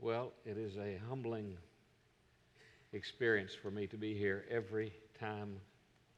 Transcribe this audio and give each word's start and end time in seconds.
Well, 0.00 0.32
it 0.44 0.56
is 0.56 0.76
a 0.76 1.00
humbling 1.08 1.56
experience 2.92 3.52
for 3.60 3.70
me 3.70 3.88
to 3.88 3.96
be 3.96 4.14
here 4.14 4.44
every 4.48 4.92
time 5.18 5.56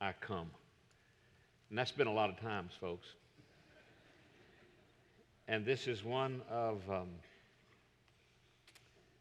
I 0.03 0.12
come. 0.21 0.50
And 1.71 1.79
that's 1.79 1.91
been 1.91 2.07
a 2.07 2.13
lot 2.13 2.29
of 2.29 2.39
times, 2.39 2.73
folks. 2.79 3.07
And 5.49 5.65
this 5.65 5.87
is 5.87 6.05
one 6.05 6.43
of 6.51 6.83
um, 6.91 7.08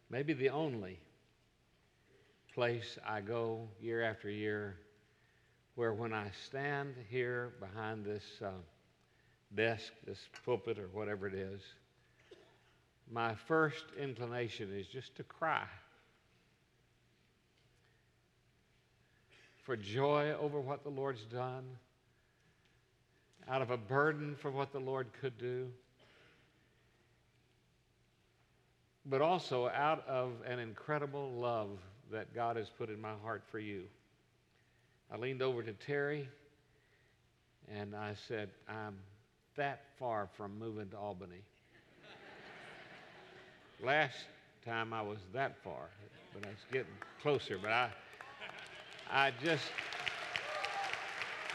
maybe 0.10 0.34
the 0.34 0.50
only 0.50 1.00
place 2.54 2.98
I 3.07 3.21
go 3.21 3.68
year 3.80 4.04
after 4.04 4.30
year 4.30 4.76
where 5.76 5.94
when 5.94 6.12
I 6.12 6.32
stand 6.46 6.96
here 7.10 7.54
behind 7.62 8.04
this 8.04 8.23
uh, 8.44 8.50
desk, 9.55 9.94
this 10.05 10.20
pulpit, 10.44 10.78
or 10.78 10.89
whatever 10.91 11.28
it 11.28 11.34
is, 11.34 11.62
my 13.12 13.36
first 13.48 13.86
inclination 14.00 14.71
is 14.78 14.88
just 14.88 15.16
to 15.16 15.23
cry. 15.23 15.66
For 19.64 19.75
joy 19.75 20.33
over 20.39 20.60
what 20.60 20.83
the 20.83 20.89
Lord's 20.89 21.24
done, 21.25 21.64
out 23.47 23.61
of 23.61 23.71
a 23.71 23.78
burden 23.78 24.36
for 24.42 24.52
what 24.52 24.71
the 24.71 24.80
Lord 24.80 25.07
could 25.21 25.38
do, 25.38 25.68
but 29.06 29.21
also 29.21 29.68
out 29.69 30.07
of 30.07 30.33
an 30.46 30.60
incredible 30.60 31.32
love 31.32 31.69
that 32.11 32.33
God 32.33 32.58
has 32.58 32.69
put 32.69 32.89
in 32.89 33.02
my 33.02 33.14
heart 33.23 33.44
for 33.52 33.59
you. 33.59 33.83
I 35.11 35.17
leaned 35.17 35.41
over 35.41 35.64
to 35.64 35.73
Terry 35.73 36.30
and 37.67 37.95
I 37.95 38.14
said, 38.28 38.50
I'm 38.67 38.97
that 39.55 39.81
far 39.97 40.30
from 40.38 40.58
moving 40.58 40.89
to 40.89 40.97
Albany. 40.97 41.44
Last 43.81 44.25
time 44.66 44.92
I 44.92 45.02
was 45.02 45.19
that 45.33 45.56
far, 45.64 45.89
but 46.33 46.45
I 46.45 46.50
was 46.50 46.58
getting 46.69 46.92
closer. 47.22 47.58
But 47.61 47.72
I, 47.72 47.89
I 49.09 49.31
just, 49.41 49.63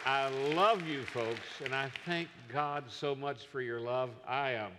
I 0.07 0.31
love 0.55 0.89
you 0.89 1.03
folks, 1.03 1.61
and 1.63 1.75
I 1.75 1.91
thank 2.07 2.29
God 2.51 2.85
so 2.89 3.15
much 3.15 3.47
for 3.49 3.61
your 3.61 3.79
love. 3.79 4.09
I, 4.27 4.55
um, 4.55 4.73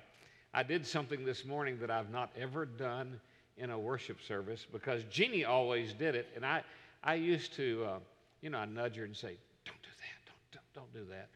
I 0.56 0.64
did 0.64 0.88
something 0.88 1.24
this 1.24 1.46
morning 1.46 1.78
that 1.82 1.92
I've 1.92 2.10
not 2.10 2.32
ever 2.36 2.66
done 2.66 3.20
in 3.58 3.70
a 3.70 3.78
worship 3.78 4.18
service 4.28 4.66
because 4.72 5.04
Jeannie 5.12 5.46
always 5.46 5.94
did 5.94 6.16
it, 6.16 6.28
and 6.36 6.44
I, 6.44 6.64
I 7.04 7.14
used 7.14 7.54
to, 7.58 7.86
uh, 7.88 8.00
you 8.42 8.50
know, 8.50 8.58
I 8.58 8.66
nudge 8.66 8.96
her 8.96 9.06
and 9.06 9.16
say, 9.16 9.38
"Don't 9.66 9.82
do 9.84 9.90
that, 10.00 10.32
don't, 10.52 10.64
don't, 10.74 10.94
don't 10.94 11.06
do 11.06 11.12
that." 11.12 11.30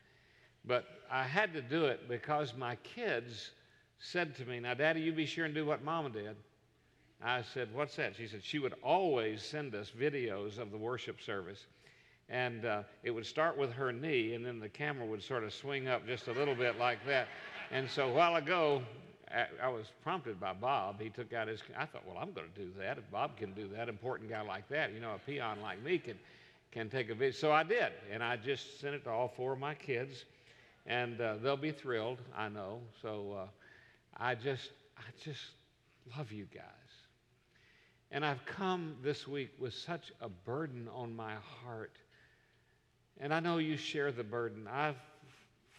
But 0.66 0.86
I 1.12 1.24
had 1.24 1.54
to 1.54 1.62
do 1.62 1.86
it 1.86 2.10
because 2.10 2.56
my 2.58 2.78
kids 2.78 3.52
said 4.00 4.36
to 4.38 4.46
me, 4.46 4.60
Now, 4.60 4.74
Daddy, 4.74 5.02
you 5.02 5.12
be 5.12 5.26
sure 5.26 5.46
and 5.46 5.54
do 5.54 5.66
what 5.66 5.84
Mama 5.84 6.10
did. 6.10 6.36
I 7.24 7.42
said, 7.42 7.70
What's 7.74 7.96
that? 7.98 8.16
She 8.16 8.28
said, 8.28 8.44
She 8.44 8.60
would 8.60 8.74
always 8.84 9.44
send 9.44 9.76
us 9.76 9.92
videos 9.98 10.58
of 10.58 10.72
the 10.72 10.78
worship 10.78 11.22
service. 11.22 11.66
And 12.30 12.66
uh, 12.66 12.84
it 13.04 13.12
would 13.12 13.26
start 13.26 13.58
with 13.58 13.72
her 13.74 13.92
knee, 13.92 14.36
and 14.36 14.46
then 14.46 14.60
the 14.60 14.70
camera 14.70 15.06
would 15.06 15.24
sort 15.24 15.44
of 15.44 15.52
swing 15.52 15.88
up 15.88 16.06
just 16.06 16.28
a 16.28 16.32
little 16.32 16.54
bit 16.54 16.78
like 16.78 17.04
that. 17.08 17.28
And 17.72 17.90
so 17.90 18.08
a 18.08 18.14
while 18.14 18.36
ago, 18.36 18.84
I 19.62 19.68
was 19.68 19.88
prompted 20.04 20.40
by 20.40 20.54
Bob. 20.54 21.00
He 21.00 21.10
took 21.10 21.34
out 21.34 21.48
his, 21.48 21.62
I 21.78 21.86
thought, 21.86 22.06
well, 22.08 22.18
I'm 22.20 22.32
going 22.32 22.48
to 22.54 22.60
do 22.60 22.72
that. 22.80 22.98
If 22.98 23.10
Bob 23.12 23.38
can 23.38 23.54
do 23.54 23.68
that, 23.76 23.90
important 23.90 24.30
guy 24.30 24.42
like 24.42 24.68
that, 24.70 24.94
you 24.94 25.00
know, 25.00 25.14
a 25.14 25.20
peon 25.20 25.62
like 25.62 25.84
me 25.84 26.00
can, 26.00 26.18
can 26.72 26.90
take 26.90 27.10
a 27.10 27.14
video. 27.14 27.32
So 27.32 27.52
I 27.52 27.64
did. 27.64 27.92
And 28.12 28.24
I 28.24 28.38
just 28.38 28.80
sent 28.80 28.96
it 28.96 29.04
to 29.04 29.12
all 29.12 29.28
four 29.28 29.54
of 29.54 29.60
my 29.60 29.76
kids. 29.76 30.26
And 30.88 31.22
uh, 31.22 31.36
they'll 31.44 31.58
be 31.58 31.72
thrilled, 31.72 32.18
I 32.36 32.50
know. 32.50 32.80
So 33.02 33.38
uh, 33.40 33.48
I 34.20 34.36
just, 34.36 34.70
I 34.98 35.04
just 35.24 35.42
love 36.18 36.32
you 36.32 36.46
guys. 36.54 36.64
And 38.12 38.26
I've 38.26 38.44
come 38.46 38.96
this 39.04 39.28
week 39.28 39.52
with 39.60 39.74
such 39.74 40.12
a 40.20 40.28
burden 40.28 40.90
on 40.94 41.16
my 41.16 41.34
heart. 41.64 41.96
And 43.20 43.34
I 43.34 43.40
know 43.40 43.60
you 43.60 43.78
share 43.78 44.12
the 44.12 44.24
burden. 44.24 44.68
I've 44.68 44.98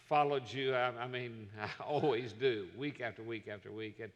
followed 0.07 0.51
you, 0.51 0.73
I, 0.73 0.87
I 0.87 1.07
mean, 1.07 1.49
I 1.61 1.83
always 1.83 2.33
do, 2.33 2.67
week 2.77 3.01
after 3.01 3.21
week 3.21 3.47
after 3.47 3.71
week. 3.71 3.99
And 4.01 4.11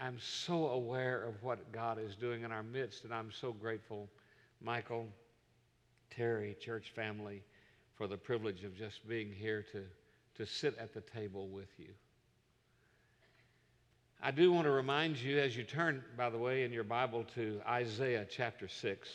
I'm 0.00 0.18
so 0.18 0.68
aware 0.68 1.22
of 1.22 1.42
what 1.42 1.72
God 1.72 1.98
is 1.98 2.16
doing 2.16 2.42
in 2.42 2.50
our 2.50 2.62
midst, 2.62 3.04
and 3.04 3.12
I'm 3.12 3.30
so 3.30 3.52
grateful, 3.52 4.08
Michael, 4.62 5.06
Terry, 6.10 6.56
church 6.58 6.92
family, 6.96 7.42
for 7.96 8.06
the 8.06 8.16
privilege 8.16 8.64
of 8.64 8.74
just 8.76 9.06
being 9.06 9.30
here 9.30 9.64
to, 9.72 9.82
to 10.36 10.50
sit 10.50 10.76
at 10.78 10.94
the 10.94 11.02
table 11.02 11.48
with 11.48 11.68
you. 11.78 11.90
I 14.22 14.32
do 14.32 14.52
want 14.52 14.66
to 14.66 14.70
remind 14.70 15.16
you, 15.16 15.38
as 15.38 15.56
you 15.56 15.64
turn, 15.64 16.04
by 16.14 16.28
the 16.28 16.36
way, 16.36 16.64
in 16.64 16.72
your 16.74 16.84
Bible 16.84 17.24
to 17.36 17.58
Isaiah 17.66 18.26
chapter 18.28 18.68
6, 18.68 19.08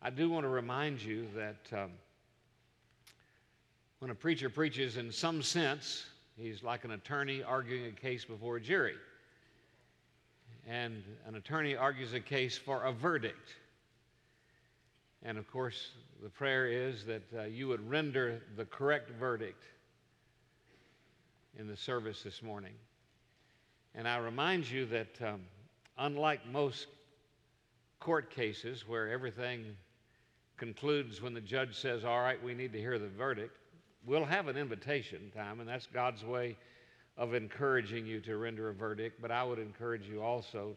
I 0.00 0.08
do 0.08 0.30
want 0.30 0.44
to 0.44 0.48
remind 0.48 1.02
you 1.02 1.26
that 1.34 1.82
um, 1.82 1.90
when 3.98 4.10
a 4.10 4.14
preacher 4.14 4.48
preaches, 4.48 4.96
in 4.96 5.12
some 5.12 5.42
sense, 5.42 6.06
he's 6.38 6.62
like 6.62 6.84
an 6.84 6.92
attorney 6.92 7.42
arguing 7.42 7.84
a 7.84 7.90
case 7.90 8.24
before 8.24 8.56
a 8.56 8.60
jury. 8.60 8.94
And 10.66 11.02
an 11.26 11.34
attorney 11.34 11.76
argues 11.76 12.14
a 12.14 12.20
case 12.20 12.56
for 12.56 12.84
a 12.84 12.92
verdict. 12.92 13.54
And 15.22 15.36
of 15.36 15.46
course, 15.50 15.90
the 16.22 16.30
prayer 16.30 16.68
is 16.68 17.04
that 17.04 17.22
uh, 17.38 17.42
you 17.42 17.68
would 17.68 17.86
render 17.86 18.40
the 18.56 18.64
correct 18.64 19.10
verdict 19.10 19.62
in 21.58 21.68
the 21.68 21.76
service 21.76 22.22
this 22.22 22.42
morning. 22.42 22.72
And 23.94 24.06
I 24.06 24.18
remind 24.18 24.70
you 24.70 24.86
that 24.86 25.20
um, 25.22 25.40
unlike 25.96 26.46
most 26.46 26.86
court 28.00 28.30
cases 28.30 28.86
where 28.86 29.08
everything 29.10 29.64
concludes 30.56 31.20
when 31.20 31.34
the 31.34 31.40
judge 31.40 31.76
says, 31.76 32.04
All 32.04 32.20
right, 32.20 32.42
we 32.42 32.54
need 32.54 32.72
to 32.72 32.78
hear 32.78 32.98
the 32.98 33.08
verdict, 33.08 33.56
we'll 34.04 34.24
have 34.24 34.48
an 34.48 34.56
invitation 34.56 35.30
time, 35.34 35.60
and 35.60 35.68
that's 35.68 35.86
God's 35.86 36.24
way 36.24 36.56
of 37.16 37.34
encouraging 37.34 38.06
you 38.06 38.20
to 38.20 38.36
render 38.36 38.68
a 38.68 38.74
verdict. 38.74 39.20
But 39.20 39.30
I 39.30 39.42
would 39.42 39.58
encourage 39.58 40.08
you 40.08 40.22
also 40.22 40.76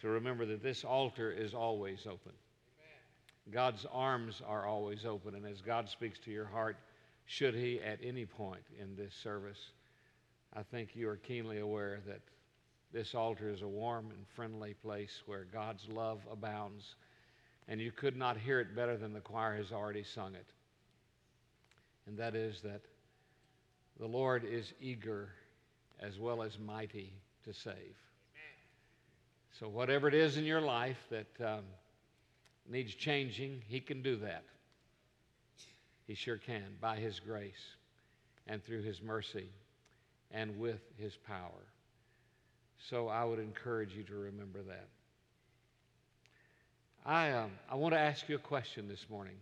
to 0.00 0.08
remember 0.08 0.46
that 0.46 0.62
this 0.62 0.84
altar 0.84 1.30
is 1.30 1.54
always 1.54 2.06
open. 2.06 2.32
God's 3.50 3.86
arms 3.92 4.40
are 4.46 4.66
always 4.66 5.04
open, 5.04 5.34
and 5.34 5.46
as 5.46 5.60
God 5.60 5.88
speaks 5.88 6.18
to 6.20 6.30
your 6.30 6.46
heart, 6.46 6.76
should 7.26 7.54
He 7.54 7.80
at 7.80 7.98
any 8.02 8.24
point 8.24 8.62
in 8.80 8.96
this 8.96 9.14
service, 9.14 9.70
I 10.54 10.62
think 10.62 10.90
you 10.94 11.08
are 11.08 11.16
keenly 11.16 11.58
aware 11.58 12.00
that 12.06 12.20
this 12.94 13.12
altar 13.12 13.50
is 13.50 13.60
a 13.62 13.68
warm 13.68 14.06
and 14.10 14.24
friendly 14.36 14.72
place 14.74 15.22
where 15.26 15.46
God's 15.52 15.86
love 15.88 16.20
abounds, 16.30 16.94
and 17.66 17.80
you 17.80 17.90
could 17.90 18.16
not 18.16 18.38
hear 18.38 18.60
it 18.60 18.76
better 18.76 18.96
than 18.96 19.12
the 19.12 19.20
choir 19.20 19.56
has 19.56 19.72
already 19.72 20.04
sung 20.04 20.36
it. 20.36 20.46
And 22.06 22.16
that 22.18 22.36
is 22.36 22.60
that 22.62 22.82
the 23.98 24.06
Lord 24.06 24.44
is 24.44 24.72
eager 24.80 25.30
as 25.98 26.20
well 26.20 26.40
as 26.40 26.56
mighty 26.56 27.12
to 27.44 27.52
save. 27.52 27.96
So, 29.58 29.68
whatever 29.68 30.06
it 30.08 30.14
is 30.14 30.36
in 30.36 30.44
your 30.44 30.60
life 30.60 30.98
that 31.10 31.26
um, 31.44 31.64
needs 32.68 32.94
changing, 32.94 33.62
He 33.66 33.80
can 33.80 34.02
do 34.02 34.16
that. 34.16 34.44
He 36.06 36.14
sure 36.14 36.38
can 36.38 36.76
by 36.80 36.96
His 36.96 37.18
grace 37.18 37.74
and 38.46 38.62
through 38.64 38.82
His 38.82 39.02
mercy 39.02 39.48
and 40.30 40.58
with 40.58 40.80
His 40.96 41.16
power. 41.16 41.73
So 42.88 43.08
I 43.08 43.24
would 43.24 43.38
encourage 43.38 43.94
you 43.94 44.02
to 44.04 44.14
remember 44.14 44.60
that. 44.62 44.88
I, 47.06 47.32
um, 47.32 47.50
I 47.70 47.76
want 47.76 47.94
to 47.94 47.98
ask 47.98 48.28
you 48.28 48.36
a 48.36 48.38
question 48.38 48.88
this 48.88 49.06
morning. 49.08 49.36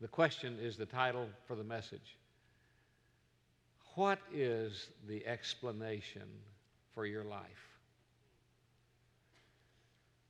The 0.00 0.08
question 0.08 0.58
is 0.60 0.76
the 0.76 0.86
title 0.86 1.28
for 1.46 1.54
the 1.54 1.64
message. 1.64 2.16
What 3.94 4.18
is 4.32 4.88
the 5.06 5.26
explanation 5.26 6.28
for 6.94 7.06
your 7.06 7.24
life? 7.24 7.68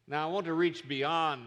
Now, 0.09 0.29
I 0.29 0.33
want 0.33 0.47
to 0.47 0.55
reach 0.55 0.87
beyond, 0.89 1.43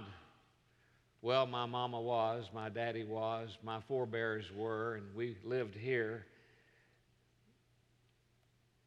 well, 1.21 1.45
my 1.45 1.65
mama 1.65 2.01
was, 2.01 2.49
my 2.53 2.69
daddy 2.69 3.03
was, 3.03 3.57
my 3.63 3.79
forebears 3.87 4.45
were, 4.55 4.95
and 4.95 5.15
we 5.15 5.37
lived 5.43 5.75
here. 5.75 6.25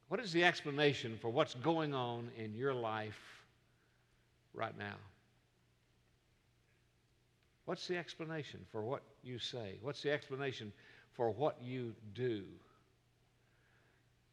What 0.08 0.20
is 0.20 0.32
the 0.32 0.44
explanation 0.44 1.18
for 1.20 1.28
what's 1.28 1.54
going 1.54 1.94
on 1.94 2.30
in 2.36 2.54
your 2.54 2.74
life 2.74 3.18
right 4.54 4.76
now? 4.78 4.96
What's 7.66 7.86
the 7.86 7.98
explanation 7.98 8.60
for 8.72 8.82
what 8.82 9.02
you 9.22 9.38
say? 9.38 9.76
What's 9.82 10.02
the 10.02 10.10
explanation 10.10 10.72
for 11.12 11.30
what 11.30 11.58
you 11.62 11.94
do? 12.14 12.44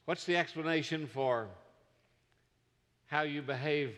What's 0.06 0.24
the 0.24 0.38
explanation 0.38 1.08
for 1.08 1.50
how 3.08 3.24
you 3.24 3.42
behave 3.42 3.96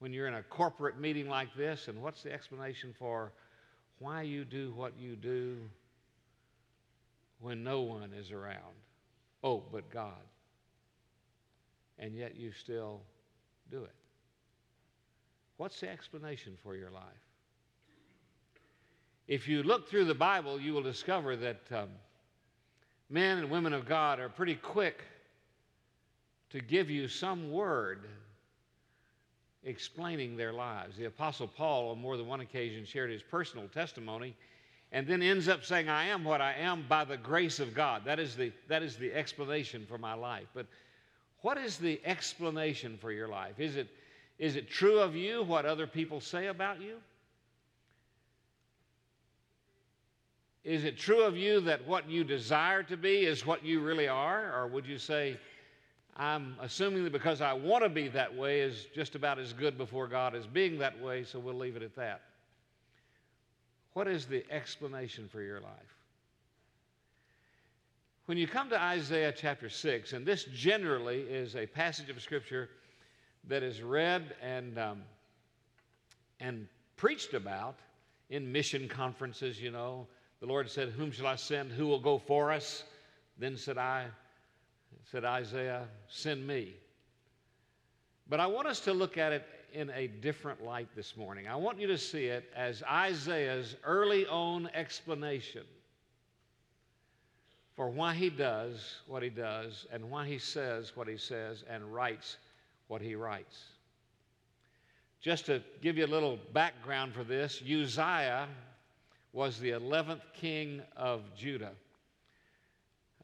when 0.00 0.12
you're 0.12 0.26
in 0.26 0.34
a 0.34 0.42
corporate 0.42 1.00
meeting 1.00 1.28
like 1.28 1.54
this? 1.56 1.88
And 1.88 2.02
what's 2.02 2.22
the 2.22 2.32
explanation 2.32 2.94
for 2.98 3.32
why 3.98 4.22
you 4.22 4.44
do 4.44 4.74
what 4.76 4.92
you 4.98 5.16
do 5.16 5.56
when 7.40 7.64
no 7.64 7.80
one 7.80 8.10
is 8.12 8.30
around? 8.32 8.74
Oh, 9.42 9.62
but 9.72 9.90
God. 9.90 10.20
And 12.00 12.14
yet 12.14 12.34
you 12.34 12.50
still 12.50 13.02
do 13.70 13.84
it. 13.84 13.94
What's 15.58 15.78
the 15.78 15.88
explanation 15.88 16.56
for 16.62 16.74
your 16.74 16.90
life? 16.90 17.02
If 19.28 19.46
you 19.46 19.62
look 19.62 19.88
through 19.88 20.06
the 20.06 20.14
Bible, 20.14 20.60
you 20.60 20.72
will 20.72 20.82
discover 20.82 21.36
that 21.36 21.60
um, 21.70 21.90
men 23.10 23.38
and 23.38 23.50
women 23.50 23.72
of 23.72 23.86
God 23.86 24.18
are 24.18 24.28
pretty 24.28 24.56
quick 24.56 25.02
to 26.50 26.60
give 26.60 26.90
you 26.90 27.06
some 27.06 27.52
word 27.52 28.08
explaining 29.62 30.36
their 30.36 30.52
lives. 30.52 30.96
The 30.96 31.04
Apostle 31.04 31.46
Paul, 31.46 31.90
on 31.90 32.00
more 32.00 32.16
than 32.16 32.26
one 32.26 32.40
occasion, 32.40 32.84
shared 32.84 33.10
his 33.10 33.22
personal 33.22 33.68
testimony 33.68 34.34
and 34.92 35.06
then 35.06 35.22
ends 35.22 35.46
up 35.46 35.64
saying, 35.64 35.88
I 35.88 36.06
am 36.06 36.24
what 36.24 36.40
I 36.40 36.54
am 36.54 36.84
by 36.88 37.04
the 37.04 37.16
grace 37.16 37.60
of 37.60 37.74
God. 37.74 38.02
That 38.04 38.18
is 38.18 38.34
the, 38.34 38.50
that 38.68 38.82
is 38.82 38.96
the 38.96 39.12
explanation 39.14 39.86
for 39.88 39.98
my 39.98 40.14
life. 40.14 40.48
But 40.52 40.66
what 41.42 41.58
is 41.58 41.78
the 41.78 42.00
explanation 42.04 42.98
for 43.00 43.12
your 43.12 43.28
life? 43.28 43.58
Is 43.58 43.76
it, 43.76 43.88
is 44.38 44.56
it 44.56 44.68
true 44.68 45.00
of 45.00 45.16
you 45.16 45.42
what 45.42 45.66
other 45.66 45.86
people 45.86 46.20
say 46.20 46.48
about 46.48 46.80
you? 46.80 46.96
Is 50.62 50.84
it 50.84 50.98
true 50.98 51.22
of 51.22 51.36
you 51.36 51.60
that 51.62 51.86
what 51.86 52.08
you 52.08 52.22
desire 52.22 52.82
to 52.84 52.96
be 52.96 53.24
is 53.24 53.46
what 53.46 53.64
you 53.64 53.80
really 53.80 54.08
are? 54.08 54.54
Or 54.54 54.66
would 54.66 54.86
you 54.86 54.98
say, 54.98 55.38
I'm 56.16 56.54
assuming 56.60 57.04
that 57.04 57.12
because 57.12 57.40
I 57.40 57.54
want 57.54 57.82
to 57.82 57.88
be 57.88 58.08
that 58.08 58.34
way 58.36 58.60
is 58.60 58.86
just 58.94 59.14
about 59.14 59.38
as 59.38 59.54
good 59.54 59.78
before 59.78 60.06
God 60.06 60.34
as 60.34 60.46
being 60.46 60.78
that 60.78 61.00
way, 61.00 61.24
so 61.24 61.38
we'll 61.38 61.54
leave 61.54 61.76
it 61.76 61.82
at 61.82 61.96
that? 61.96 62.20
What 63.94 64.06
is 64.06 64.26
the 64.26 64.44
explanation 64.50 65.28
for 65.32 65.40
your 65.40 65.60
life? 65.60 65.99
When 68.26 68.38
you 68.38 68.46
come 68.46 68.68
to 68.70 68.80
Isaiah 68.80 69.32
chapter 69.36 69.68
6, 69.68 70.12
and 70.12 70.24
this 70.24 70.44
generally 70.44 71.20
is 71.22 71.56
a 71.56 71.66
passage 71.66 72.10
of 72.10 72.20
Scripture 72.22 72.68
that 73.48 73.62
is 73.62 73.82
read 73.82 74.34
and, 74.42 74.78
um, 74.78 75.02
and 76.38 76.68
preached 76.96 77.34
about 77.34 77.76
in 78.28 78.52
mission 78.52 78.88
conferences, 78.88 79.60
you 79.60 79.70
know. 79.70 80.06
The 80.40 80.46
Lord 80.46 80.70
said, 80.70 80.90
Whom 80.90 81.10
shall 81.10 81.26
I 81.26 81.36
send? 81.36 81.72
Who 81.72 81.86
will 81.86 81.98
go 81.98 82.18
for 82.18 82.52
us? 82.52 82.84
Then 83.38 83.56
said 83.56 83.78
I, 83.78 84.06
said 85.10 85.24
Isaiah, 85.24 85.88
Send 86.08 86.46
me. 86.46 86.74
But 88.28 88.38
I 88.38 88.46
want 88.46 88.68
us 88.68 88.80
to 88.80 88.92
look 88.92 89.18
at 89.18 89.32
it 89.32 89.46
in 89.72 89.90
a 89.90 90.06
different 90.06 90.62
light 90.62 90.88
this 90.94 91.16
morning. 91.16 91.48
I 91.48 91.56
want 91.56 91.80
you 91.80 91.88
to 91.88 91.98
see 91.98 92.26
it 92.26 92.48
as 92.54 92.82
Isaiah's 92.84 93.76
early 93.82 94.26
own 94.26 94.68
explanation 94.72 95.64
for 97.80 97.88
why 97.88 98.12
he 98.12 98.28
does 98.28 98.96
what 99.06 99.22
he 99.22 99.30
does 99.30 99.86
and 99.90 100.10
why 100.10 100.26
he 100.26 100.36
says 100.36 100.92
what 100.96 101.08
he 101.08 101.16
says 101.16 101.64
and 101.66 101.82
writes 101.94 102.36
what 102.88 103.00
he 103.00 103.14
writes. 103.14 103.58
Just 105.22 105.46
to 105.46 105.62
give 105.80 105.96
you 105.96 106.04
a 106.04 106.06
little 106.06 106.38
background 106.52 107.14
for 107.14 107.24
this, 107.24 107.62
Uzziah 107.62 108.48
was 109.32 109.58
the 109.58 109.70
11th 109.70 110.20
king 110.34 110.82
of 110.94 111.22
Judah. 111.34 111.72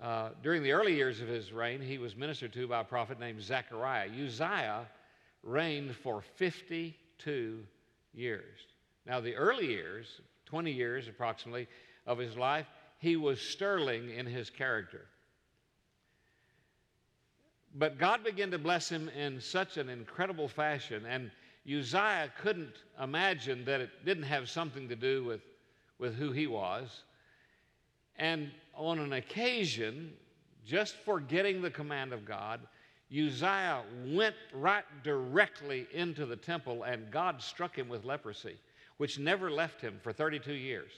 Uh, 0.00 0.31
during 0.43 0.62
the 0.62 0.73
early 0.73 0.94
years 0.94 1.20
of 1.20 1.29
his 1.29 1.52
reign, 1.52 1.82
he 1.82 1.99
was 1.99 2.17
ministered 2.17 2.55
to 2.55 2.67
by 2.67 2.81
a 2.81 2.85
prophet 2.85 3.20
named 3.20 3.43
Zechariah. 3.43 4.09
Uzziah 4.09 4.87
reigned 5.43 5.94
for 5.94 6.23
52 6.37 7.62
years. 8.14 8.59
Now, 9.05 9.20
the 9.20 9.37
early 9.37 9.67
years, 9.67 10.23
20 10.47 10.73
years 10.73 11.09
approximately, 11.09 11.69
of 12.06 12.19
his 12.19 12.37
life, 12.37 12.67
he 12.99 13.17
was 13.17 13.41
sterling 13.41 14.11
in 14.11 14.27
his 14.27 14.51
character. 14.51 15.07
But 17.75 17.99
God 17.99 18.25
began 18.25 18.51
to 18.53 18.59
bless 18.59 18.89
him 18.89 19.11
in 19.11 19.41
such 19.41 19.77
an 19.77 19.89
incredible 19.89 20.49
fashion, 20.49 21.05
and 21.07 21.31
Uzziah 21.67 22.33
couldn't 22.41 22.75
imagine 23.03 23.65
that 23.67 23.81
it 23.81 23.91
didn't 24.05 24.25
have 24.25 24.49
something 24.49 24.89
to 24.89 24.97
do 24.97 25.25
with, 25.25 25.41
with 25.99 26.15
who 26.15 26.33
he 26.33 26.47
was. 26.47 27.03
And 28.17 28.51
on 28.75 28.99
an 28.99 29.13
occasion, 29.13 30.15
just 30.65 30.97
forgetting 31.05 31.61
the 31.61 31.71
command 31.71 32.13
of 32.13 32.25
God, 32.25 32.61
Uzziah 33.11 33.83
went 34.07 34.37
right 34.55 34.85
directly 35.05 35.87
into 35.93 36.25
the 36.25 36.37
temple, 36.37 36.85
and 36.85 37.11
God 37.11 37.43
struck 37.43 37.77
him 37.77 37.89
with 37.89 38.05
leprosy, 38.05 38.57
which 38.97 39.19
never 39.19 39.51
left 39.51 39.81
him 39.81 40.01
for 40.03 40.13
32 40.13 40.55
years. 40.55 40.93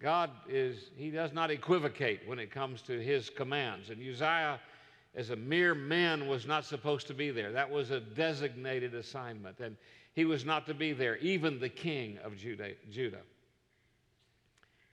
God 0.00 0.30
is, 0.48 0.90
he 0.96 1.10
does 1.10 1.32
not 1.32 1.50
equivocate 1.50 2.26
when 2.26 2.38
it 2.38 2.50
comes 2.50 2.80
to 2.82 3.00
his 3.00 3.28
commands. 3.28 3.90
And 3.90 4.00
Uzziah, 4.00 4.58
as 5.14 5.30
a 5.30 5.36
mere 5.36 5.74
man, 5.74 6.26
was 6.26 6.46
not 6.46 6.64
supposed 6.64 7.06
to 7.08 7.14
be 7.14 7.30
there. 7.30 7.52
That 7.52 7.70
was 7.70 7.90
a 7.90 8.00
designated 8.00 8.94
assignment, 8.94 9.60
and 9.60 9.76
he 10.14 10.24
was 10.24 10.44
not 10.44 10.66
to 10.66 10.74
be 10.74 10.92
there, 10.92 11.18
even 11.18 11.60
the 11.60 11.68
king 11.68 12.18
of 12.24 12.36
Judah. 12.36 13.20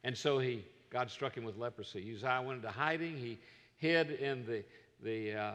And 0.03 0.17
so 0.17 0.39
he, 0.39 0.65
God 0.89 1.09
struck 1.09 1.35
him 1.35 1.45
with 1.45 1.57
leprosy. 1.57 2.13
Uzziah 2.13 2.41
went 2.45 2.57
into 2.57 2.69
hiding. 2.69 3.17
He 3.17 3.37
hid 3.77 4.11
in 4.11 4.45
the, 4.45 4.63
the, 5.03 5.33
uh, 5.33 5.51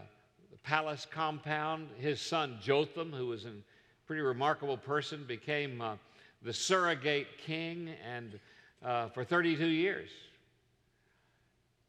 the 0.50 0.58
palace 0.58 1.06
compound. 1.10 1.88
His 1.98 2.20
son 2.20 2.58
Jotham, 2.62 3.12
who 3.12 3.26
was 3.26 3.44
a 3.44 3.52
pretty 4.06 4.22
remarkable 4.22 4.78
person, 4.78 5.24
became 5.24 5.80
uh, 5.80 5.96
the 6.42 6.52
surrogate 6.52 7.38
king 7.38 7.90
and 8.04 8.38
uh, 8.84 9.08
for 9.08 9.24
32 9.24 9.66
years 9.66 10.10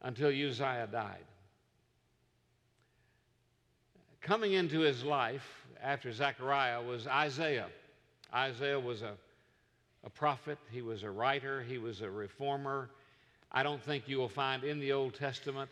until 0.02 0.30
Uzziah 0.30 0.88
died. 0.92 1.26
Coming 4.22 4.54
into 4.54 4.80
his 4.80 5.04
life 5.04 5.46
after 5.82 6.12
Zechariah 6.12 6.82
was 6.82 7.08
Isaiah. 7.08 7.68
Isaiah 8.34 8.80
was 8.80 9.02
a, 9.02 9.14
a 10.04 10.10
prophet, 10.10 10.58
he 10.72 10.82
was 10.82 11.04
a 11.04 11.10
writer, 11.10 11.62
he 11.62 11.78
was 11.78 12.02
a 12.02 12.10
reformer. 12.10 12.90
I 13.52 13.64
don't 13.64 13.84
think 13.84 14.08
you 14.08 14.18
will 14.18 14.30
find 14.30 14.64
in 14.64 14.80
the 14.80 14.94
Old 14.94 15.14
Testament 15.14 15.70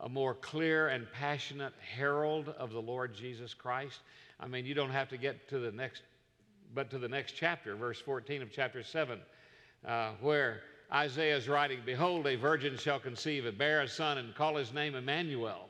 a 0.00 0.08
more 0.08 0.34
clear 0.34 0.88
and 0.88 1.10
passionate 1.12 1.72
herald 1.96 2.48
of 2.58 2.72
the 2.72 2.82
Lord 2.82 3.14
Jesus 3.14 3.54
Christ. 3.54 4.00
I 4.38 4.46
mean, 4.46 4.66
you 4.66 4.74
don't 4.74 4.90
have 4.90 5.08
to 5.08 5.16
get 5.16 5.48
to 5.48 5.58
the 5.58 5.72
next, 5.72 6.02
but 6.74 6.90
to 6.90 6.98
the 6.98 7.08
next 7.08 7.32
chapter, 7.32 7.74
verse 7.74 8.00
14 8.00 8.42
of 8.42 8.52
chapter 8.52 8.82
7, 8.82 9.20
uh, 9.86 10.12
where 10.20 10.60
Isaiah 10.92 11.36
is 11.36 11.48
writing, 11.48 11.80
Behold, 11.84 12.26
a 12.26 12.36
virgin 12.36 12.76
shall 12.76 13.00
conceive 13.00 13.46
and 13.46 13.56
bear 13.56 13.82
a 13.82 13.88
son 13.88 14.18
and 14.18 14.34
call 14.34 14.56
his 14.56 14.72
name 14.72 14.94
Emmanuel. 14.94 15.68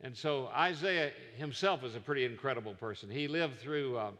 And 0.00 0.16
so 0.16 0.48
Isaiah 0.48 1.12
himself 1.36 1.84
is 1.84 1.94
a 1.94 2.00
pretty 2.00 2.24
incredible 2.24 2.74
person. 2.74 3.08
He 3.08 3.28
lived 3.28 3.60
through 3.60 3.96
uh, 3.96 4.10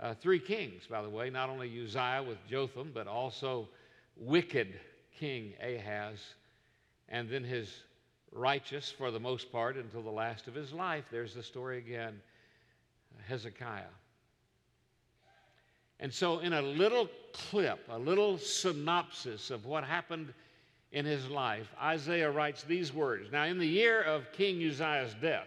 uh, 0.00 0.14
three 0.14 0.40
kings, 0.40 0.82
by 0.90 1.00
the 1.00 1.08
way, 1.08 1.30
not 1.30 1.48
only 1.48 1.68
Uzziah 1.84 2.24
with 2.26 2.38
Jotham, 2.50 2.90
but 2.92 3.06
also 3.06 3.68
wicked 4.16 4.78
King 5.16 5.54
Ahaz 5.62 6.18
and 7.08 7.28
then 7.28 7.44
his 7.44 7.68
righteous 8.32 8.90
for 8.90 9.10
the 9.10 9.20
most 9.20 9.52
part 9.52 9.76
until 9.76 10.02
the 10.02 10.10
last 10.10 10.48
of 10.48 10.54
his 10.54 10.72
life. 10.72 11.04
There's 11.10 11.34
the 11.34 11.42
story 11.42 11.78
again 11.78 12.20
Hezekiah. 13.26 13.84
And 16.02 16.12
so, 16.12 16.40
in 16.40 16.52
a 16.52 16.60
little 16.60 17.08
clip, 17.32 17.78
a 17.88 17.98
little 17.98 18.36
synopsis 18.36 19.52
of 19.52 19.66
what 19.66 19.84
happened 19.84 20.34
in 20.90 21.04
his 21.04 21.28
life, 21.28 21.72
Isaiah 21.80 22.28
writes 22.28 22.64
these 22.64 22.92
words. 22.92 23.30
Now, 23.30 23.44
in 23.44 23.56
the 23.56 23.64
year 23.64 24.02
of 24.02 24.32
King 24.32 24.56
Uzziah's 24.68 25.14
death, 25.22 25.46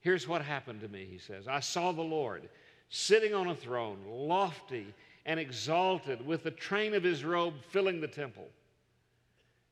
here's 0.00 0.26
what 0.26 0.40
happened 0.40 0.80
to 0.80 0.88
me, 0.88 1.06
he 1.08 1.18
says. 1.18 1.46
I 1.46 1.60
saw 1.60 1.92
the 1.92 2.00
Lord 2.00 2.48
sitting 2.88 3.34
on 3.34 3.48
a 3.48 3.54
throne, 3.54 3.98
lofty 4.06 4.94
and 5.26 5.38
exalted, 5.38 6.26
with 6.26 6.42
the 6.42 6.50
train 6.50 6.94
of 6.94 7.02
his 7.02 7.24
robe 7.24 7.54
filling 7.68 8.00
the 8.00 8.08
temple. 8.08 8.48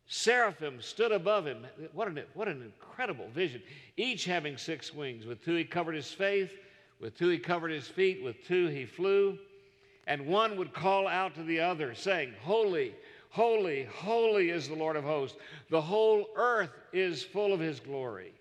Seraphim 0.07 0.83
stood 0.83 1.13
above 1.13 1.47
him. 1.47 1.67
What 1.95 2.09
an, 2.09 2.21
what 2.35 2.47
an 2.47 2.63
incredible 2.63 3.29
vision. 3.31 3.63
Each 3.97 4.27
having 4.27 4.59
six 4.59 4.93
wings. 4.93 5.25
With 5.25 5.43
two 5.43 5.55
he 5.55 5.65
covered 5.65 5.95
his 5.95 6.13
face, 6.13 6.51
with 7.01 7.17
two 7.17 7.29
he 7.29 7.39
covered 7.39 7.71
his 7.71 7.89
feet, 7.89 8.23
with 8.23 8.47
two 8.47 8.67
he 8.69 8.85
flew. 8.85 9.39
And 10.07 10.27
one 10.27 10.57
would 10.57 10.73
call 10.73 11.09
out 11.09 11.35
to 11.37 11.43
the 11.43 11.61
other, 11.61 11.95
saying, 11.95 12.35
Holy, 12.43 12.95
holy, 13.31 13.85
holy 13.85 14.51
is 14.51 14.69
the 14.69 14.75
Lord 14.75 14.97
of 14.97 15.05
hosts. 15.05 15.39
The 15.71 15.81
whole 15.81 16.29
earth 16.37 16.71
is 16.93 17.23
full 17.23 17.53
of 17.53 17.61
his 17.61 17.81
glory. 17.81 18.33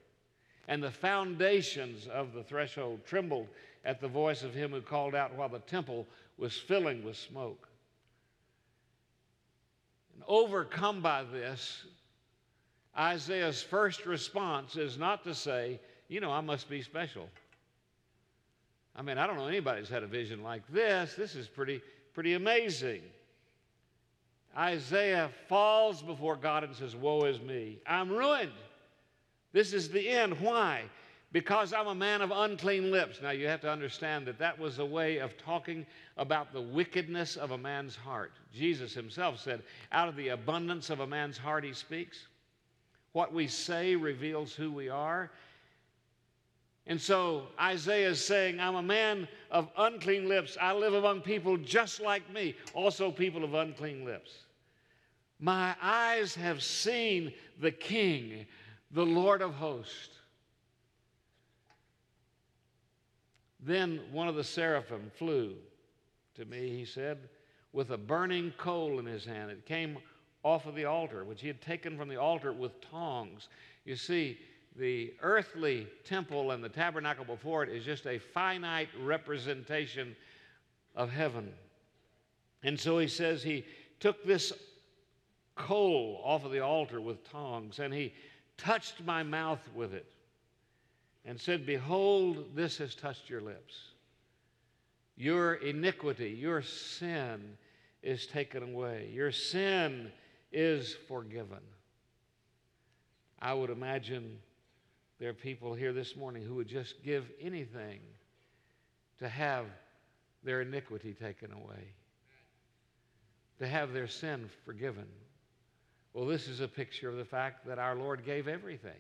And 0.68 0.84
the 0.84 0.92
foundations 0.92 2.08
of 2.08 2.34
the 2.34 2.44
threshold 2.44 3.06
trembled 3.06 3.48
at 3.86 4.02
the 4.02 4.08
voice 4.08 4.44
of 4.44 4.54
him 4.54 4.72
who 4.72 4.82
called 4.82 5.16
out 5.16 5.34
while 5.36 5.50
the 5.50 5.60
temple 5.60 6.06
was 6.38 6.58
filling 6.58 7.04
with 7.04 7.18
smoke 7.18 7.68
And 10.14 10.24
overcome 10.28 11.02
by 11.02 11.24
this, 11.24 11.86
Isaiah's 12.98 13.62
first 13.62 14.06
response 14.06 14.76
is 14.76 14.98
not 14.98 15.24
to 15.24 15.34
say, 15.34 15.80
you 16.08 16.20
know, 16.20 16.32
I 16.32 16.42
must 16.42 16.70
be 16.70 16.82
special. 16.82 17.30
I 19.00 19.02
mean, 19.02 19.18
I 19.18 19.26
don't 19.26 19.38
know 19.38 19.48
anybody 19.48 19.80
who's 19.80 19.88
had 19.88 20.04
a 20.04 20.08
vision 20.08 20.44
like 20.44 20.62
this. 20.68 21.16
This 21.16 21.34
is 21.34 21.48
pretty, 21.48 21.82
pretty 22.14 22.34
amazing. 22.34 23.02
Isaiah 24.58 25.30
falls 25.48 26.02
before 26.02 26.36
God 26.36 26.66
and 26.66 26.76
says, 26.76 26.98
Woe 26.98 27.24
is 27.24 27.40
me. 27.40 27.80
I'm 27.88 28.10
ruined. 28.10 28.52
This 29.54 29.72
is 29.72 29.88
the 29.88 30.10
end. 30.10 30.38
Why? 30.42 30.84
Because 31.32 31.72
I'm 31.72 31.88
a 31.88 31.96
man 31.96 32.22
of 32.22 32.32
unclean 32.32 32.92
lips. 32.92 33.22
Now, 33.22 33.30
you 33.30 33.48
have 33.48 33.62
to 33.62 33.72
understand 33.72 34.26
that 34.26 34.40
that 34.40 34.60
was 34.60 34.80
a 34.80 34.86
way 34.86 35.20
of 35.20 35.38
talking 35.38 35.86
about 36.18 36.52
the 36.52 36.62
wickedness 36.62 37.38
of 37.38 37.52
a 37.52 37.58
man's 37.58 37.96
heart. 37.96 38.34
Jesus 38.54 38.94
himself 38.94 39.40
said, 39.40 39.64
Out 39.94 40.10
of 40.10 40.18
the 40.18 40.30
abundance 40.30 40.90
of 40.90 41.00
a 41.00 41.08
man's 41.08 41.38
heart, 41.38 41.64
he 41.64 41.72
speaks. 41.72 42.28
What 43.14 43.34
we 43.34 43.48
say 43.48 43.96
reveals 43.96 44.54
who 44.54 44.74
we 44.74 44.90
are. 44.90 45.32
And 46.90 47.00
so 47.00 47.44
Isaiah 47.62 48.10
is 48.10 48.26
saying, 48.26 48.60
I'm 48.60 48.76
a 48.76 48.82
man 48.82 49.28
of 49.52 49.70
unclean 49.78 50.28
lips. 50.28 50.58
I 50.60 50.74
live 50.74 50.96
among 50.96 51.22
people 51.22 51.56
just 51.56 52.02
like 52.02 52.34
me, 52.34 52.56
also 52.74 53.12
people 53.12 53.44
of 53.44 53.54
unclean 53.54 54.04
lips. 54.04 54.32
My 55.40 55.76
eyes 55.84 56.34
have 56.34 56.64
seen 56.64 57.32
the 57.62 57.70
King, 57.70 58.48
the 58.90 59.06
Lord 59.06 59.44
of 59.44 59.54
hosts. 59.54 60.10
Then 63.60 64.00
one 64.12 64.28
of 64.28 64.36
the 64.36 64.44
seraphim 64.44 65.12
flew 65.16 65.54
to 66.38 66.46
me, 66.46 66.70
he 66.70 66.86
said, 66.86 67.30
with 67.72 67.92
a 67.92 67.98
burning 68.00 68.52
coal 68.58 68.98
in 68.98 69.06
his 69.06 69.24
hand. 69.24 69.52
It 69.52 69.68
came 69.68 70.00
off 70.42 70.66
of 70.66 70.74
the 70.74 70.86
altar, 70.86 71.24
which 71.24 71.42
he 71.42 71.48
had 71.48 71.62
taken 71.62 71.98
from 72.00 72.10
the 72.10 72.18
altar 72.18 72.52
with 72.52 72.82
tongs. 72.82 73.48
You 73.86 73.96
see, 73.96 74.40
the 74.78 75.14
earthly 75.22 75.88
temple 76.06 76.52
and 76.52 76.64
the 76.64 76.70
tabernacle 76.70 77.26
before 77.26 77.64
it 77.64 77.70
is 77.70 77.84
just 77.84 78.06
a 78.06 78.20
finite 78.20 78.90
representation 79.02 80.16
of 80.96 81.10
heaven. 81.10 81.52
And 82.64 82.80
so 82.80 83.00
he 83.00 83.08
says 83.08 83.44
he 83.44 83.66
took 84.00 84.24
this 84.26 84.54
coal 85.56 86.22
off 86.24 86.46
of 86.46 86.52
the 86.52 86.62
altar 86.62 87.02
with 87.02 87.30
tongs 87.30 87.80
and 87.80 87.94
he 87.94 88.14
touched 88.58 89.04
my 89.06 89.24
mouth 89.24 89.62
with 89.74 89.94
it 89.94 90.06
and 91.26 91.40
said, 91.40 91.66
Behold, 91.66 92.56
this 92.56 92.78
has 92.78 92.96
touched 92.96 93.30
your 93.30 93.42
lips. 93.42 93.76
Your 95.18 95.56
iniquity, 95.56 96.30
your 96.30 96.62
sin 96.62 97.58
is 98.02 98.26
taken 98.26 98.64
away. 98.64 99.10
Your 99.14 99.32
sin 99.32 100.12
is 100.52 100.96
forgiven. 101.08 101.60
I 103.42 103.54
would 103.54 103.70
imagine 103.70 104.40
there 105.20 105.30
are 105.30 105.34
people 105.34 105.74
here 105.74 105.92
this 105.92 106.16
morning 106.16 106.44
who 106.44 106.56
would 106.56 106.68
just 106.68 107.04
give 107.04 107.26
anything 107.42 108.00
to 109.20 109.28
have 109.28 109.66
their 110.44 110.62
iniquity 110.62 111.14
taken 111.14 111.52
away, 111.52 111.94
to 113.60 113.68
have 113.68 113.92
their 113.92 114.08
sin 114.08 114.50
forgiven. 114.64 115.08
Well, 116.14 116.26
this 116.26 116.48
is 116.48 116.62
a 116.62 116.68
picture 116.68 117.10
of 117.10 117.18
the 117.18 117.26
fact 117.26 117.68
that 117.68 117.78
our 117.78 117.96
Lord 117.96 118.26
gave 118.26 118.48
everything 118.48 118.92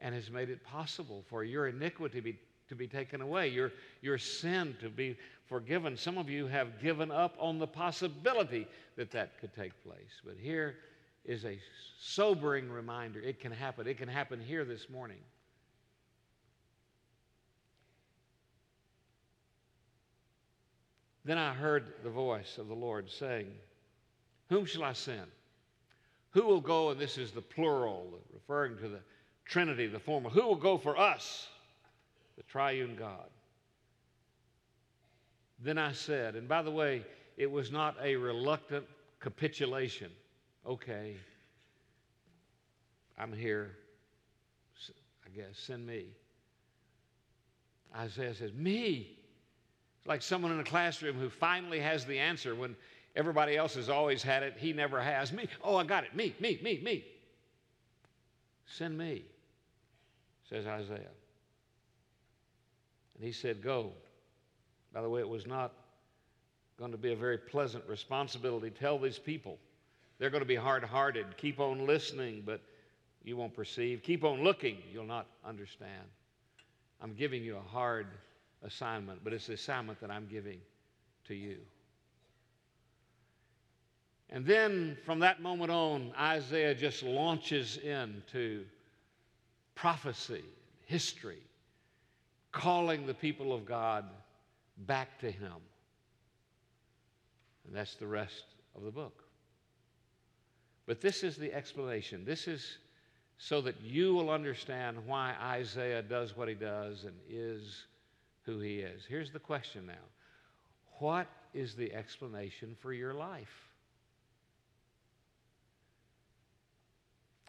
and 0.00 0.14
has 0.14 0.30
made 0.30 0.50
it 0.50 0.64
possible 0.64 1.24
for 1.30 1.44
your 1.44 1.68
iniquity 1.68 2.18
to 2.18 2.22
be, 2.22 2.38
to 2.68 2.74
be 2.74 2.88
taken 2.88 3.20
away, 3.20 3.48
your, 3.48 3.70
your 4.02 4.18
sin 4.18 4.76
to 4.80 4.88
be 4.88 5.16
forgiven. 5.48 5.96
Some 5.96 6.18
of 6.18 6.28
you 6.28 6.48
have 6.48 6.82
given 6.82 7.12
up 7.12 7.36
on 7.38 7.60
the 7.60 7.68
possibility 7.68 8.66
that 8.96 9.12
that 9.12 9.38
could 9.40 9.54
take 9.54 9.72
place. 9.84 10.20
But 10.24 10.34
here 10.36 10.74
is 11.24 11.44
a 11.44 11.58
sobering 11.98 12.70
reminder 12.70 13.20
it 13.20 13.40
can 13.40 13.52
happen. 13.52 13.86
It 13.86 13.98
can 13.98 14.08
happen 14.08 14.40
here 14.40 14.64
this 14.64 14.88
morning. 14.90 15.18
Then 21.24 21.38
I 21.38 21.54
heard 21.54 21.84
the 22.02 22.10
voice 22.10 22.58
of 22.58 22.68
the 22.68 22.74
Lord 22.74 23.10
saying, 23.10 23.46
Whom 24.50 24.66
shall 24.66 24.84
I 24.84 24.92
send? 24.92 25.26
Who 26.32 26.42
will 26.42 26.60
go? 26.60 26.90
And 26.90 27.00
this 27.00 27.16
is 27.16 27.30
the 27.30 27.40
plural, 27.40 28.18
referring 28.32 28.76
to 28.78 28.88
the 28.88 29.00
Trinity, 29.46 29.86
the 29.86 29.98
former. 29.98 30.28
Who 30.28 30.42
will 30.42 30.56
go 30.56 30.76
for 30.76 30.98
us? 30.98 31.48
The 32.36 32.42
triune 32.42 32.96
God. 32.98 33.30
Then 35.62 35.78
I 35.78 35.92
said, 35.92 36.34
and 36.34 36.48
by 36.48 36.62
the 36.62 36.70
way, 36.70 37.06
it 37.36 37.50
was 37.50 37.70
not 37.70 37.96
a 38.02 38.16
reluctant 38.16 38.84
capitulation. 39.20 40.10
Okay, 40.66 41.16
I'm 43.18 43.32
here. 43.32 43.72
I 45.26 45.36
guess, 45.36 45.58
send 45.58 45.86
me. 45.86 46.06
Isaiah 47.96 48.34
says, 48.34 48.52
Me. 48.52 49.18
It's 49.98 50.08
like 50.08 50.22
someone 50.22 50.52
in 50.52 50.60
a 50.60 50.64
classroom 50.64 51.16
who 51.16 51.30
finally 51.30 51.80
has 51.80 52.04
the 52.04 52.18
answer 52.18 52.54
when 52.54 52.76
everybody 53.16 53.56
else 53.56 53.74
has 53.74 53.88
always 53.88 54.22
had 54.22 54.42
it. 54.42 54.54
He 54.58 54.72
never 54.72 55.00
has. 55.00 55.32
Me. 55.32 55.48
Oh, 55.62 55.76
I 55.76 55.84
got 55.84 56.04
it. 56.04 56.14
Me, 56.14 56.34
me, 56.40 56.58
me, 56.62 56.80
me. 56.82 57.04
Send 58.66 58.98
me 58.98 59.24
says 60.48 60.66
Isaiah. 60.66 61.10
And 63.14 63.24
he 63.24 63.32
said, 63.32 63.62
Go. 63.62 63.92
By 64.92 65.02
the 65.02 65.08
way, 65.08 65.20
it 65.20 65.28
was 65.28 65.46
not 65.46 65.72
going 66.78 66.92
to 66.92 66.98
be 66.98 67.12
a 67.12 67.16
very 67.16 67.38
pleasant 67.38 67.84
responsibility. 67.88 68.70
To 68.70 68.78
tell 68.78 68.98
these 68.98 69.18
people. 69.18 69.58
They're 70.18 70.30
going 70.30 70.42
to 70.42 70.46
be 70.46 70.54
hard 70.54 70.84
hearted. 70.84 71.36
Keep 71.36 71.60
on 71.60 71.86
listening, 71.86 72.42
but 72.46 72.60
you 73.24 73.36
won't 73.36 73.54
perceive. 73.54 74.02
Keep 74.02 74.24
on 74.24 74.44
looking, 74.44 74.78
you'll 74.92 75.04
not 75.04 75.26
understand. 75.44 76.04
I'm 77.00 77.14
giving 77.14 77.42
you 77.42 77.56
a 77.56 77.70
hard 77.70 78.06
assignment, 78.62 79.24
but 79.24 79.32
it's 79.32 79.46
the 79.46 79.54
assignment 79.54 80.00
that 80.00 80.10
I'm 80.10 80.26
giving 80.26 80.60
to 81.28 81.34
you. 81.34 81.56
And 84.30 84.44
then 84.44 84.96
from 85.04 85.20
that 85.20 85.42
moment 85.42 85.70
on, 85.70 86.12
Isaiah 86.18 86.74
just 86.74 87.02
launches 87.02 87.76
into 87.78 88.64
prophecy, 89.74 90.44
history, 90.86 91.42
calling 92.52 93.06
the 93.06 93.14
people 93.14 93.52
of 93.52 93.66
God 93.66 94.04
back 94.86 95.18
to 95.20 95.30
Him. 95.30 95.52
And 97.66 97.74
that's 97.74 97.94
the 97.96 98.06
rest 98.06 98.44
of 98.76 98.82
the 98.82 98.90
book. 98.90 99.23
But 100.86 101.00
this 101.00 101.22
is 101.22 101.36
the 101.36 101.52
explanation. 101.52 102.24
This 102.24 102.46
is 102.46 102.78
so 103.38 103.60
that 103.62 103.80
you 103.80 104.14
will 104.14 104.30
understand 104.30 104.98
why 105.06 105.34
Isaiah 105.40 106.02
does 106.02 106.36
what 106.36 106.48
he 106.48 106.54
does 106.54 107.04
and 107.04 107.14
is 107.28 107.84
who 108.44 108.58
he 108.60 108.78
is. 108.78 109.04
Here's 109.08 109.30
the 109.30 109.38
question 109.38 109.86
now 109.86 109.94
What 110.98 111.26
is 111.52 111.74
the 111.74 111.92
explanation 111.94 112.76
for 112.80 112.92
your 112.92 113.14
life? 113.14 113.68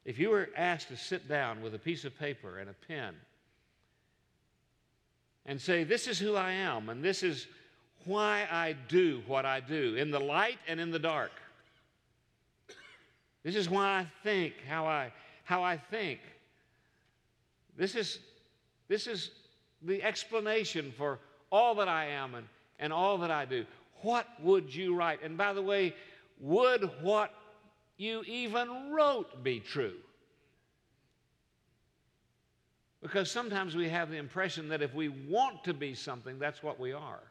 If 0.06 0.20
you 0.20 0.30
were 0.30 0.50
asked 0.56 0.90
to 0.90 0.98
sit 0.98 1.28
down 1.28 1.62
with 1.62 1.74
a 1.74 1.80
piece 1.80 2.06
of 2.06 2.18
paper 2.18 2.60
and 2.60 2.70
a 2.70 2.76
pen 2.88 3.16
and 5.46 5.60
say, 5.60 5.84
This 5.84 6.08
is 6.08 6.20
who 6.20 6.36
I 6.36 6.52
am, 6.52 6.90
and 6.90 7.04
this 7.04 7.24
is 7.24 7.48
why 8.06 8.48
I 8.52 8.76
do 8.88 9.24
what 9.28 9.46
I 9.46 9.60
do, 9.60 9.96
in 9.96 10.12
the 10.12 10.20
light 10.20 10.60
and 10.68 10.80
in 10.80 10.92
the 10.92 11.00
dark. 11.00 11.32
This 13.46 13.56
is 13.56 13.70
why 13.70 14.00
I 14.00 14.08
think 14.24 14.56
how 14.68 14.88
I, 14.88 15.14
how 15.44 15.64
I 15.64 15.78
think. 15.78 16.20
This 17.78 17.94
is, 17.94 18.18
this 18.88 19.06
is 19.06 19.30
the 19.84 20.02
explanation 20.02 20.92
for 20.98 21.20
all 21.52 21.76
that 21.76 21.88
I 21.88 22.08
am 22.08 22.34
and, 22.34 22.48
and 22.80 22.92
all 22.92 23.20
that 23.20 23.30
I 23.30 23.46
do. 23.46 23.66
What 24.02 24.26
would 24.42 24.74
you 24.74 24.96
write? 24.96 25.22
And 25.22 25.38
by 25.38 25.54
the 25.54 25.62
way, 25.62 25.94
would 26.40 26.90
what 27.04 27.32
you 27.98 28.24
even 28.24 28.92
wrote 28.92 29.44
be 29.44 29.60
true. 29.60 29.94
Because 33.00 33.30
sometimes 33.30 33.76
we 33.76 33.88
have 33.90 34.10
the 34.10 34.18
impression 34.18 34.70
that 34.70 34.82
if 34.82 34.96
we 34.96 35.10
want 35.10 35.64
to 35.66 35.74
be 35.76 35.94
something, 35.94 36.40
that's 36.40 36.64
what 36.64 36.80
we 36.80 36.94
are. 36.94 37.22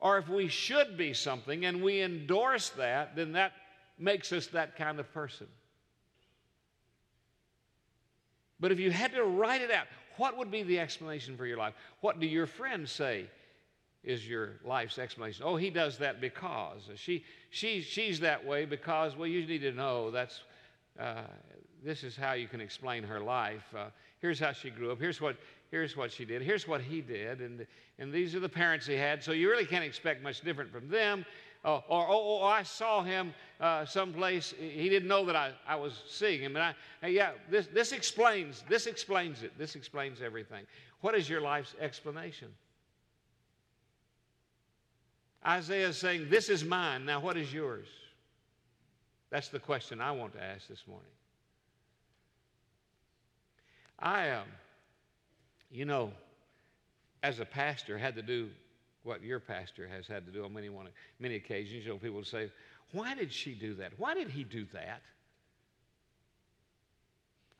Or 0.00 0.18
if 0.18 0.28
we 0.28 0.48
should 0.48 0.96
be 0.96 1.12
something 1.12 1.64
and 1.64 1.82
we 1.82 2.00
endorse 2.02 2.70
that, 2.70 3.16
then 3.16 3.32
that 3.32 3.52
makes 3.98 4.32
us 4.32 4.46
that 4.48 4.76
kind 4.76 5.00
of 5.00 5.12
person. 5.12 5.48
But 8.60 8.72
if 8.72 8.78
you 8.78 8.90
had 8.90 9.12
to 9.12 9.24
write 9.24 9.60
it 9.60 9.70
out, 9.70 9.86
what 10.16 10.36
would 10.36 10.50
be 10.50 10.62
the 10.62 10.80
explanation 10.80 11.36
for 11.36 11.46
your 11.46 11.58
life? 11.58 11.74
What 12.00 12.20
do 12.20 12.26
your 12.26 12.46
friends 12.46 12.90
say 12.90 13.26
is 14.04 14.28
your 14.28 14.52
life's 14.64 14.98
explanation. 14.98 15.44
Oh, 15.46 15.56
he 15.56 15.70
does 15.70 15.98
that 15.98 16.20
because. 16.20 16.88
She, 16.96 17.24
she, 17.50 17.82
she's 17.82 18.20
that 18.20 18.44
way 18.44 18.64
because, 18.64 19.16
well, 19.16 19.26
you 19.26 19.46
need 19.46 19.60
to 19.62 19.72
know 19.72 20.10
that's, 20.10 20.40
uh, 20.98 21.22
this 21.84 22.04
is 22.04 22.16
how 22.16 22.32
you 22.32 22.48
can 22.48 22.60
explain 22.60 23.02
her 23.02 23.20
life. 23.20 23.64
Uh, 23.76 23.86
here's 24.20 24.38
how 24.38 24.52
she 24.52 24.70
grew 24.70 24.92
up. 24.92 25.00
Here's 25.00 25.20
what, 25.20 25.36
here's 25.70 25.96
what 25.96 26.12
she 26.12 26.24
did. 26.24 26.42
Here's 26.42 26.66
what 26.66 26.80
he 26.80 27.00
did. 27.00 27.40
And, 27.40 27.66
and 27.98 28.12
these 28.12 28.34
are 28.34 28.40
the 28.40 28.48
parents 28.48 28.86
he 28.86 28.94
had. 28.94 29.22
So 29.22 29.32
you 29.32 29.50
really 29.50 29.66
can't 29.66 29.84
expect 29.84 30.22
much 30.22 30.40
different 30.40 30.70
from 30.70 30.88
them. 30.88 31.24
Uh, 31.64 31.80
or, 31.88 32.06
oh, 32.08 32.40
oh, 32.40 32.44
I 32.44 32.62
saw 32.62 33.02
him 33.02 33.34
uh, 33.60 33.84
someplace. 33.84 34.54
He 34.58 34.88
didn't 34.88 35.08
know 35.08 35.24
that 35.24 35.34
I, 35.34 35.52
I 35.66 35.76
was 35.76 36.02
seeing 36.08 36.40
him. 36.40 36.56
And 36.56 36.74
I, 37.02 37.06
yeah, 37.06 37.32
this, 37.50 37.66
this 37.66 37.92
explains, 37.92 38.64
this 38.68 38.86
explains 38.86 39.42
it. 39.42 39.52
This 39.58 39.74
explains 39.74 40.22
everything. 40.22 40.64
What 41.00 41.14
is 41.14 41.28
your 41.28 41.40
life's 41.40 41.74
explanation? 41.80 42.48
Isaiah 45.46 45.88
is 45.88 45.96
saying, 45.96 46.28
This 46.30 46.48
is 46.48 46.64
mine. 46.64 47.04
Now, 47.04 47.20
what 47.20 47.36
is 47.36 47.52
yours? 47.52 47.86
That's 49.30 49.48
the 49.48 49.58
question 49.58 50.00
I 50.00 50.12
want 50.12 50.32
to 50.34 50.42
ask 50.42 50.68
this 50.68 50.84
morning. 50.86 51.10
I, 53.98 54.30
um, 54.30 54.46
you 55.70 55.84
know, 55.84 56.12
as 57.22 57.40
a 57.40 57.44
pastor, 57.44 57.98
had 57.98 58.14
to 58.16 58.22
do 58.22 58.48
what 59.02 59.22
your 59.22 59.40
pastor 59.40 59.88
has 59.88 60.06
had 60.06 60.26
to 60.26 60.32
do 60.32 60.44
on 60.44 60.52
many, 60.52 60.70
many 61.18 61.34
occasions. 61.36 61.84
You 61.84 61.92
know, 61.92 61.98
people 61.98 62.24
say, 62.24 62.50
Why 62.92 63.14
did 63.14 63.32
she 63.32 63.54
do 63.54 63.74
that? 63.74 63.92
Why 63.98 64.14
did 64.14 64.28
he 64.28 64.44
do 64.44 64.66
that? 64.72 65.02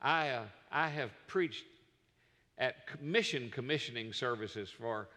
I, 0.00 0.30
uh, 0.30 0.44
I 0.70 0.88
have 0.88 1.10
preached 1.26 1.64
at 2.56 2.76
mission 3.00 3.50
commissioning 3.50 4.12
services 4.12 4.68
for 4.70 5.08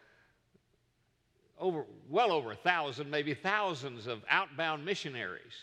over, 1.59 1.85
well 2.09 2.31
over 2.31 2.51
a 2.51 2.55
thousand, 2.55 3.09
maybe 3.09 3.33
thousands 3.33 4.07
of 4.07 4.23
outbound 4.29 4.83
missionaries. 4.83 5.53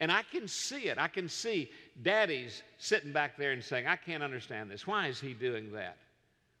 And 0.00 0.12
I 0.12 0.22
can 0.22 0.48
see 0.48 0.88
it. 0.88 0.98
I 0.98 1.08
can 1.08 1.28
see 1.28 1.70
daddies 2.02 2.62
sitting 2.78 3.12
back 3.12 3.36
there 3.36 3.52
and 3.52 3.62
saying, 3.62 3.86
I 3.86 3.96
can't 3.96 4.22
understand 4.22 4.70
this. 4.70 4.86
Why 4.86 5.06
is 5.08 5.20
he 5.20 5.32
doing 5.32 5.72
that? 5.72 5.96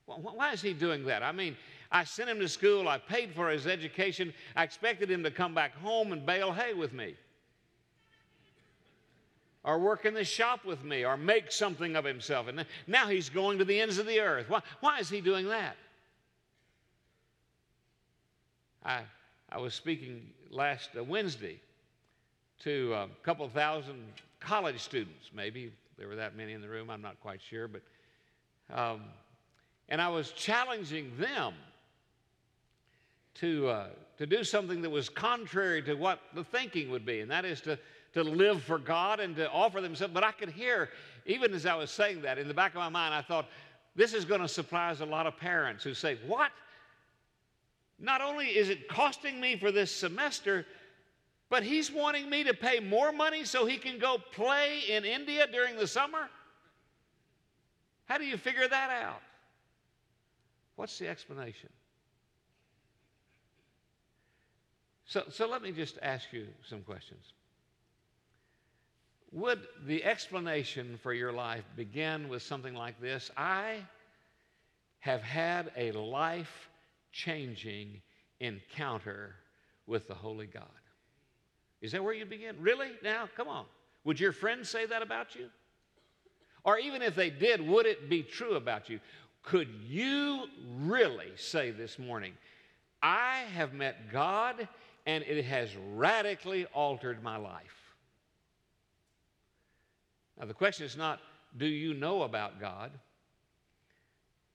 Why 0.06 0.52
is 0.52 0.62
he 0.62 0.72
doing 0.72 1.04
that? 1.06 1.22
I 1.22 1.32
mean, 1.32 1.56
I 1.90 2.04
sent 2.04 2.30
him 2.30 2.38
to 2.40 2.48
school, 2.48 2.88
I 2.88 2.98
paid 2.98 3.34
for 3.34 3.50
his 3.50 3.66
education, 3.66 4.32
I 4.54 4.62
expected 4.62 5.10
him 5.10 5.22
to 5.24 5.30
come 5.30 5.54
back 5.54 5.76
home 5.76 6.12
and 6.12 6.24
bale 6.24 6.52
hay 6.52 6.74
with 6.74 6.92
me, 6.92 7.14
or 9.64 9.78
work 9.78 10.04
in 10.04 10.14
the 10.14 10.24
shop 10.24 10.64
with 10.64 10.84
me, 10.84 11.04
or 11.04 11.16
make 11.16 11.50
something 11.50 11.96
of 11.96 12.04
himself. 12.04 12.46
And 12.46 12.64
now 12.86 13.08
he's 13.08 13.28
going 13.28 13.58
to 13.58 13.64
the 13.64 13.80
ends 13.80 13.98
of 13.98 14.06
the 14.06 14.20
earth. 14.20 14.48
Why, 14.48 14.62
why 14.80 14.98
is 15.00 15.08
he 15.08 15.20
doing 15.20 15.48
that? 15.48 15.76
I, 18.84 19.00
I 19.50 19.58
was 19.58 19.74
speaking 19.74 20.30
last 20.50 20.90
uh, 20.96 21.02
Wednesday 21.02 21.60
to 22.64 22.94
a 22.94 23.08
couple 23.22 23.48
thousand 23.48 24.02
college 24.40 24.80
students, 24.80 25.30
maybe 25.34 25.72
there 25.98 26.08
were 26.08 26.16
that 26.16 26.36
many 26.36 26.52
in 26.52 26.60
the 26.60 26.68
room, 26.68 26.90
I'm 26.90 27.02
not 27.02 27.20
quite 27.20 27.40
sure, 27.42 27.68
but 27.68 27.82
um, 28.72 29.02
and 29.88 30.00
I 30.00 30.08
was 30.08 30.32
challenging 30.32 31.12
them 31.18 31.54
to, 33.34 33.68
uh, 33.68 33.86
to 34.18 34.26
do 34.26 34.42
something 34.42 34.82
that 34.82 34.90
was 34.90 35.08
contrary 35.08 35.82
to 35.82 35.94
what 35.94 36.20
the 36.34 36.42
thinking 36.42 36.90
would 36.90 37.06
be, 37.06 37.20
and 37.20 37.30
that 37.30 37.44
is 37.44 37.60
to, 37.62 37.78
to 38.14 38.22
live 38.22 38.62
for 38.62 38.78
God 38.78 39.20
and 39.20 39.36
to 39.36 39.50
offer 39.50 39.80
themselves. 39.80 40.12
But 40.12 40.24
I 40.24 40.32
could 40.32 40.50
hear, 40.50 40.88
even 41.26 41.52
as 41.54 41.66
I 41.66 41.74
was 41.74 41.90
saying 41.90 42.22
that, 42.22 42.38
in 42.38 42.48
the 42.48 42.54
back 42.54 42.72
of 42.72 42.78
my 42.78 42.88
mind, 42.88 43.14
I 43.14 43.22
thought, 43.22 43.46
this 43.94 44.12
is 44.12 44.24
going 44.24 44.40
to 44.40 44.48
surprise 44.48 45.00
a 45.00 45.06
lot 45.06 45.26
of 45.26 45.36
parents 45.36 45.84
who 45.84 45.94
say, 45.94 46.18
What? 46.26 46.50
Not 47.98 48.20
only 48.20 48.48
is 48.48 48.68
it 48.68 48.88
costing 48.88 49.40
me 49.40 49.56
for 49.56 49.72
this 49.72 49.90
semester, 49.90 50.66
but 51.48 51.62
he's 51.62 51.90
wanting 51.90 52.28
me 52.28 52.44
to 52.44 52.54
pay 52.54 52.80
more 52.80 53.12
money 53.12 53.44
so 53.44 53.66
he 53.66 53.76
can 53.76 53.98
go 53.98 54.18
play 54.32 54.80
in 54.88 55.04
India 55.04 55.46
during 55.50 55.76
the 55.76 55.86
summer? 55.86 56.28
How 58.06 58.18
do 58.18 58.24
you 58.24 58.36
figure 58.36 58.66
that 58.66 58.90
out? 58.90 59.22
What's 60.76 60.98
the 60.98 61.08
explanation? 61.08 61.70
So, 65.06 65.24
so 65.30 65.48
let 65.48 65.62
me 65.62 65.72
just 65.72 65.98
ask 66.02 66.32
you 66.32 66.46
some 66.68 66.82
questions. 66.82 67.32
Would 69.32 69.60
the 69.86 70.04
explanation 70.04 70.98
for 71.02 71.12
your 71.12 71.32
life 71.32 71.64
begin 71.76 72.28
with 72.28 72.42
something 72.42 72.74
like 72.74 73.00
this? 73.00 73.30
I 73.36 73.84
have 75.00 75.22
had 75.22 75.70
a 75.76 75.92
life 75.92 76.68
changing 77.12 78.02
encounter 78.40 79.36
with 79.86 80.08
the 80.08 80.14
Holy 80.14 80.46
God. 80.46 80.64
Is 81.80 81.92
that 81.92 82.02
where 82.02 82.14
you 82.14 82.26
begin? 82.26 82.56
Really? 82.60 82.88
Now, 83.02 83.28
come 83.36 83.48
on. 83.48 83.66
Would 84.04 84.20
your 84.20 84.32
friends 84.32 84.68
say 84.68 84.86
that 84.86 85.02
about 85.02 85.34
you? 85.34 85.48
Or 86.64 86.78
even 86.78 87.02
if 87.02 87.14
they 87.14 87.30
did, 87.30 87.60
would 87.60 87.86
it 87.86 88.08
be 88.08 88.22
true 88.22 88.54
about 88.54 88.88
you? 88.88 89.00
Could 89.42 89.68
you 89.86 90.46
really 90.78 91.30
say 91.36 91.70
this 91.70 91.98
morning, 91.98 92.32
I 93.02 93.44
have 93.54 93.72
met 93.72 94.10
God 94.10 94.68
and 95.06 95.22
it 95.22 95.44
has 95.44 95.70
radically 95.94 96.66
altered 96.66 97.22
my 97.22 97.36
life? 97.36 97.94
Now, 100.38 100.46
the 100.46 100.54
question 100.54 100.86
is 100.86 100.96
not, 100.96 101.20
do 101.56 101.66
you 101.66 101.94
know 101.94 102.22
about 102.22 102.60
God? 102.60 102.90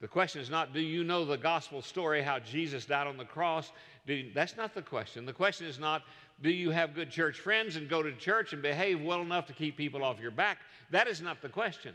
The 0.01 0.07
question 0.07 0.41
is 0.41 0.49
not, 0.49 0.73
do 0.73 0.79
you 0.81 1.03
know 1.03 1.23
the 1.23 1.37
gospel 1.37 1.83
story, 1.83 2.23
how 2.23 2.39
Jesus 2.39 2.85
died 2.85 3.05
on 3.05 3.17
the 3.17 3.25
cross? 3.25 3.71
You, 4.07 4.31
that's 4.33 4.57
not 4.57 4.73
the 4.73 4.81
question. 4.81 5.27
The 5.27 5.33
question 5.33 5.67
is 5.67 5.77
not, 5.77 6.01
do 6.41 6.49
you 6.49 6.71
have 6.71 6.95
good 6.95 7.11
church 7.11 7.39
friends 7.39 7.75
and 7.75 7.87
go 7.87 8.01
to 8.01 8.11
church 8.13 8.51
and 8.51 8.63
behave 8.63 8.99
well 8.99 9.21
enough 9.21 9.45
to 9.47 9.53
keep 9.53 9.77
people 9.77 10.03
off 10.03 10.19
your 10.19 10.31
back? 10.31 10.57
That 10.89 11.07
is 11.07 11.21
not 11.21 11.39
the 11.43 11.49
question. 11.49 11.93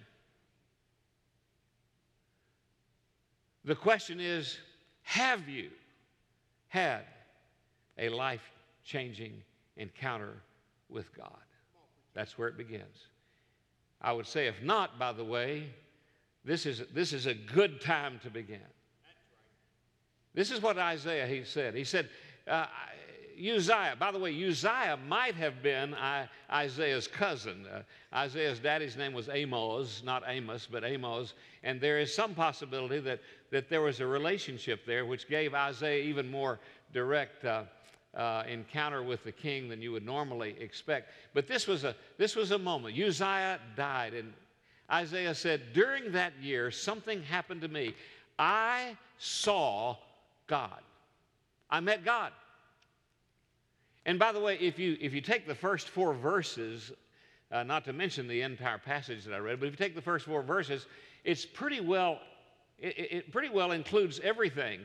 The 3.64 3.75
question 3.75 4.21
is 4.21 4.57
have 5.03 5.49
you 5.49 5.71
had 6.69 7.03
a 7.99 8.09
life 8.09 8.53
changing 8.85 9.33
encounter 9.77 10.35
with 10.88 11.12
God? 11.16 11.42
That's 12.14 12.38
where 12.38 12.47
it 12.47 12.57
begins. 12.57 13.09
I 14.01 14.12
would 14.12 14.27
say, 14.27 14.47
if 14.47 14.62
not, 14.62 14.97
by 14.99 15.12
the 15.12 15.25
way, 15.25 15.71
this 16.47 16.65
is, 16.65 16.83
this 16.95 17.13
is 17.13 17.27
a 17.27 17.35
good 17.35 17.81
time 17.81 18.21
to 18.23 18.31
begin. 18.31 18.61
This 20.33 20.51
is 20.51 20.63
what 20.63 20.79
Isaiah 20.79 21.27
he 21.27 21.45
said. 21.45 21.75
He 21.75 21.85
said, 21.85 22.09
uh, 22.47 22.67
Uzziah, 23.39 23.97
by 23.99 24.13
the 24.13 24.19
way, 24.19 24.31
Uzziah 24.31 24.99
might 25.09 25.35
have 25.35 25.63
been 25.63 25.95
Isaiah's 26.51 27.09
cousin. 27.09 27.67
Uh, 27.67 27.83
Isaiah's 28.15 28.61
daddy's 28.61 28.97
name 28.97 29.13
was 29.13 29.29
Amos, 29.29 30.03
not 30.05 30.23
Amos, 30.27 30.69
but 30.71 30.85
Amoz. 30.85 31.35
And 31.63 31.81
there 31.81 31.99
is 31.99 32.15
some 32.15 32.35
possibility 32.35 33.01
that, 33.01 33.21
that 33.51 33.69
there 33.69 33.83
was 33.83 34.01
a 34.01 34.07
relationship 34.07 34.87
there 34.87 35.05
which 35.05 35.29
gave 35.29 35.53
Isaiah 35.53 36.03
even 36.05 36.31
more 36.31 36.61
direct 36.93 37.45
uh, 37.45 37.65
uh, 38.15 38.45
encounter 38.49 39.03
with 39.03 39.23
the 39.25 39.33
king 39.33 39.69
than 39.69 39.83
you 39.83 39.93
would 39.93 40.07
normally 40.07 40.57
expect. 40.61 41.11
But 41.35 41.47
this 41.47 41.67
was 41.67 41.85
a, 41.85 41.95
this 42.17 42.37
was 42.37 42.53
a 42.53 42.59
moment. 42.59 42.99
Uzziah 42.99 43.59
died, 43.77 44.15
and 44.15 44.33
Isaiah 44.90 45.35
said, 45.35 45.72
During 45.72 46.12
that 46.12 46.33
year, 46.40 46.70
something 46.70 47.22
happened 47.22 47.61
to 47.62 47.68
me. 47.68 47.94
I 48.38 48.96
saw 49.18 49.96
God. 50.46 50.81
I 51.70 51.81
met 51.81 52.05
God. 52.05 52.33
And 54.05 54.18
by 54.18 54.33
the 54.33 54.40
way, 54.40 54.57
if 54.59 54.79
you, 54.79 54.96
if 55.01 55.12
you 55.12 55.20
take 55.20 55.46
the 55.46 55.55
first 55.55 55.88
four 55.88 56.14
verses, 56.14 56.92
uh, 57.51 57.64
not 57.64 57.85
to 57.87 57.92
mention 57.92 58.29
the 58.29 58.42
entire 58.42 58.79
passage 58.79 59.25
that 59.25 59.35
I 59.35 59.38
read, 59.38 59.59
but 59.59 59.66
if 59.66 59.72
you 59.72 59.85
take 59.85 59.96
the 59.96 60.03
first 60.03 60.27
four 60.27 60.42
verses, 60.42 60.87
it's 61.25 61.44
pretty 61.44 61.81
well, 61.81 62.20
it, 62.79 62.94
it 62.96 63.33
pretty 63.33 63.49
well 63.49 63.72
includes 63.72 64.20
everything 64.22 64.81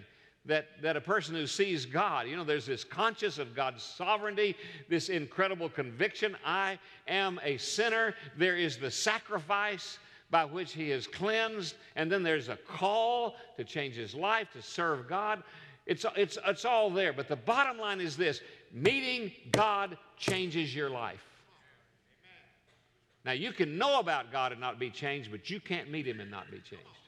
that, 0.46 0.68
that 0.82 0.98
a 0.98 1.02
person 1.02 1.36
who 1.36 1.46
sees 1.46 1.86
God, 1.86 2.28
you 2.28 2.36
know, 2.36 2.44
there's 2.44 2.66
this 2.66 2.84
conscious 2.84 3.38
of 3.38 3.56
God's 3.56 3.84
sovereignty, 3.84 4.56
this 4.90 5.10
incredible 5.10 5.70
conviction 5.70 6.36
I 6.44 6.80
am 7.08 7.40
a 7.44 7.58
sinner. 7.58 8.16
There 8.38 8.58
is 8.58 8.78
the 8.78 8.90
sacrifice 8.90 10.00
by 10.32 10.46
which 10.46 10.74
he 10.74 10.92
is 10.92 11.06
cleansed, 11.08 11.76
and 11.96 12.12
then 12.12 12.24
there's 12.24 12.50
a 12.50 12.56
call 12.56 13.36
to 13.58 13.64
change 13.64 13.96
his 13.96 14.16
life, 14.16 14.48
to 14.54 14.62
serve 14.62 15.08
God. 15.08 15.44
It's, 15.86 16.06
it's, 16.16 16.38
it's 16.48 16.66
all 16.66 16.90
there. 16.90 17.14
But 17.14 17.28
the 17.28 17.36
bottom 17.36 17.78
line 17.78 18.00
is 18.00 18.18
this 18.18 18.42
meeting 18.72 19.32
God 19.52 19.98
changes 20.18 20.74
your 20.74 20.90
life. 20.90 21.24
Now, 23.26 23.34
you 23.34 23.52
can 23.52 23.78
know 23.78 24.00
about 24.00 24.32
God 24.32 24.52
and 24.52 24.60
not 24.60 24.80
be 24.80 24.90
changed, 24.90 25.30
but 25.30 25.50
you 25.50 25.60
can't 25.60 25.92
meet 25.92 26.08
him 26.08 26.20
and 26.20 26.32
not 26.32 26.50
be 26.50 26.58
changed. 26.58 27.01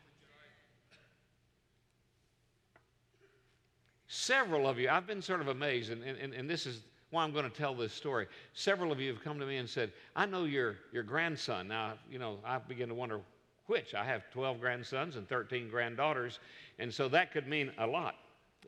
Several 4.15 4.67
of 4.67 4.78
you, 4.78 4.89
I've 4.89 5.08
been 5.08 5.23
sort 5.23 5.41
of 5.41 5.47
amazed, 5.47 5.89
and, 5.91 6.04
and, 6.04 6.36
and 6.36 6.47
this 6.47 6.67
is 6.67 6.82
why 7.10 7.23
I'm 7.23 7.34
going 7.34 7.49
to 7.49 7.58
tell 7.58 7.73
this 7.73 7.91
story. 7.91 8.28
Several 8.54 8.91
of 8.91 8.99
you 8.99 9.12
have 9.12 9.23
come 9.23 9.39
to 9.39 9.45
me 9.47 9.58
and 9.58 9.67
said, 9.67 9.91
I 10.15 10.28
know 10.28 10.43
your, 10.43 10.76
your 10.91 11.02
grandson. 11.02 11.67
Now, 11.67 11.93
you 12.12 12.19
know, 12.19 12.38
I 12.45 12.60
begin 12.60 12.89
to 12.89 12.93
wonder 12.93 13.21
which. 13.65 13.95
I 13.95 14.06
have 14.06 14.21
12 14.30 14.60
grandsons 14.60 15.15
and 15.15 15.28
13 15.28 15.67
granddaughters, 15.67 16.38
and 16.78 16.93
so 16.93 17.10
that 17.10 17.32
could 17.32 17.47
mean 17.47 17.71
a 17.80 17.88
lot 17.88 18.13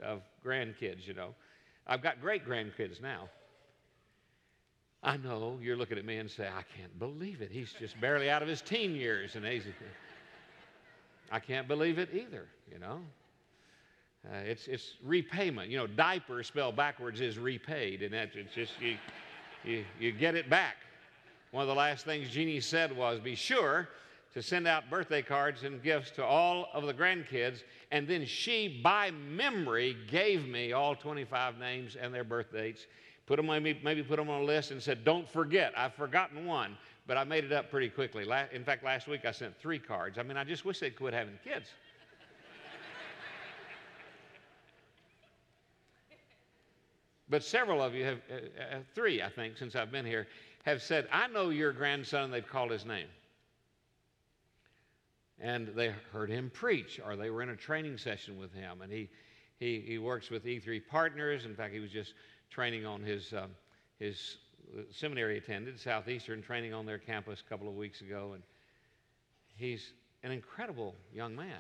of 0.01 0.23
grandkids, 0.43 1.05
you 1.05 1.13
know. 1.13 1.36
I've 1.86 2.01
got 2.01 2.21
great 2.21 2.43
grandkids 2.43 2.99
now. 2.99 3.29
I 5.03 5.17
know 5.17 5.60
you're 5.62 5.77
looking 5.77 5.99
at 5.99 6.05
me 6.05 6.17
and 6.17 6.29
say, 6.29 6.47
I 6.47 6.63
can't 6.75 6.97
believe 6.97 7.43
it. 7.43 7.51
He's 7.51 7.71
just 7.71 8.01
barely 8.01 8.31
out 8.31 8.41
of 8.41 8.47
his 8.47 8.63
teen 8.63 8.95
years, 8.95 9.36
and 9.36 9.45
he's. 9.45 9.62
I 11.31 11.39
can't 11.39 11.67
believe 11.67 11.99
it 11.99 12.10
either, 12.15 12.47
you 12.71 12.79
know. 12.79 13.01
Uh, 14.31 14.38
it's, 14.38 14.67
it's 14.67 14.93
repayment. 15.03 15.69
You 15.69 15.77
know, 15.77 15.88
diaper 15.88 16.41
spelled 16.43 16.75
backwards 16.75 17.21
is 17.21 17.38
repaid, 17.38 18.01
and 18.01 18.13
that's 18.13 18.35
it's 18.35 18.53
just 18.53 18.73
you, 18.81 18.97
you, 19.63 19.85
you 19.99 20.11
get 20.11 20.35
it 20.35 20.49
back. 20.49 20.77
One 21.51 21.61
of 21.61 21.67
the 21.67 21.75
last 21.75 22.05
things 22.05 22.29
Jeannie 22.29 22.59
said 22.59 22.95
was, 22.95 23.19
be 23.19 23.35
sure 23.35 23.88
to 24.33 24.41
send 24.41 24.67
out 24.67 24.89
birthday 24.89 25.21
cards 25.21 25.63
and 25.63 25.81
gifts 25.81 26.11
to 26.11 26.25
all 26.25 26.67
of 26.73 26.85
the 26.85 26.93
grandkids. 26.93 27.63
And 27.91 28.07
then 28.07 28.25
she, 28.25 28.81
by 28.83 29.11
memory, 29.11 29.95
gave 30.09 30.47
me 30.47 30.73
all 30.73 30.95
25 30.95 31.57
names 31.57 31.95
and 31.95 32.13
their 32.13 32.25
birth 32.25 32.51
dates. 32.51 32.88
Put 33.27 33.38
them, 33.38 33.45
maybe, 33.45 33.79
maybe 33.83 34.03
put 34.03 34.17
them 34.17 34.29
on 34.29 34.41
a 34.41 34.43
list 34.43 34.71
and 34.71 34.83
said, 34.83 35.05
Don't 35.05 35.29
forget, 35.29 35.71
I've 35.77 35.93
forgotten 35.93 36.45
one. 36.45 36.77
But 37.07 37.17
I 37.17 37.23
made 37.23 37.45
it 37.45 37.53
up 37.53 37.69
pretty 37.69 37.89
quickly. 37.89 38.27
In 38.51 38.63
fact, 38.63 38.83
last 38.83 39.07
week 39.07 39.25
I 39.25 39.31
sent 39.31 39.57
three 39.59 39.79
cards. 39.79 40.17
I 40.17 40.23
mean, 40.23 40.38
I 40.38 40.43
just 40.43 40.65
wish 40.65 40.79
they'd 40.79 40.95
quit 40.95 41.13
having 41.13 41.38
kids. 41.43 41.69
But 47.29 47.43
several 47.43 47.81
of 47.81 47.95
you 47.95 48.05
have, 48.05 48.17
uh, 48.31 48.75
uh, 48.75 48.79
three, 48.93 49.21
I 49.21 49.29
think, 49.29 49.57
since 49.57 49.75
I've 49.75 49.91
been 49.91 50.05
here, 50.05 50.27
have 50.63 50.81
said, 50.81 51.07
I 51.11 51.27
know 51.27 51.49
your 51.49 51.71
grandson, 51.73 52.31
they've 52.31 52.47
called 52.47 52.71
his 52.71 52.85
name. 52.85 53.07
And 55.39 55.67
they 55.75 55.93
heard 56.11 56.29
him 56.29 56.49
preach, 56.53 56.99
or 57.03 57.15
they 57.15 57.29
were 57.29 57.41
in 57.41 57.49
a 57.49 57.55
training 57.55 57.97
session 57.97 58.39
with 58.39 58.53
him. 58.53 58.81
And 58.81 58.91
he, 58.91 59.09
he, 59.59 59.83
he 59.85 59.97
works 59.97 60.29
with 60.29 60.45
E3 60.45 60.81
Partners. 60.88 61.45
In 61.45 61.55
fact, 61.55 61.73
he 61.73 61.79
was 61.79 61.91
just 61.91 62.13
training 62.49 62.85
on 62.85 63.01
his, 63.01 63.33
um, 63.33 63.51
his 63.99 64.38
seminary 64.91 65.38
attended, 65.38 65.79
Southeastern, 65.79 66.41
training 66.41 66.73
on 66.73 66.85
their 66.85 66.97
campus 66.97 67.43
a 67.45 67.49
couple 67.49 67.67
of 67.67 67.75
weeks 67.75 68.01
ago. 68.01 68.31
And 68.33 68.43
he's 69.57 69.91
an 70.23 70.31
incredible 70.31 70.95
young 71.13 71.35
man 71.35 71.59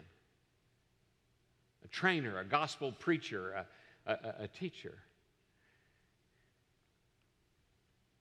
a 1.83 1.87
trainer, 1.89 2.39
a 2.39 2.43
gospel 2.43 2.91
preacher, 2.91 3.65
a, 4.07 4.11
a, 4.11 4.43
a 4.43 4.47
teacher. 4.47 4.95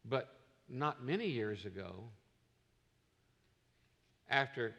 But 0.04 0.28
not 0.68 1.04
many 1.04 1.26
years 1.26 1.64
ago, 1.64 2.04
after 4.28 4.74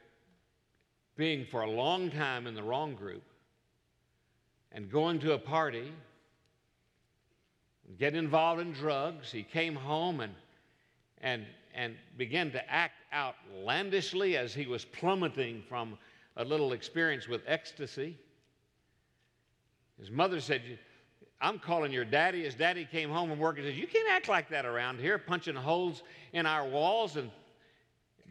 being 1.16 1.46
for 1.46 1.62
a 1.62 1.70
long 1.70 2.12
time 2.12 2.48
in 2.48 2.56
the 2.56 2.64
wrong 2.64 2.96
group 2.96 3.24
and 4.72 4.92
going 4.92 5.20
to 5.20 5.34
a 5.34 5.38
party 5.38 5.92
get 7.98 8.16
involved 8.16 8.62
in 8.62 8.74
drugs. 8.74 9.32
He 9.32 9.44
came 9.44 9.76
home 9.76 10.20
and, 10.20 10.34
and, 11.22 11.46
and 11.74 11.96
began 12.18 12.52
to 12.52 12.72
act 12.72 12.96
outlandishly 13.14 14.38
as 14.38 14.54
he 14.54 14.66
was 14.66 14.86
plummeting 14.86 15.64
from 15.70 15.98
a 16.38 16.44
little 16.44 16.74
experience 16.74 17.28
with 17.28 17.42
ecstasy. 17.48 18.18
His 20.00 20.12
mother 20.12 20.42
said, 20.42 20.62
I'm 21.46 21.60
calling 21.60 21.92
your 21.92 22.06
daddy. 22.06 22.44
His 22.44 22.56
daddy 22.56 22.88
came 22.92 23.12
home 23.12 23.30
from 23.30 23.38
work 23.38 23.58
and 23.58 23.68
said, 23.68 23.76
You 23.76 23.86
can't 23.86 24.10
act 24.10 24.28
like 24.28 24.50
that 24.50 24.66
around 24.66 25.00
here, 25.00 25.20
punching 25.20 25.54
holes 25.54 26.02
in 26.34 26.48
our 26.48 26.68
walls 26.68 27.18
and 27.18 27.30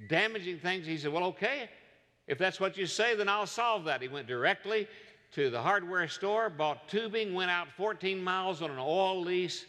damaging 0.08 0.58
things. 0.58 0.84
He 0.84 0.98
said, 0.98 1.12
Well, 1.12 1.22
okay. 1.26 1.70
If 2.26 2.38
that's 2.38 2.58
what 2.58 2.76
you 2.76 2.86
say, 2.86 3.14
then 3.14 3.28
I'll 3.28 3.46
solve 3.46 3.84
that. 3.84 4.02
He 4.02 4.08
went 4.08 4.26
directly 4.26 4.88
to 5.32 5.48
the 5.48 5.62
hardware 5.62 6.08
store, 6.08 6.50
bought 6.50 6.88
tubing, 6.88 7.34
went 7.34 7.52
out 7.52 7.68
14 7.76 8.20
miles 8.20 8.62
on 8.62 8.70
an 8.72 8.80
oil 8.80 9.20
lease, 9.20 9.64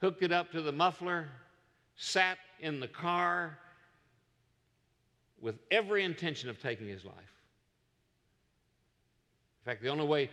hooked 0.00 0.24
it 0.24 0.32
up 0.32 0.50
to 0.50 0.60
the 0.60 0.72
muffler, 0.72 1.28
sat 1.94 2.38
in 2.58 2.80
the 2.80 2.88
car 2.88 3.56
with 5.40 5.60
every 5.70 6.02
intention 6.02 6.50
of 6.50 6.60
taking 6.60 6.88
his 6.88 7.04
life. 7.04 7.14
In 9.60 9.64
fact, 9.64 9.80
the 9.80 9.90
only 9.90 10.06
way 10.06 10.28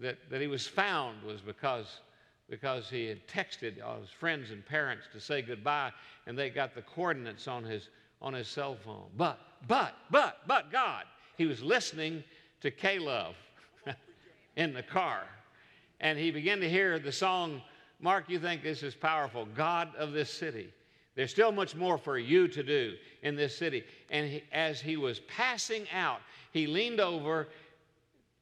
that, 0.00 0.18
that 0.30 0.40
he 0.40 0.46
was 0.46 0.66
found 0.66 1.22
was 1.22 1.40
because, 1.40 2.00
because 2.48 2.88
he 2.90 3.06
had 3.06 3.26
texted 3.26 3.84
all 3.84 4.00
his 4.00 4.10
friends 4.10 4.50
and 4.50 4.64
parents 4.64 5.04
to 5.12 5.20
say 5.20 5.42
goodbye, 5.42 5.92
and 6.26 6.38
they 6.38 6.50
got 6.50 6.74
the 6.74 6.82
coordinates 6.82 7.48
on 7.48 7.64
his, 7.64 7.88
on 8.20 8.34
his 8.34 8.48
cell 8.48 8.76
phone. 8.76 9.06
But, 9.16 9.38
but, 9.66 9.94
but, 10.10 10.40
but 10.46 10.70
God, 10.70 11.04
he 11.36 11.46
was 11.46 11.62
listening 11.62 12.22
to 12.60 12.70
K-Love 12.70 13.34
in 14.56 14.72
the 14.72 14.82
car. 14.82 15.24
And 16.00 16.18
he 16.18 16.30
began 16.30 16.60
to 16.60 16.68
hear 16.68 16.98
the 16.98 17.12
song, 17.12 17.62
Mark, 18.00 18.28
you 18.28 18.38
think 18.38 18.62
this 18.62 18.82
is 18.82 18.94
powerful, 18.94 19.46
God 19.56 19.94
of 19.96 20.12
this 20.12 20.30
city. 20.32 20.72
There's 21.14 21.30
still 21.30 21.50
much 21.50 21.74
more 21.74 21.96
for 21.96 22.18
you 22.18 22.46
to 22.48 22.62
do 22.62 22.94
in 23.22 23.36
this 23.36 23.56
city. 23.56 23.84
And 24.10 24.28
he, 24.28 24.42
as 24.52 24.80
he 24.80 24.98
was 24.98 25.20
passing 25.20 25.86
out, 25.90 26.20
he 26.52 26.66
leaned 26.66 27.00
over, 27.00 27.48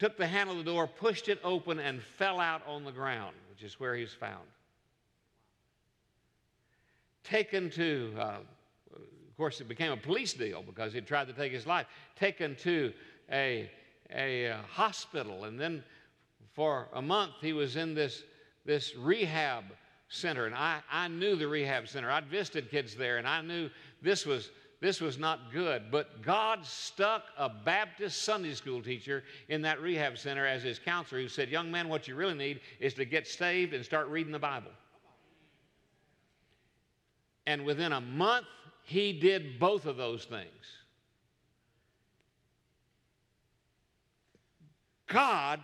took 0.04 0.18
the 0.18 0.26
handle 0.26 0.58
of 0.58 0.62
the 0.62 0.70
door, 0.70 0.86
pushed 0.86 1.30
it 1.30 1.40
open, 1.42 1.78
and 1.78 2.02
fell 2.02 2.38
out 2.38 2.60
on 2.66 2.84
the 2.84 2.92
ground, 2.92 3.34
which 3.48 3.62
is 3.62 3.80
where 3.80 3.94
he 3.94 4.02
was 4.02 4.12
found. 4.12 4.44
Taken 7.22 7.70
to, 7.70 8.12
uh, 8.18 8.36
of 8.92 9.36
course, 9.38 9.62
it 9.62 9.66
became 9.66 9.92
a 9.92 9.96
police 9.96 10.34
deal 10.34 10.62
because 10.62 10.92
he 10.92 11.00
tried 11.00 11.26
to 11.28 11.32
take 11.32 11.52
his 11.52 11.66
life. 11.66 11.86
Taken 12.16 12.54
to 12.56 12.92
a, 13.32 13.70
a, 14.14 14.50
uh, 14.50 14.58
hospital 14.68 15.44
and 15.44 15.58
then 15.58 15.82
for 16.52 16.88
a 16.92 17.00
month, 17.00 17.36
he 17.40 17.54
was 17.54 17.76
in 17.76 17.94
this, 17.94 18.24
this 18.66 18.94
rehab 18.94 19.64
center, 20.10 20.44
and 20.44 20.54
I, 20.54 20.80
I 20.92 21.08
knew 21.08 21.34
the 21.34 21.48
rehab 21.48 21.88
center. 21.88 22.10
I'd 22.10 22.26
visited 22.26 22.70
kids 22.70 22.94
there, 22.94 23.16
and 23.16 23.26
I 23.26 23.40
knew 23.40 23.70
this 24.02 24.26
was, 24.26 24.50
this 24.84 25.00
was 25.00 25.18
not 25.18 25.50
good. 25.50 25.84
But 25.90 26.20
God 26.20 26.62
stuck 26.66 27.22
a 27.38 27.48
Baptist 27.48 28.22
Sunday 28.22 28.52
school 28.52 28.82
teacher 28.82 29.24
in 29.48 29.62
that 29.62 29.80
rehab 29.80 30.18
center 30.18 30.46
as 30.46 30.62
his 30.62 30.78
counselor 30.78 31.22
who 31.22 31.28
said, 31.28 31.48
Young 31.48 31.70
man, 31.70 31.88
what 31.88 32.06
you 32.06 32.14
really 32.14 32.34
need 32.34 32.60
is 32.80 32.92
to 32.94 33.06
get 33.06 33.26
saved 33.26 33.72
and 33.72 33.82
start 33.82 34.08
reading 34.08 34.30
the 34.30 34.38
Bible. 34.38 34.70
And 37.46 37.64
within 37.64 37.92
a 37.92 38.00
month, 38.02 38.44
he 38.82 39.18
did 39.18 39.58
both 39.58 39.86
of 39.86 39.96
those 39.96 40.26
things. 40.26 40.50
God 45.06 45.60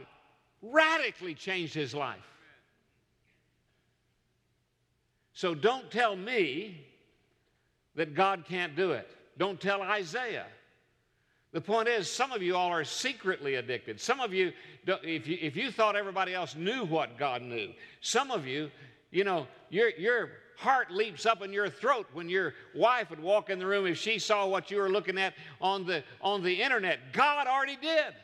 radically 0.63 1.35
changed 1.35 1.75
his 1.75 1.95
life. 1.95 2.19
So 5.35 5.55
don't 5.55 5.91
tell 5.91 6.17
me 6.17 6.87
that 8.01 8.15
God 8.15 8.47
can't 8.49 8.75
do 8.75 8.93
it. 8.93 9.15
Don't 9.37 9.61
tell 9.61 9.83
Isaiah. 9.83 10.47
The 11.53 11.61
point 11.61 11.87
is, 11.87 12.11
some 12.11 12.33
of 12.33 12.43
you 12.43 12.57
all 12.57 12.71
are 12.71 12.83
secretly 12.83 13.57
addicted. 13.57 14.01
Some 14.01 14.21
of 14.21 14.33
you, 14.33 14.55
if 14.87 15.29
you, 15.29 15.37
if 15.39 15.55
you 15.55 15.71
thought 15.71 15.97
everybody 15.97 16.33
else 16.33 16.55
knew 16.55 16.87
what 16.87 17.19
God 17.19 17.43
knew, 17.43 17.75
some 18.01 18.31
of 18.31 18.47
you, 18.47 18.71
you 19.11 19.23
know, 19.23 19.47
your, 19.69 19.91
your 19.99 20.31
heart 20.57 20.91
leaps 20.91 21.27
up 21.27 21.43
in 21.43 21.53
your 21.53 21.69
throat 21.69 22.07
when 22.15 22.31
your 22.31 22.55
wife 22.75 23.11
would 23.11 23.21
walk 23.21 23.51
in 23.51 23.59
the 23.59 23.67
room 23.67 23.87
if 23.87 23.99
she 23.99 24.19
saw 24.19 24.47
what 24.47 24.71
you 24.71 24.79
were 24.79 24.89
looking 24.89 25.19
at 25.19 25.35
on 25.61 25.85
the, 25.85 26.03
on 26.23 26.43
the 26.43 26.63
internet. 26.63 27.13
God 27.13 27.47
already 27.47 27.77
did. 27.77 28.15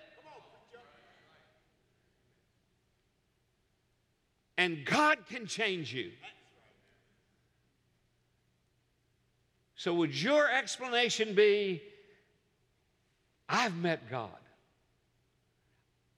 and 4.57 4.87
God 4.87 5.19
can 5.29 5.47
change 5.47 5.93
you. 5.93 6.13
So, 9.77 9.93
would 9.95 10.15
your 10.15 10.51
explanation 10.51 11.35
be 11.35 11.83
I've 13.49 13.77
met 13.77 14.11
God? 14.11 14.31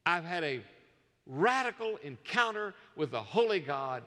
I've 0.07 0.25
had 0.25 0.45
a 0.45 0.63
radical 1.27 1.99
encounter 2.03 2.75
with 2.97 3.11
the 3.11 3.21
Holy 3.21 3.61
God, 3.61 4.03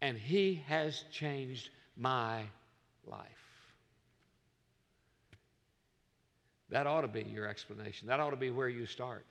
and 0.00 0.16
He 0.16 0.62
has 0.66 1.04
changed 1.12 1.68
my 1.96 2.42
life. 3.04 3.26
That 6.70 6.86
ought 6.86 7.02
to 7.02 7.08
be 7.08 7.22
your 7.22 7.46
explanation. 7.46 8.08
That 8.08 8.20
ought 8.20 8.30
to 8.30 8.36
be 8.36 8.50
where 8.50 8.68
you 8.68 8.86
start 8.86 9.26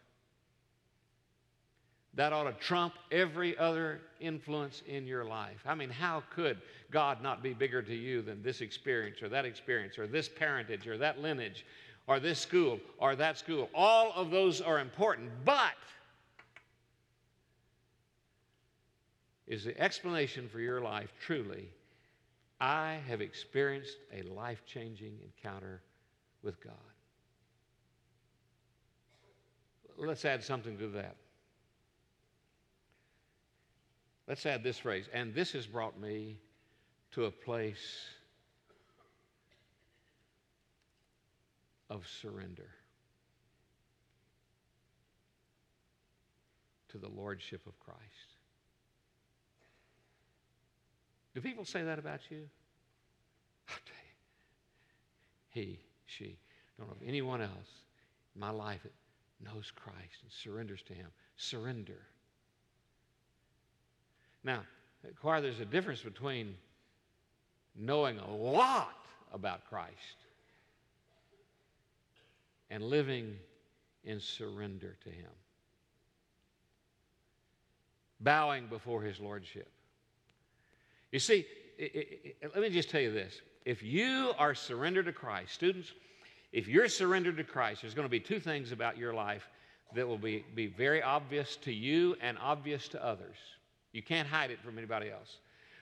that 2.16 2.32
ought 2.32 2.44
to 2.44 2.54
trump 2.54 2.94
every 3.12 3.58
other 3.58 4.00
influence 4.22 4.82
in 4.88 5.06
your 5.06 5.26
life. 5.26 5.60
I 5.66 5.76
mean, 5.76 5.90
how 5.90 6.24
could 6.34 6.58
God 6.90 7.22
not 7.22 7.44
be 7.44 7.54
bigger 7.54 7.82
to 7.82 7.94
you 7.94 8.22
than 8.22 8.42
this 8.42 8.62
experience 8.62 9.22
or 9.22 9.30
that 9.30 9.46
experience 9.46 10.00
or 10.00 10.08
this 10.08 10.30
parentage 10.30 10.88
or 10.88 10.98
that 10.98 11.22
lineage 11.22 11.66
or 12.08 12.20
this 12.20 12.40
school 12.40 12.80
or 13.00 13.16
that 13.18 13.38
school? 13.38 13.70
All 13.74 14.14
of 14.14 14.32
those 14.32 14.62
are 14.62 14.80
important, 14.80 15.30
but 15.44 15.74
is 19.46 19.66
the 19.66 19.80
explanation 19.80 20.48
for 20.48 20.60
your 20.60 20.80
life 20.80 21.12
truly, 21.20 21.68
I 22.62 23.00
have 23.10 23.20
experienced 23.20 23.98
a 24.14 24.22
life 24.34 24.62
changing 24.66 25.20
encounter 25.22 25.82
with 26.42 26.64
God? 26.64 26.74
Let's 29.98 30.24
add 30.24 30.44
something 30.44 30.78
to 30.78 30.88
that. 30.90 31.16
Let's 34.28 34.46
add 34.46 34.64
this 34.64 34.80
phrase, 34.80 35.08
and 35.14 35.34
this 35.34 35.52
has 35.52 35.68
brought 35.68 36.00
me 36.00 36.38
to 37.12 37.26
a 37.26 37.32
place 37.32 38.06
of 41.90 42.08
surrender 42.22 42.70
to 46.90 46.98
the 46.98 47.10
Lordship 47.10 47.62
of 47.68 47.80
Christ. 47.80 48.00
Do 51.36 51.42
people 51.42 51.66
say 51.66 51.84
that 51.84 52.00
about 52.00 52.22
you? 52.30 52.48
I'll 53.68 53.76
tell 53.86 53.96
you. 55.56 55.62
He, 55.62 55.80
she. 56.06 56.38
don't 56.78 56.88
know 56.88 56.94
of 56.94 57.08
anyone 57.08 57.42
else 57.42 57.84
in 58.34 58.40
my 58.40 58.50
life 58.50 58.86
knows 59.44 59.72
Christ 59.76 60.24
and 60.24 60.32
surrenders 60.32 60.82
to 60.88 60.94
Him. 60.94 61.08
Surrender. 61.36 62.08
Now, 64.46 64.62
choir, 65.20 65.42
there's 65.42 65.60
a 65.60 65.66
difference 65.66 66.02
between 66.02 66.56
knowing 67.76 68.20
a 68.20 68.32
lot 68.32 68.96
about 69.34 69.68
Christ 69.68 69.92
and 72.70 72.84
living 72.84 73.36
in 74.04 74.20
surrender 74.20 74.96
to 75.04 75.10
Him, 75.10 75.32
bowing 78.20 78.68
before 78.68 79.02
His 79.02 79.20
Lordship. 79.20 79.68
You 81.12 81.20
see, 81.20 81.46
it, 81.78 82.36
it, 82.42 82.52
let 82.54 82.62
me 82.62 82.70
just 82.70 82.92
tell 82.92 83.02
you 83.02 83.12
this. 83.12 83.42
If 83.66 83.82
you 83.82 84.34
are 84.38 84.54
surrendered 84.54 85.08
to 85.08 85.12
Christ, 85.12 85.54
students, 85.54 85.92
if 86.54 86.68
you're 86.68 86.88
surrendered 86.88 87.38
to 87.38 87.44
Christ, 87.44 87.82
there's 87.82 87.96
going 87.96 88.06
to 88.06 88.12
be 88.12 88.20
two 88.20 88.40
things 88.40 88.72
about 88.72 88.96
your 88.96 89.14
life 89.14 89.50
that 89.96 90.08
will 90.08 90.20
be, 90.20 90.46
be 90.54 90.68
very 90.68 91.02
obvious 91.02 91.56
to 91.58 91.74
you 91.74 92.16
and 92.22 92.38
obvious 92.40 92.88
to 92.90 93.04
others. 93.04 93.38
You 93.96 94.04
can't 94.04 94.28
hide 94.28 94.52
it 94.52 94.60
from 94.62 94.78
anybody 94.78 95.10
else. 95.10 95.38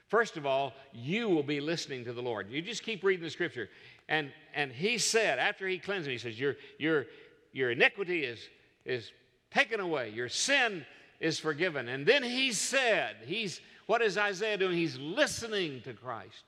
First 0.06 0.36
of 0.36 0.46
all, 0.46 0.72
you 0.92 1.28
will 1.28 1.42
be 1.42 1.60
listening 1.60 2.04
to 2.04 2.12
the 2.12 2.22
Lord. 2.22 2.48
You 2.48 2.62
just 2.62 2.84
keep 2.84 3.02
reading 3.02 3.24
the 3.24 3.30
scripture. 3.30 3.68
And, 4.08 4.30
and 4.54 4.70
he 4.70 4.98
said, 4.98 5.40
after 5.40 5.66
he 5.66 5.78
cleansed 5.78 6.06
me, 6.06 6.12
he 6.12 6.18
says, 6.18 6.38
Your, 6.38 6.54
your, 6.78 7.06
your 7.52 7.72
iniquity 7.72 8.22
is, 8.22 8.38
is 8.84 9.10
taken 9.50 9.80
away, 9.80 10.10
your 10.10 10.28
sin 10.28 10.86
is 11.18 11.40
forgiven. 11.40 11.88
And 11.88 12.06
then 12.06 12.22
he 12.22 12.52
said, 12.52 13.16
he's, 13.24 13.60
What 13.86 14.00
is 14.00 14.16
Isaiah 14.16 14.58
doing? 14.58 14.76
He's 14.76 14.96
listening 14.96 15.80
to 15.82 15.92
Christ. 15.92 16.44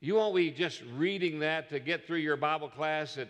You 0.00 0.16
won't 0.16 0.34
be 0.34 0.50
just 0.50 0.82
reading 0.96 1.38
that 1.40 1.68
to 1.68 1.78
get 1.78 2.08
through 2.08 2.18
your 2.18 2.36
Bible 2.36 2.68
class 2.68 3.18
at, 3.18 3.28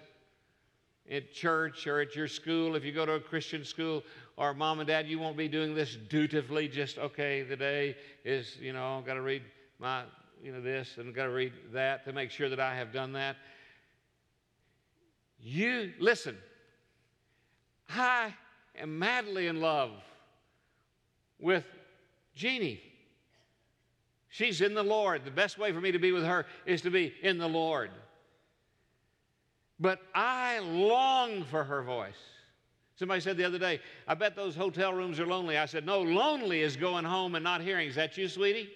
at 1.10 1.32
church 1.32 1.86
or 1.86 2.00
at 2.00 2.14
your 2.14 2.28
school. 2.28 2.74
If 2.76 2.84
you 2.84 2.92
go 2.92 3.04
to 3.04 3.12
a 3.12 3.20
Christian 3.20 3.64
school 3.64 4.02
or 4.36 4.54
mom 4.54 4.80
and 4.80 4.86
dad, 4.86 5.06
you 5.06 5.18
won't 5.18 5.36
be 5.36 5.48
doing 5.48 5.74
this 5.74 5.96
dutifully, 6.08 6.68
just, 6.68 6.98
okay, 6.98 7.42
the 7.42 7.56
day 7.56 7.96
is, 8.24 8.56
you 8.60 8.72
know, 8.72 8.98
I've 8.98 9.06
got 9.06 9.14
to 9.14 9.22
read 9.22 9.42
my, 9.78 10.04
you 10.42 10.52
know, 10.52 10.60
this 10.60 10.96
and 10.98 11.14
got 11.14 11.24
to 11.24 11.30
read 11.30 11.52
that 11.72 12.04
to 12.04 12.12
make 12.12 12.30
sure 12.30 12.48
that 12.48 12.60
I 12.60 12.74
have 12.74 12.92
done 12.92 13.12
that. 13.12 13.36
You, 15.40 15.92
listen, 15.98 16.36
I 17.90 18.32
am 18.76 18.98
madly 18.98 19.48
in 19.48 19.60
love 19.60 19.90
with 21.40 21.64
Jeannie. 22.34 22.80
She's 24.28 24.62
in 24.62 24.72
the 24.72 24.82
Lord. 24.82 25.24
The 25.24 25.30
best 25.30 25.58
way 25.58 25.72
for 25.72 25.80
me 25.80 25.92
to 25.92 25.98
be 25.98 26.12
with 26.12 26.24
her 26.24 26.46
is 26.64 26.80
to 26.82 26.90
be 26.90 27.12
in 27.22 27.36
the 27.36 27.48
Lord. 27.48 27.90
But 29.82 30.00
I 30.14 30.60
long 30.60 31.44
for 31.44 31.64
her 31.64 31.82
voice. 31.82 32.16
Somebody 32.94 33.20
said 33.20 33.36
the 33.36 33.44
other 33.44 33.58
day, 33.58 33.80
I 34.06 34.14
bet 34.14 34.36
those 34.36 34.54
hotel 34.54 34.94
rooms 34.94 35.18
are 35.18 35.26
lonely. 35.26 35.58
I 35.58 35.66
said, 35.66 35.84
No, 35.84 36.00
lonely 36.02 36.60
is 36.60 36.76
going 36.76 37.04
home 37.04 37.34
and 37.34 37.42
not 37.42 37.60
hearing. 37.60 37.88
Is 37.88 37.96
that 37.96 38.16
you, 38.16 38.28
sweetie? 38.28 38.70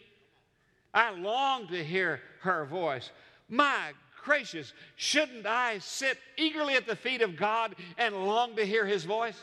I 0.93 1.13
long 1.13 1.69
to 1.69 1.85
hear 1.85 2.21
her 2.41 2.65
voice. 2.65 3.11
My 3.49 3.93
gracious, 4.25 4.73
shouldn't 4.97 5.47
I 5.47 5.79
sit 5.79 6.19
eagerly 6.37 6.75
at 6.75 6.87
the 6.87 6.97
feet 6.97 7.23
of 7.23 7.37
God 7.37 7.77
and 7.97 8.27
long 8.27 8.57
to 8.57 8.67
hear 8.67 8.85
his 8.85 9.05
voice? 9.05 9.41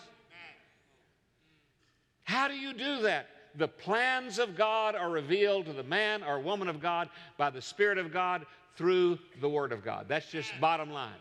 How 2.24 2.50
do 2.50 2.56
you 2.56 2.74
do 2.74 3.04
that? 3.04 3.30
the 3.56 3.68
plans 3.68 4.40
of 4.40 4.56
God 4.56 4.96
are 4.96 5.12
revealed 5.12 5.68
to 5.68 5.74
the 5.74 5.84
man 5.84 6.24
or 6.24 6.40
woman 6.40 6.68
of 6.68 6.82
God 6.82 7.10
by 7.38 7.50
the 7.50 7.62
Spirit 7.62 7.98
of 7.98 8.12
God 8.12 8.46
through 8.76 9.20
the 9.42 9.50
Word 9.50 9.72
of 9.72 9.84
God. 9.86 10.06
That's 10.08 10.30
just 10.32 10.52
bottom 10.60 10.92
line. 10.92 11.12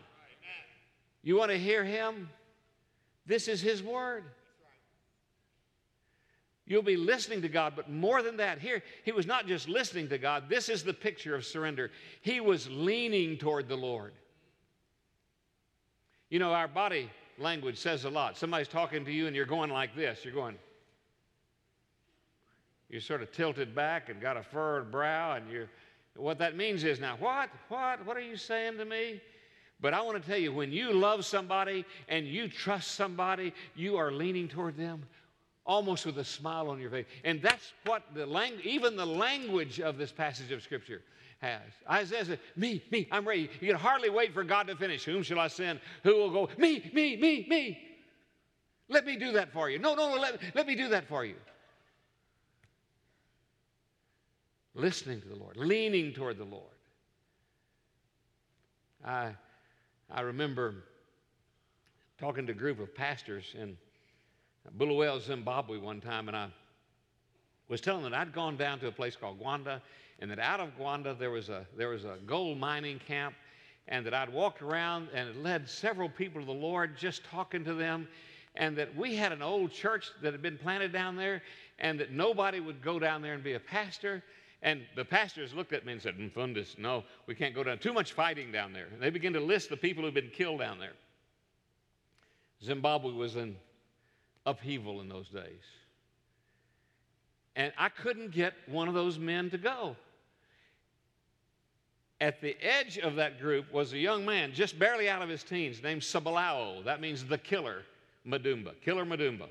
You 1.23 1.37
want 1.37 1.51
to 1.51 1.57
hear 1.57 1.83
Him? 1.83 2.29
This 3.25 3.47
is 3.47 3.61
His 3.61 3.81
Word. 3.81 4.25
You'll 6.65 6.81
be 6.81 6.95
listening 6.95 7.41
to 7.41 7.49
God, 7.49 7.73
but 7.75 7.89
more 7.89 8.21
than 8.21 8.37
that, 8.37 8.59
here, 8.59 8.81
he 9.03 9.11
was 9.11 9.25
not 9.25 9.47
just 9.47 9.67
listening 9.67 10.07
to 10.09 10.17
God. 10.17 10.45
This 10.47 10.69
is 10.69 10.81
the 10.81 10.93
picture 10.93 11.35
of 11.35 11.45
surrender. 11.45 11.91
He 12.21 12.39
was 12.39 12.69
leaning 12.69 13.37
toward 13.37 13.67
the 13.67 13.75
Lord. 13.75 14.13
You 16.29 16.39
know, 16.39 16.53
our 16.53 16.69
body 16.69 17.09
language 17.37 17.77
says 17.77 18.05
a 18.05 18.09
lot. 18.09 18.37
Somebody's 18.37 18.69
talking 18.69 19.03
to 19.03 19.11
you 19.11 19.27
and 19.27 19.35
you're 19.35 19.45
going 19.45 19.71
like 19.71 19.93
this. 19.93 20.23
You're 20.23 20.33
going, 20.33 20.55
you're 22.89 23.01
sort 23.01 23.21
of 23.21 23.31
tilted 23.33 23.75
back 23.75 24.07
and 24.09 24.21
got 24.21 24.37
a 24.37 24.43
furrowed 24.43 24.89
brow, 24.89 25.33
and 25.33 25.49
you're, 25.51 25.67
what 26.15 26.37
that 26.39 26.55
means 26.55 26.85
is 26.85 26.99
now, 26.99 27.17
what? 27.19 27.49
What? 27.67 28.05
What 28.05 28.15
are 28.15 28.21
you 28.21 28.37
saying 28.37 28.77
to 28.77 28.85
me? 28.85 29.19
But 29.83 29.93
I 29.93 30.01
want 30.01 30.19
to 30.19 30.27
tell 30.27 30.39
you, 30.39 30.51
when 30.51 30.71
you 30.71 30.93
love 30.93 31.25
somebody 31.25 31.85
and 32.07 32.25
you 32.25 32.47
trust 32.47 32.93
somebody, 32.93 33.53
you 33.75 33.97
are 33.97 34.11
leaning 34.11 34.47
toward 34.47 34.77
them 34.77 35.03
almost 35.65 36.07
with 36.07 36.17
a 36.17 36.25
smile 36.25 36.69
on 36.69 36.79
your 36.79 36.89
face. 36.89 37.05
And 37.23 37.39
that's 37.39 37.73
what 37.85 38.03
the 38.15 38.25
language, 38.25 38.65
even 38.65 38.95
the 38.95 39.05
language 39.05 39.79
of 39.79 39.97
this 39.97 40.11
passage 40.11 40.51
of 40.51 40.63
Scripture 40.63 41.01
has. 41.39 41.61
Isaiah 41.87 42.25
said, 42.25 42.39
Me, 42.55 42.81
me, 42.89 43.07
I'm 43.11 43.27
ready. 43.27 43.49
You 43.61 43.67
can 43.67 43.79
hardly 43.79 44.09
wait 44.09 44.33
for 44.33 44.43
God 44.43 44.65
to 44.67 44.75
finish. 44.75 45.03
Whom 45.03 45.21
shall 45.21 45.39
I 45.39 45.49
send? 45.49 45.79
Who 46.03 46.15
will 46.15 46.31
go? 46.31 46.49
Me, 46.57 46.89
me, 46.93 47.15
me, 47.17 47.45
me. 47.47 47.77
Let 48.89 49.05
me 49.05 49.17
do 49.17 49.33
that 49.33 49.53
for 49.53 49.69
you. 49.69 49.77
No, 49.77 49.93
no, 49.93 50.15
no, 50.15 50.19
let, 50.19 50.41
let 50.55 50.65
me 50.65 50.75
do 50.75 50.87
that 50.89 51.07
for 51.07 51.23
you. 51.23 51.35
listening 54.75 55.21
to 55.21 55.27
the 55.27 55.35
Lord, 55.35 55.57
leaning 55.57 56.13
toward 56.13 56.37
the 56.37 56.45
Lord. 56.45 56.63
I, 59.05 59.31
I 60.15 60.21
remember 60.21 60.75
talking 62.19 62.45
to 62.45 62.51
a 62.51 62.55
group 62.55 62.79
of 62.79 62.93
pastors 62.93 63.55
in 63.59 63.75
Bulawayo, 64.77 65.17
Zimbabwe 65.17 65.79
one 65.79 66.01
time, 66.01 66.27
and 66.27 66.37
I 66.37 66.49
was 67.67 67.81
telling 67.81 68.03
them 68.03 68.13
I'd 68.13 68.31
gone 68.31 68.55
down 68.55 68.79
to 68.81 68.87
a 68.87 68.91
place 68.91 69.15
called 69.15 69.39
Gwanda, 69.39 69.81
and 70.19 70.29
that 70.29 70.37
out 70.37 70.59
of 70.59 70.77
Gwanda 70.77 71.17
there 71.17 71.31
was 71.31 71.49
a, 71.49 71.65
there 71.75 71.89
was 71.89 72.05
a 72.05 72.17
gold 72.27 72.59
mining 72.59 72.99
camp, 72.99 73.33
and 73.87 74.05
that 74.05 74.13
I'd 74.13 74.31
walked 74.31 74.61
around 74.61 75.09
and 75.15 75.29
it 75.29 75.37
led 75.37 75.67
several 75.67 76.09
people 76.09 76.41
to 76.41 76.45
the 76.45 76.53
Lord 76.53 76.95
just 76.95 77.23
talking 77.23 77.65
to 77.65 77.73
them, 77.73 78.07
and 78.53 78.77
that 78.77 78.95
we 78.95 79.15
had 79.15 79.31
an 79.31 79.41
old 79.41 79.71
church 79.71 80.11
that 80.21 80.31
had 80.31 80.43
been 80.43 80.59
planted 80.59 80.93
down 80.93 81.15
there, 81.15 81.41
and 81.79 81.99
that 81.99 82.11
nobody 82.11 82.59
would 82.59 82.83
go 82.83 82.99
down 82.99 83.23
there 83.23 83.33
and 83.33 83.43
be 83.43 83.53
a 83.53 83.59
pastor. 83.59 84.23
And 84.63 84.81
the 84.95 85.03
pastors 85.03 85.53
looked 85.53 85.73
at 85.73 85.85
me 85.85 85.91
and 85.91 86.01
said, 86.01 86.17
Mfundis, 86.17 86.79
no, 86.79 87.03
we 87.27 87.35
can't 87.35 87.53
go 87.53 87.63
down. 87.63 87.79
Too 87.79 87.91
much 87.91 88.13
fighting 88.13 88.49
down 88.49 88.71
there. 88.71 88.87
And 88.93 89.01
they 89.01 89.09
began 89.09 89.33
to 89.33 89.41
list 89.41 89.69
the 89.69 89.77
people 89.77 90.03
who've 90.05 90.13
been 90.13 90.29
killed 90.29 90.61
down 90.61 90.79
there. 90.79 90.93
Zimbabwe 92.63 93.11
was 93.11 93.35
in 93.35 93.57
upheaval 94.45 95.01
in 95.01 95.09
those 95.09 95.27
days. 95.27 95.63
And 97.57 97.73
I 97.77 97.89
couldn't 97.89 98.31
get 98.31 98.53
one 98.65 98.87
of 98.87 98.93
those 98.93 99.19
men 99.19 99.49
to 99.49 99.57
go. 99.57 99.97
At 102.21 102.39
the 102.39 102.55
edge 102.61 102.97
of 102.97 103.17
that 103.17 103.41
group 103.41 103.71
was 103.73 103.91
a 103.91 103.97
young 103.97 104.25
man, 104.25 104.53
just 104.53 104.79
barely 104.79 105.09
out 105.09 105.21
of 105.21 105.27
his 105.27 105.43
teens, 105.43 105.83
named 105.83 106.01
Sabalao. 106.01 106.85
That 106.85 107.01
means 107.01 107.25
the 107.25 107.37
killer, 107.37 107.83
Madumba. 108.25 108.71
Killer 108.81 109.03
Madumba. 109.03 109.47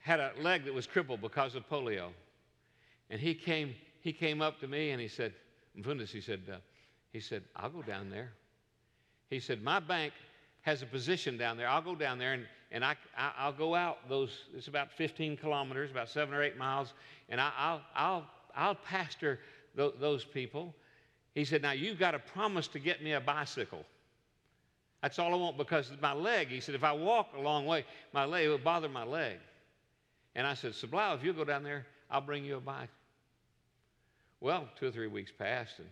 Had 0.00 0.20
a 0.20 0.32
leg 0.42 0.66
that 0.66 0.74
was 0.74 0.86
crippled 0.86 1.22
because 1.22 1.54
of 1.54 1.66
polio. 1.70 2.10
And 3.10 3.20
he 3.20 3.34
came, 3.34 3.74
he 4.00 4.12
came 4.12 4.42
up 4.42 4.60
to 4.60 4.68
me 4.68 4.90
and 4.90 5.00
he 5.00 5.08
said, 5.08 5.32
Mfundis, 5.78 6.10
he 6.10 6.20
said, 6.20 6.42
uh, 6.52 6.56
he 7.12 7.20
said, 7.20 7.42
I'll 7.56 7.70
go 7.70 7.82
down 7.82 8.10
there. 8.10 8.32
He 9.30 9.40
said, 9.40 9.62
my 9.62 9.80
bank 9.80 10.12
has 10.62 10.82
a 10.82 10.86
position 10.86 11.36
down 11.36 11.56
there. 11.56 11.68
I'll 11.68 11.82
go 11.82 11.94
down 11.94 12.18
there 12.18 12.32
and, 12.32 12.46
and 12.70 12.84
I, 12.84 12.96
I, 13.16 13.46
will 13.46 13.54
go 13.54 13.74
out 13.74 14.08
those, 14.08 14.30
it's 14.56 14.68
about 14.68 14.92
15 14.92 15.36
kilometers, 15.36 15.90
about 15.90 16.08
seven 16.08 16.34
or 16.34 16.42
eight 16.42 16.56
miles, 16.56 16.92
and 17.28 17.40
I, 17.40 17.72
will 17.72 17.80
I'll, 17.94 18.26
I'll 18.56 18.74
pastor 18.74 19.38
th- 19.76 19.94
those 20.00 20.24
people. 20.24 20.74
He 21.34 21.44
said, 21.44 21.62
now 21.62 21.72
you've 21.72 21.98
got 21.98 22.12
to 22.12 22.18
promise 22.18 22.68
to 22.68 22.78
get 22.78 23.02
me 23.02 23.12
a 23.12 23.20
bicycle. 23.20 23.84
That's 25.02 25.18
all 25.18 25.34
I 25.34 25.36
want 25.36 25.58
because 25.58 25.92
my 26.00 26.14
leg, 26.14 26.48
he 26.48 26.60
said, 26.60 26.74
if 26.74 26.82
I 26.82 26.92
walk 26.92 27.28
a 27.36 27.40
long 27.40 27.66
way, 27.66 27.84
my 28.12 28.24
leg 28.24 28.48
will 28.48 28.56
bother 28.56 28.88
my 28.88 29.04
leg. 29.04 29.36
And 30.34 30.46
I 30.46 30.54
said, 30.54 30.72
Sablau, 30.72 31.14
if 31.16 31.22
you'll 31.22 31.34
go 31.34 31.44
down 31.44 31.62
there, 31.62 31.86
I'll 32.10 32.20
bring 32.20 32.44
you 32.44 32.56
a 32.56 32.60
bike. 32.60 32.90
Well, 34.40 34.68
two 34.78 34.88
or 34.88 34.90
three 34.90 35.06
weeks 35.06 35.32
passed, 35.36 35.78
and 35.78 35.88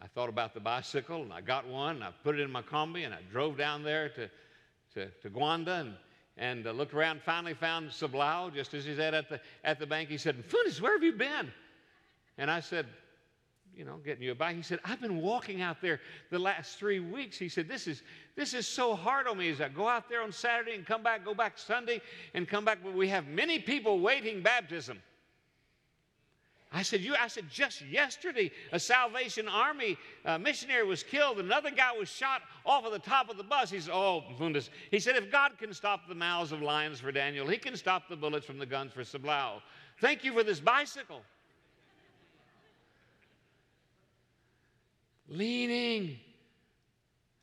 I 0.00 0.06
thought 0.08 0.28
about 0.28 0.52
the 0.52 0.60
bicycle, 0.60 1.22
and 1.22 1.32
I 1.32 1.40
got 1.40 1.66
one, 1.66 1.96
and 1.96 2.04
I 2.04 2.10
put 2.24 2.38
it 2.38 2.42
in 2.42 2.50
my 2.50 2.62
combi, 2.62 3.04
and 3.04 3.14
I 3.14 3.20
drove 3.30 3.56
down 3.56 3.84
there 3.84 4.08
to, 4.10 4.28
to, 4.94 5.06
to 5.22 5.30
Gwanda 5.30 5.80
and, 5.80 5.94
and 6.36 6.66
uh, 6.66 6.72
looked 6.72 6.94
around, 6.94 7.20
finally 7.22 7.54
found 7.54 7.90
Sablau, 7.90 8.52
just 8.52 8.74
as 8.74 8.84
he 8.84 8.96
said 8.96 9.14
at 9.14 9.28
the, 9.28 9.40
at 9.64 9.78
the 9.78 9.86
bank. 9.86 10.08
He 10.08 10.18
said, 10.18 10.42
Funis, 10.48 10.80
where 10.80 10.94
have 10.94 11.04
you 11.04 11.12
been? 11.12 11.52
And 12.38 12.50
I 12.50 12.60
said, 12.60 12.86
you 13.76 13.84
know, 13.84 13.98
getting 14.04 14.22
you 14.22 14.32
a 14.32 14.34
bike. 14.34 14.56
He 14.56 14.62
said, 14.62 14.80
I've 14.84 15.00
been 15.00 15.22
walking 15.22 15.62
out 15.62 15.80
there 15.80 16.00
the 16.30 16.38
last 16.38 16.78
three 16.78 17.00
weeks. 17.00 17.38
He 17.38 17.48
said, 17.48 17.68
this 17.68 17.86
is, 17.86 18.02
this 18.36 18.54
is 18.54 18.66
so 18.66 18.94
hard 18.94 19.26
on 19.26 19.38
me 19.38 19.50
as 19.50 19.60
I 19.60 19.68
go 19.68 19.88
out 19.88 20.08
there 20.08 20.22
on 20.22 20.32
Saturday 20.32 20.74
and 20.74 20.84
come 20.84 21.02
back, 21.02 21.24
go 21.24 21.34
back 21.34 21.58
Sunday 21.58 22.00
and 22.34 22.46
come 22.46 22.64
back. 22.64 22.78
But 22.82 22.94
we 22.94 23.08
have 23.08 23.28
many 23.28 23.58
people 23.58 24.00
waiting 24.00 24.42
baptism. 24.42 24.98
I 26.74 26.82
said, 26.82 27.00
you, 27.02 27.14
I 27.20 27.28
said, 27.28 27.50
just 27.50 27.82
yesterday, 27.82 28.50
a 28.72 28.80
Salvation 28.80 29.46
Army 29.46 29.98
uh, 30.24 30.38
missionary 30.38 30.86
was 30.86 31.02
killed. 31.02 31.38
Another 31.38 31.70
guy 31.70 31.92
was 31.92 32.08
shot 32.08 32.40
off 32.64 32.86
of 32.86 32.92
the 32.92 32.98
top 32.98 33.28
of 33.28 33.36
the 33.36 33.42
bus. 33.42 33.70
He 33.70 33.78
said, 33.78 33.92
oh, 33.92 34.22
Fundas. 34.40 34.70
He 34.90 34.98
said, 34.98 35.16
if 35.16 35.30
God 35.30 35.52
can 35.58 35.74
stop 35.74 36.08
the 36.08 36.14
mouths 36.14 36.50
of 36.50 36.62
lions 36.62 36.98
for 36.98 37.12
Daniel, 37.12 37.46
he 37.46 37.58
can 37.58 37.76
stop 37.76 38.08
the 38.08 38.16
bullets 38.16 38.46
from 38.46 38.58
the 38.58 38.64
guns 38.64 38.92
for 38.92 39.02
Sablao. 39.02 39.60
Thank 40.00 40.24
you 40.24 40.32
for 40.32 40.42
this 40.42 40.60
bicycle. 40.60 41.20
Leaning. 45.28 46.16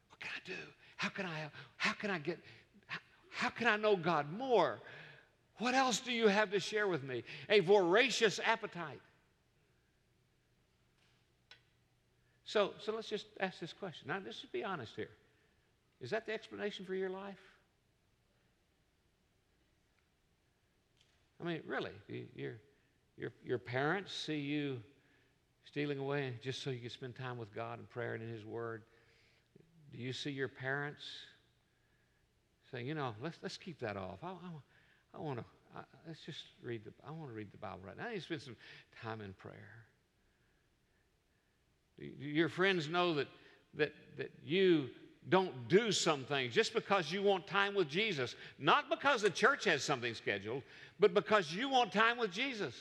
What 0.10 0.20
can 0.20 0.32
I 0.36 0.48
do? 0.48 0.68
How 0.98 1.10
can 1.10 1.28
I, 1.28 1.52
how 1.78 1.94
can 1.94 2.10
I 2.10 2.18
get, 2.18 2.40
how, 2.88 3.00
how 3.30 3.50
can 3.50 3.68
I 3.68 3.78
know 3.78 3.96
God 3.96 4.32
more? 4.36 4.80
What 5.60 5.76
else 5.76 6.00
do 6.00 6.12
you 6.12 6.28
have 6.30 6.50
to 6.52 6.60
share 6.60 6.88
with 6.88 7.04
me? 7.04 7.24
A 7.50 7.60
voracious 7.60 8.40
appetite. 8.44 9.02
So, 12.50 12.72
so 12.80 12.96
let's 12.96 13.08
just 13.08 13.28
ask 13.40 13.60
this 13.60 13.74
question. 13.74 14.08
Now, 14.08 14.18
let's 14.26 14.40
just 14.42 14.52
be 14.52 14.64
honest 14.64 14.94
here. 14.96 15.12
Is 16.02 16.10
that 16.10 16.26
the 16.26 16.34
explanation 16.34 16.84
for 16.84 16.96
your 16.96 17.12
life? 17.12 17.38
I 21.40 21.46
mean, 21.46 21.62
really, 21.68 21.92
your, 22.36 22.54
your, 23.20 23.32
your 23.46 23.60
parents 23.60 24.12
see 24.12 24.40
you 24.40 24.80
stealing 25.64 26.00
away 26.00 26.40
just 26.42 26.64
so 26.64 26.72
you 26.72 26.80
can 26.80 26.90
spend 26.90 27.16
time 27.16 27.38
with 27.38 27.54
God 27.54 27.78
and 27.78 27.88
prayer 27.88 28.16
and 28.16 28.24
in 28.24 28.30
His 28.30 28.44
Word. 28.44 28.82
Do 29.94 30.00
you 30.00 30.12
see 30.12 30.32
your 30.32 30.48
parents 30.48 31.04
saying, 32.72 32.88
you 32.88 32.96
know, 32.96 33.14
let's, 33.22 33.38
let's 33.44 33.58
keep 33.58 33.80
that 33.82 33.96
off? 33.96 34.24
I, 34.24 34.30
I, 34.30 34.34
I 35.14 35.20
want 35.20 35.38
to, 35.38 35.46
let's 36.08 36.22
just 36.22 36.46
read 36.64 36.84
the, 36.84 36.94
I 37.08 37.12
want 37.12 37.30
to 37.30 37.36
read 37.36 37.52
the 37.52 37.60
Bible 37.60 37.82
right 37.86 37.96
now. 37.96 38.08
I 38.08 38.14
need 38.14 38.16
to 38.16 38.22
spend 38.24 38.42
some 38.42 38.56
time 39.04 39.22
in 39.22 39.34
prayer. 39.34 39.86
Your 42.20 42.50
friends 42.50 42.90
know 42.90 43.14
that, 43.16 43.28
that, 43.76 43.94
that 44.18 44.32
you 44.46 44.90
don't 45.28 45.68
do 45.68 45.92
some 45.92 46.24
things 46.24 46.54
just 46.54 46.74
because 46.74 47.12
you 47.12 47.22
want 47.22 47.46
time 47.46 47.76
with 47.76 47.90
Jesus. 47.90 48.36
Not 48.58 48.90
because 48.90 49.22
the 49.22 49.30
church 49.30 49.66
has 49.66 49.84
something 49.84 50.14
scheduled, 50.14 50.64
but 51.00 51.14
because 51.14 51.54
you 51.54 51.70
want 51.70 51.92
time 51.92 52.18
with 52.18 52.32
Jesus. 52.32 52.74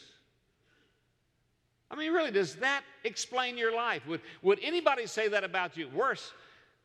I 1.90 1.96
mean, 1.96 2.12
really, 2.12 2.30
does 2.30 2.56
that 2.56 2.82
explain 3.04 3.56
your 3.56 3.74
life? 3.74 4.06
Would, 4.06 4.20
would 4.42 4.60
anybody 4.62 5.06
say 5.06 5.28
that 5.28 5.42
about 5.42 5.76
you? 5.76 5.88
Worse, 5.88 6.32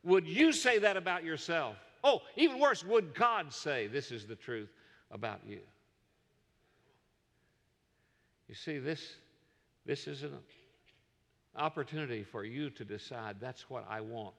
would 0.03 0.27
you 0.27 0.51
say 0.51 0.79
that 0.79 0.97
about 0.97 1.23
yourself? 1.23 1.75
Oh, 2.03 2.21
even 2.35 2.59
worse, 2.59 2.83
would 2.83 3.13
God 3.13 3.53
say 3.53 3.87
this 3.87 4.11
is 4.11 4.25
the 4.25 4.35
truth 4.35 4.69
about 5.11 5.41
you? 5.47 5.59
You 8.47 8.55
see, 8.55 8.79
this, 8.79 9.15
this 9.85 10.07
is 10.07 10.23
an 10.23 10.31
opportunity 11.55 12.23
for 12.23 12.43
you 12.43 12.69
to 12.71 12.85
decide 12.85 13.37
that's 13.39 13.69
what 13.69 13.85
I 13.89 14.01
want. 14.01 14.35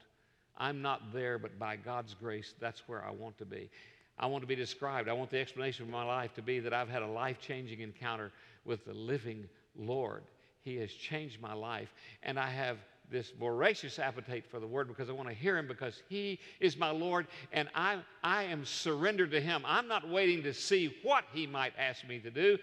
I'm 0.56 0.82
not 0.82 1.12
there, 1.12 1.38
but 1.38 1.58
by 1.58 1.76
God's 1.76 2.14
grace, 2.14 2.54
that's 2.60 2.82
where 2.86 3.04
I 3.04 3.10
want 3.10 3.38
to 3.38 3.44
be. 3.44 3.70
I 4.18 4.26
want 4.26 4.42
to 4.42 4.46
be 4.46 4.54
described. 4.54 5.08
I 5.08 5.12
want 5.12 5.30
the 5.30 5.40
explanation 5.40 5.84
of 5.84 5.90
my 5.90 6.04
life 6.04 6.34
to 6.34 6.42
be 6.42 6.60
that 6.60 6.72
I've 6.72 6.88
had 6.88 7.02
a 7.02 7.06
life 7.06 7.40
changing 7.40 7.80
encounter 7.80 8.30
with 8.64 8.84
the 8.84 8.94
living 8.94 9.48
Lord. 9.76 10.22
He 10.62 10.76
has 10.76 10.92
changed 10.92 11.40
my 11.40 11.52
life, 11.52 11.92
and 12.22 12.38
I 12.38 12.48
have 12.48 12.78
this 13.10 13.30
voracious 13.38 13.98
appetite 13.98 14.44
for 14.50 14.60
the 14.60 14.66
Word 14.66 14.88
because 14.88 15.08
I 15.10 15.12
want 15.12 15.28
to 15.28 15.34
hear 15.34 15.58
Him 15.58 15.66
because 15.66 16.02
He 16.08 16.38
is 16.60 16.76
my 16.76 16.90
Lord, 16.90 17.26
and 17.52 17.68
I, 17.74 17.98
I 18.22 18.44
am 18.44 18.64
surrendered 18.64 19.30
to 19.32 19.40
Him. 19.40 19.62
I'm 19.66 19.88
not 19.88 20.08
waiting 20.08 20.42
to 20.44 20.54
see 20.54 20.94
what 21.02 21.24
He 21.32 21.46
might 21.46 21.74
ask 21.78 22.06
me 22.06 22.18
to 22.20 22.30
do. 22.30 22.58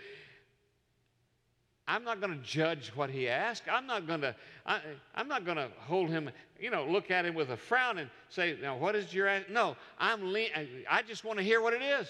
I'm 1.91 2.05
not 2.05 2.21
going 2.21 2.31
to 2.31 2.41
judge 2.41 2.89
what 2.95 3.09
he 3.09 3.27
asked. 3.27 3.63
I'm 3.69 3.85
not 3.85 4.07
going 4.07 4.21
to, 4.21 4.33
I, 4.65 4.79
am 5.13 5.27
not 5.27 5.43
going 5.43 5.57
to 5.57 5.67
hold 5.81 6.09
him, 6.09 6.29
you 6.57 6.71
know, 6.71 6.85
look 6.85 7.11
at 7.11 7.25
him 7.25 7.35
with 7.35 7.49
a 7.49 7.57
frown 7.57 7.97
and 7.97 8.09
say, 8.29 8.55
now, 8.61 8.77
what 8.77 8.95
is 8.95 9.13
your, 9.13 9.27
ask? 9.27 9.49
no, 9.49 9.75
I'm, 9.99 10.31
le- 10.31 10.47
I 10.89 11.01
just 11.05 11.25
want 11.25 11.39
to 11.39 11.43
hear 11.43 11.59
what 11.59 11.73
it 11.73 11.81
is. 11.81 12.07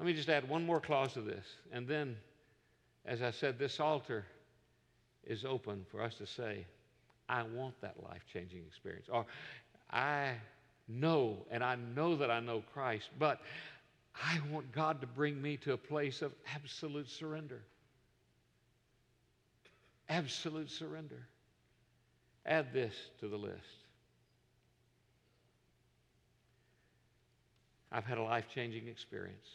Let 0.00 0.06
me 0.06 0.12
just 0.12 0.28
add 0.28 0.48
one 0.48 0.66
more 0.66 0.80
clause 0.80 1.12
to 1.12 1.20
this. 1.20 1.46
And 1.70 1.86
then, 1.86 2.16
as 3.04 3.22
I 3.22 3.30
said, 3.30 3.60
this 3.60 3.78
altar 3.78 4.26
is 5.24 5.44
open 5.44 5.86
for 5.88 6.02
us 6.02 6.16
to 6.16 6.26
say, 6.26 6.66
I 7.28 7.44
want 7.44 7.80
that 7.80 7.94
life 8.02 8.22
changing 8.32 8.64
experience. 8.66 9.06
Or 9.08 9.24
I 9.88 10.32
know, 10.88 11.46
and 11.52 11.62
I 11.62 11.76
know 11.94 12.16
that 12.16 12.30
I 12.30 12.40
know 12.40 12.64
Christ, 12.72 13.08
but 13.20 13.40
I 14.22 14.40
want 14.50 14.72
God 14.72 15.00
to 15.02 15.06
bring 15.06 15.40
me 15.40 15.56
to 15.58 15.72
a 15.72 15.76
place 15.76 16.22
of 16.22 16.32
absolute 16.54 17.08
surrender. 17.08 17.62
Absolute 20.08 20.70
surrender. 20.70 21.26
Add 22.46 22.72
this 22.72 22.94
to 23.20 23.28
the 23.28 23.36
list. 23.36 23.56
I've 27.92 28.04
had 28.04 28.18
a 28.18 28.22
life 28.22 28.46
changing 28.52 28.88
experience. 28.88 29.46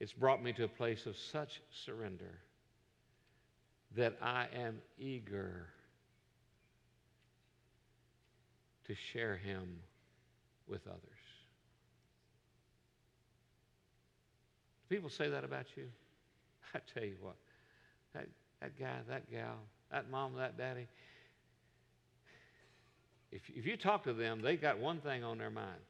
It's 0.00 0.12
brought 0.12 0.42
me 0.42 0.52
to 0.54 0.64
a 0.64 0.68
place 0.68 1.06
of 1.06 1.16
such 1.16 1.60
surrender 1.84 2.38
that 3.96 4.16
I 4.22 4.46
am 4.54 4.78
eager 4.98 5.66
to 8.86 8.94
share 8.94 9.36
Him 9.36 9.80
with 10.66 10.86
others. 10.86 11.17
People 14.88 15.10
say 15.10 15.28
that 15.28 15.44
about 15.44 15.66
you. 15.76 15.84
I 16.74 16.80
tell 16.92 17.04
you 17.04 17.16
what, 17.20 17.36
that, 18.14 18.26
that 18.60 18.78
guy, 18.78 18.96
that 19.08 19.30
gal, 19.30 19.56
that 19.90 20.10
mom, 20.10 20.34
that 20.36 20.56
daddy, 20.56 20.86
if, 23.30 23.42
if 23.54 23.66
you 23.66 23.76
talk 23.76 24.04
to 24.04 24.12
them, 24.12 24.40
they 24.40 24.56
got 24.56 24.78
one 24.78 25.00
thing 25.00 25.22
on 25.22 25.38
their 25.38 25.50
mind. 25.50 25.80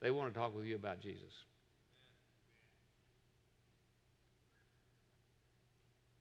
They 0.00 0.10
want 0.10 0.32
to 0.32 0.38
talk 0.38 0.54
with 0.54 0.66
you 0.66 0.76
about 0.76 1.00
Jesus. 1.00 1.32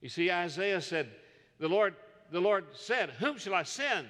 You 0.01 0.09
see, 0.09 0.31
Isaiah 0.31 0.81
said, 0.81 1.09
the 1.59 1.67
Lord, 1.67 1.95
the 2.31 2.39
Lord 2.39 2.65
said, 2.73 3.09
Whom 3.11 3.37
shall 3.37 3.53
I 3.53 3.63
send? 3.63 4.07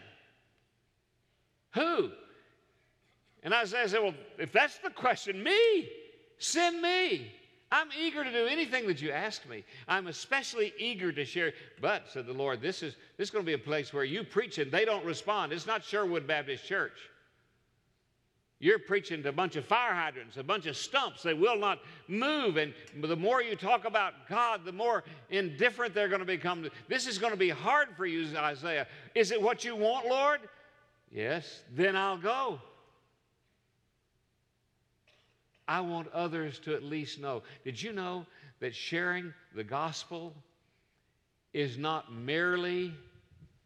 Who? 1.74 2.12
And 3.44 3.54
Isaiah 3.54 3.88
said, 3.88 4.02
Well, 4.02 4.14
if 4.38 4.52
that's 4.52 4.78
the 4.80 4.90
question, 4.90 5.42
me, 5.42 5.90
send 6.38 6.82
me. 6.82 7.32
I'm 7.72 7.88
eager 8.00 8.24
to 8.24 8.32
do 8.32 8.46
anything 8.46 8.88
that 8.88 9.02
you 9.02 9.12
ask 9.12 9.48
me. 9.50 9.64
I'm 9.88 10.08
especially 10.08 10.74
eager 10.78 11.12
to 11.12 11.26
share. 11.26 11.54
But, 11.82 12.04
said 12.12 12.26
the 12.26 12.34
Lord, 12.34 12.62
this 12.62 12.84
is, 12.84 12.96
this 13.18 13.28
is 13.28 13.32
going 13.32 13.44
to 13.44 13.50
be 13.50 13.54
a 13.54 13.58
place 13.58 13.94
where 13.94 14.04
you 14.04 14.24
preach 14.24 14.58
and 14.60 14.72
they 14.72 14.86
don't 14.86 15.04
respond. 15.04 15.52
It's 15.52 15.68
not 15.68 15.84
Sherwood 15.84 16.28
Baptist 16.28 16.66
Church. 16.66 17.10
You're 18.60 18.80
preaching 18.80 19.22
to 19.24 19.30
a 19.30 19.34
bunch 19.34 19.58
of 19.58 19.66
fire 19.66 19.94
hydrants, 19.94 20.38
a 20.38 20.44
bunch 20.44 20.66
of 20.66 20.78
stumps. 20.78 21.24
They 21.24 21.34
will 21.34 21.58
not 21.58 21.80
move. 22.08 22.56
And 22.56 22.74
the 23.02 23.16
more 23.16 23.42
you 23.42 23.56
talk 23.56 23.84
about 23.84 24.14
God, 24.30 24.62
the 24.64 24.72
more 24.72 25.04
indifferent 25.30 25.94
they're 25.94 26.08
going 26.08 26.22
to 26.22 26.26
become. 26.26 26.70
This 26.88 27.06
is 27.06 27.18
going 27.18 27.34
to 27.34 27.38
be 27.38 27.50
hard 27.50 27.90
for 27.98 28.06
you, 28.06 28.26
Isaiah. 28.38 28.88
Is 29.14 29.32
it 29.32 29.42
what 29.42 29.66
you 29.66 29.76
want, 29.76 30.08
Lord? 30.08 30.40
Yes, 31.12 31.64
then 31.76 31.96
I'll 31.96 32.18
go. 32.18 32.62
I 35.68 35.82
want 35.82 36.12
others 36.14 36.60
to 36.60 36.76
at 36.76 36.84
least 36.84 37.20
know. 37.20 37.44
Did 37.64 37.82
you 37.82 37.92
know 37.92 38.26
that 38.60 38.76
sharing 38.76 39.34
the 39.56 39.64
gospel 39.64 40.34
is 41.54 41.78
not 41.78 42.14
merely, 42.14 42.94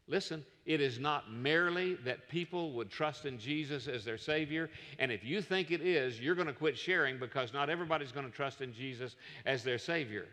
listen, 0.08 0.46
it 0.66 0.82
is 0.82 1.00
not 1.00 1.32
merely 1.32 1.96
that 2.06 2.30
people 2.30 2.74
would 2.74 2.92
trust 2.92 3.26
in 3.26 3.40
Jesus 3.40 3.88
as 3.88 4.06
their 4.06 4.20
Savior. 4.20 4.70
And 5.00 5.12
if 5.12 5.24
you 5.24 5.42
think 5.42 5.72
it 5.72 5.82
is, 5.82 6.20
you're 6.20 6.36
going 6.36 6.48
to 6.48 6.54
quit 6.54 6.78
sharing 6.78 7.18
because 7.18 7.54
not 7.54 7.70
everybody's 7.70 8.12
going 8.12 8.28
to 8.28 8.32
trust 8.32 8.62
in 8.62 8.74
Jesus 8.74 9.16
as 9.46 9.64
their 9.64 9.80
Savior. 9.80 10.28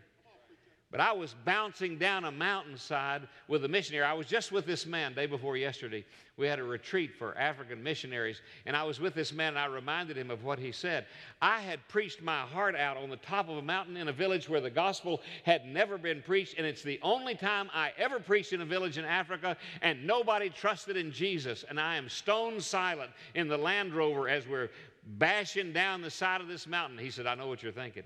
But 0.97 1.07
I 1.07 1.13
was 1.13 1.35
bouncing 1.45 1.99
down 1.99 2.25
a 2.25 2.31
mountainside 2.31 3.29
with 3.49 3.63
a 3.67 3.69
missionary. 3.69 4.07
I 4.07 4.15
was 4.15 4.27
just 4.27 4.51
with 4.51 4.65
this 4.65 4.87
man 4.87 5.13
day 5.13 5.27
before 5.27 5.59
yesterday. 5.59 6.07
We 6.39 6.47
had 6.47 6.59
a 6.59 6.65
retreat 6.65 7.15
for 7.15 7.37
African 7.37 7.83
missionaries, 7.83 8.41
and 8.65 8.75
I 8.75 8.83
was 8.83 8.99
with 8.99 9.13
this 9.13 9.31
man, 9.31 9.49
and 9.49 9.59
I 9.59 9.67
reminded 9.67 10.17
him 10.17 10.31
of 10.31 10.43
what 10.43 10.59
he 10.59 10.73
said. 10.73 11.05
I 11.43 11.61
had 11.61 11.87
preached 11.89 12.23
my 12.23 12.41
heart 12.41 12.75
out 12.75 12.97
on 12.97 13.11
the 13.11 13.19
top 13.19 13.51
of 13.51 13.59
a 13.59 13.63
mountain 13.63 13.99
in 13.99 14.09
a 14.09 14.13
village 14.13 14.49
where 14.49 14.63
the 14.63 14.71
gospel 14.71 15.21
had 15.43 15.67
never 15.67 15.99
been 15.99 16.23
preached, 16.23 16.55
and 16.57 16.67
it's 16.67 16.83
the 16.83 16.99
only 17.03 17.35
time 17.35 17.69
I 17.75 17.93
ever 17.99 18.19
preached 18.19 18.55
in 18.55 18.63
a 18.63 18.65
village 18.67 18.97
in 18.97 19.05
Africa, 19.05 19.59
and 19.83 20.07
nobody 20.07 20.49
trusted 20.49 20.97
in 20.97 21.13
Jesus. 21.13 21.63
And 21.69 21.79
I 21.79 21.97
am 21.97 22.09
stone 22.09 22.59
silent 22.59 23.11
in 23.35 23.49
the 23.49 23.59
Land 23.59 23.93
Rover 23.93 24.31
as 24.31 24.49
we're 24.49 24.71
bashing 25.19 25.75
down 25.75 26.01
the 26.01 26.11
side 26.11 26.41
of 26.41 26.49
this 26.49 26.67
mountain. 26.67 26.97
He 26.97 27.11
said, 27.11 27.27
I 27.27 27.35
know 27.35 27.49
what 27.49 27.63
you're 27.63 27.71
thinking. 27.71 28.05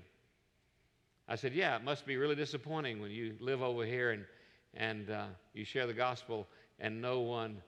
I 1.31 1.35
said, 1.35 1.53
Yeah, 1.53 1.77
it 1.77 1.83
must 1.85 2.05
be 2.05 2.17
really 2.17 2.35
disappointing 2.35 2.99
when 2.99 3.09
you 3.09 3.37
live 3.39 3.61
over 3.61 3.85
here 3.85 4.11
and, 4.11 4.25
and 4.73 5.09
uh, 5.09 5.25
you 5.53 5.63
share 5.63 5.87
the 5.87 5.93
gospel 5.93 6.45
and 6.77 7.01
no 7.01 7.21
one 7.21 7.61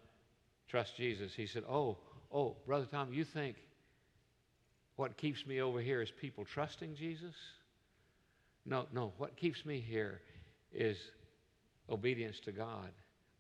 trusts 0.67 0.97
Jesus. 0.97 1.33
He 1.33 1.47
said, 1.47 1.63
Oh, 1.69 1.95
oh, 2.29 2.57
Brother 2.65 2.85
Tom, 2.91 3.13
you 3.13 3.23
think 3.23 3.55
what 4.97 5.15
keeps 5.15 5.47
me 5.47 5.61
over 5.61 5.79
here 5.79 6.01
is 6.01 6.11
people 6.11 6.43
trusting 6.43 6.95
Jesus? 6.95 7.35
No, 8.65 8.85
no. 8.91 9.13
What 9.17 9.37
keeps 9.37 9.65
me 9.65 9.79
here 9.79 10.19
is 10.73 10.97
obedience 11.89 12.41
to 12.41 12.51
God. 12.51 12.91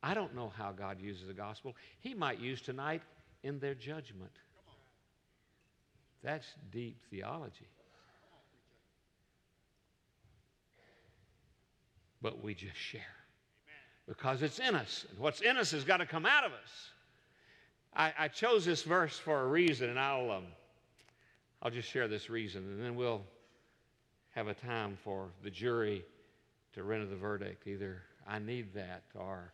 I 0.01 0.13
don't 0.13 0.33
know 0.33 0.53
how 0.55 0.71
God 0.71 1.01
uses 1.01 1.27
the 1.27 1.33
gospel. 1.33 1.75
He 1.99 2.13
might 2.13 2.39
use 2.39 2.61
tonight 2.61 3.01
in 3.43 3.59
their 3.59 3.75
judgment. 3.75 4.31
That's 6.23 6.47
deep 6.71 7.01
theology. 7.09 7.67
But 12.23 12.43
we 12.43 12.55
just 12.55 12.77
share 12.77 13.01
because 14.07 14.41
it's 14.41 14.59
in 14.59 14.75
us. 14.75 15.05
And 15.09 15.19
what's 15.19 15.41
in 15.41 15.57
us 15.57 15.71
has 15.71 15.83
got 15.83 15.97
to 15.97 16.05
come 16.05 16.25
out 16.25 16.45
of 16.45 16.51
us. 16.53 16.89
I, 17.95 18.13
I 18.17 18.27
chose 18.29 18.65
this 18.65 18.81
verse 18.81 19.19
for 19.19 19.41
a 19.41 19.47
reason, 19.47 19.89
and 19.89 19.99
I'll, 19.99 20.31
um, 20.31 20.45
I'll 21.61 21.69
just 21.69 21.89
share 21.89 22.07
this 22.07 22.29
reason, 22.29 22.63
and 22.63 22.83
then 22.83 22.95
we'll 22.95 23.21
have 24.31 24.47
a 24.47 24.53
time 24.53 24.97
for 25.03 25.27
the 25.43 25.51
jury 25.51 26.03
to 26.73 26.83
render 26.83 27.05
the 27.05 27.15
verdict. 27.15 27.67
Either 27.67 28.01
I 28.27 28.39
need 28.39 28.73
that, 28.73 29.03
or 29.13 29.53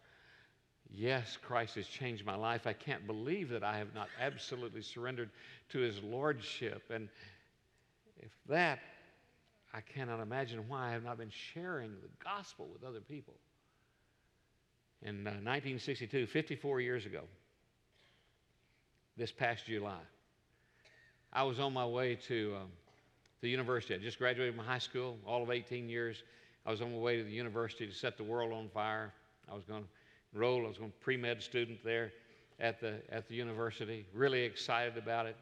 yes, 0.89 1.37
Christ 1.41 1.75
has 1.75 1.87
changed 1.87 2.25
my 2.25 2.35
life. 2.35 2.65
I 2.65 2.73
can't 2.73 3.05
believe 3.05 3.49
that 3.49 3.63
I 3.63 3.77
have 3.77 3.93
not 3.93 4.07
absolutely 4.21 4.83
surrendered 4.83 5.31
to 5.69 5.79
his 5.79 6.01
lordship. 6.01 6.83
And 6.89 7.09
if 8.19 8.31
that, 8.47 8.79
I 9.73 9.81
cannot 9.81 10.19
imagine 10.19 10.63
why 10.67 10.89
I 10.89 10.91
have 10.91 11.03
not 11.03 11.17
been 11.17 11.31
sharing 11.53 11.91
the 11.91 12.09
gospel 12.23 12.67
with 12.71 12.83
other 12.83 13.01
people. 13.01 13.35
In 15.01 15.27
uh, 15.27 15.31
1962, 15.43 16.27
54 16.27 16.81
years 16.81 17.05
ago, 17.05 17.21
this 19.15 19.31
past 19.31 19.65
July, 19.65 19.99
I 21.31 21.43
was 21.43 21.59
on 21.59 21.73
my 21.73 21.85
way 21.85 22.15
to 22.27 22.55
um, 22.61 22.67
the 23.41 23.49
university. 23.49 23.93
I 23.93 23.99
just 23.99 24.17
graduated 24.17 24.55
from 24.55 24.65
high 24.65 24.79
school, 24.79 25.17
all 25.25 25.43
of 25.43 25.51
18 25.51 25.87
years. 25.87 26.23
I 26.65 26.71
was 26.71 26.81
on 26.81 26.91
my 26.91 26.97
way 26.97 27.17
to 27.17 27.23
the 27.23 27.31
university 27.31 27.87
to 27.87 27.93
set 27.93 28.17
the 28.17 28.23
world 28.23 28.51
on 28.51 28.69
fire. 28.73 29.13
I 29.49 29.53
was 29.53 29.63
going 29.63 29.83
to 29.83 29.89
enroll, 30.33 30.65
I 30.65 30.67
was 30.67 30.77
going 30.77 30.91
to 30.91 30.97
pre 30.97 31.15
med 31.15 31.41
student 31.41 31.83
there 31.83 32.11
at 32.59 32.81
the, 32.81 32.95
at 33.09 33.29
the 33.29 33.35
university, 33.35 34.05
really 34.13 34.41
excited 34.41 34.97
about 34.97 35.27
it. 35.27 35.37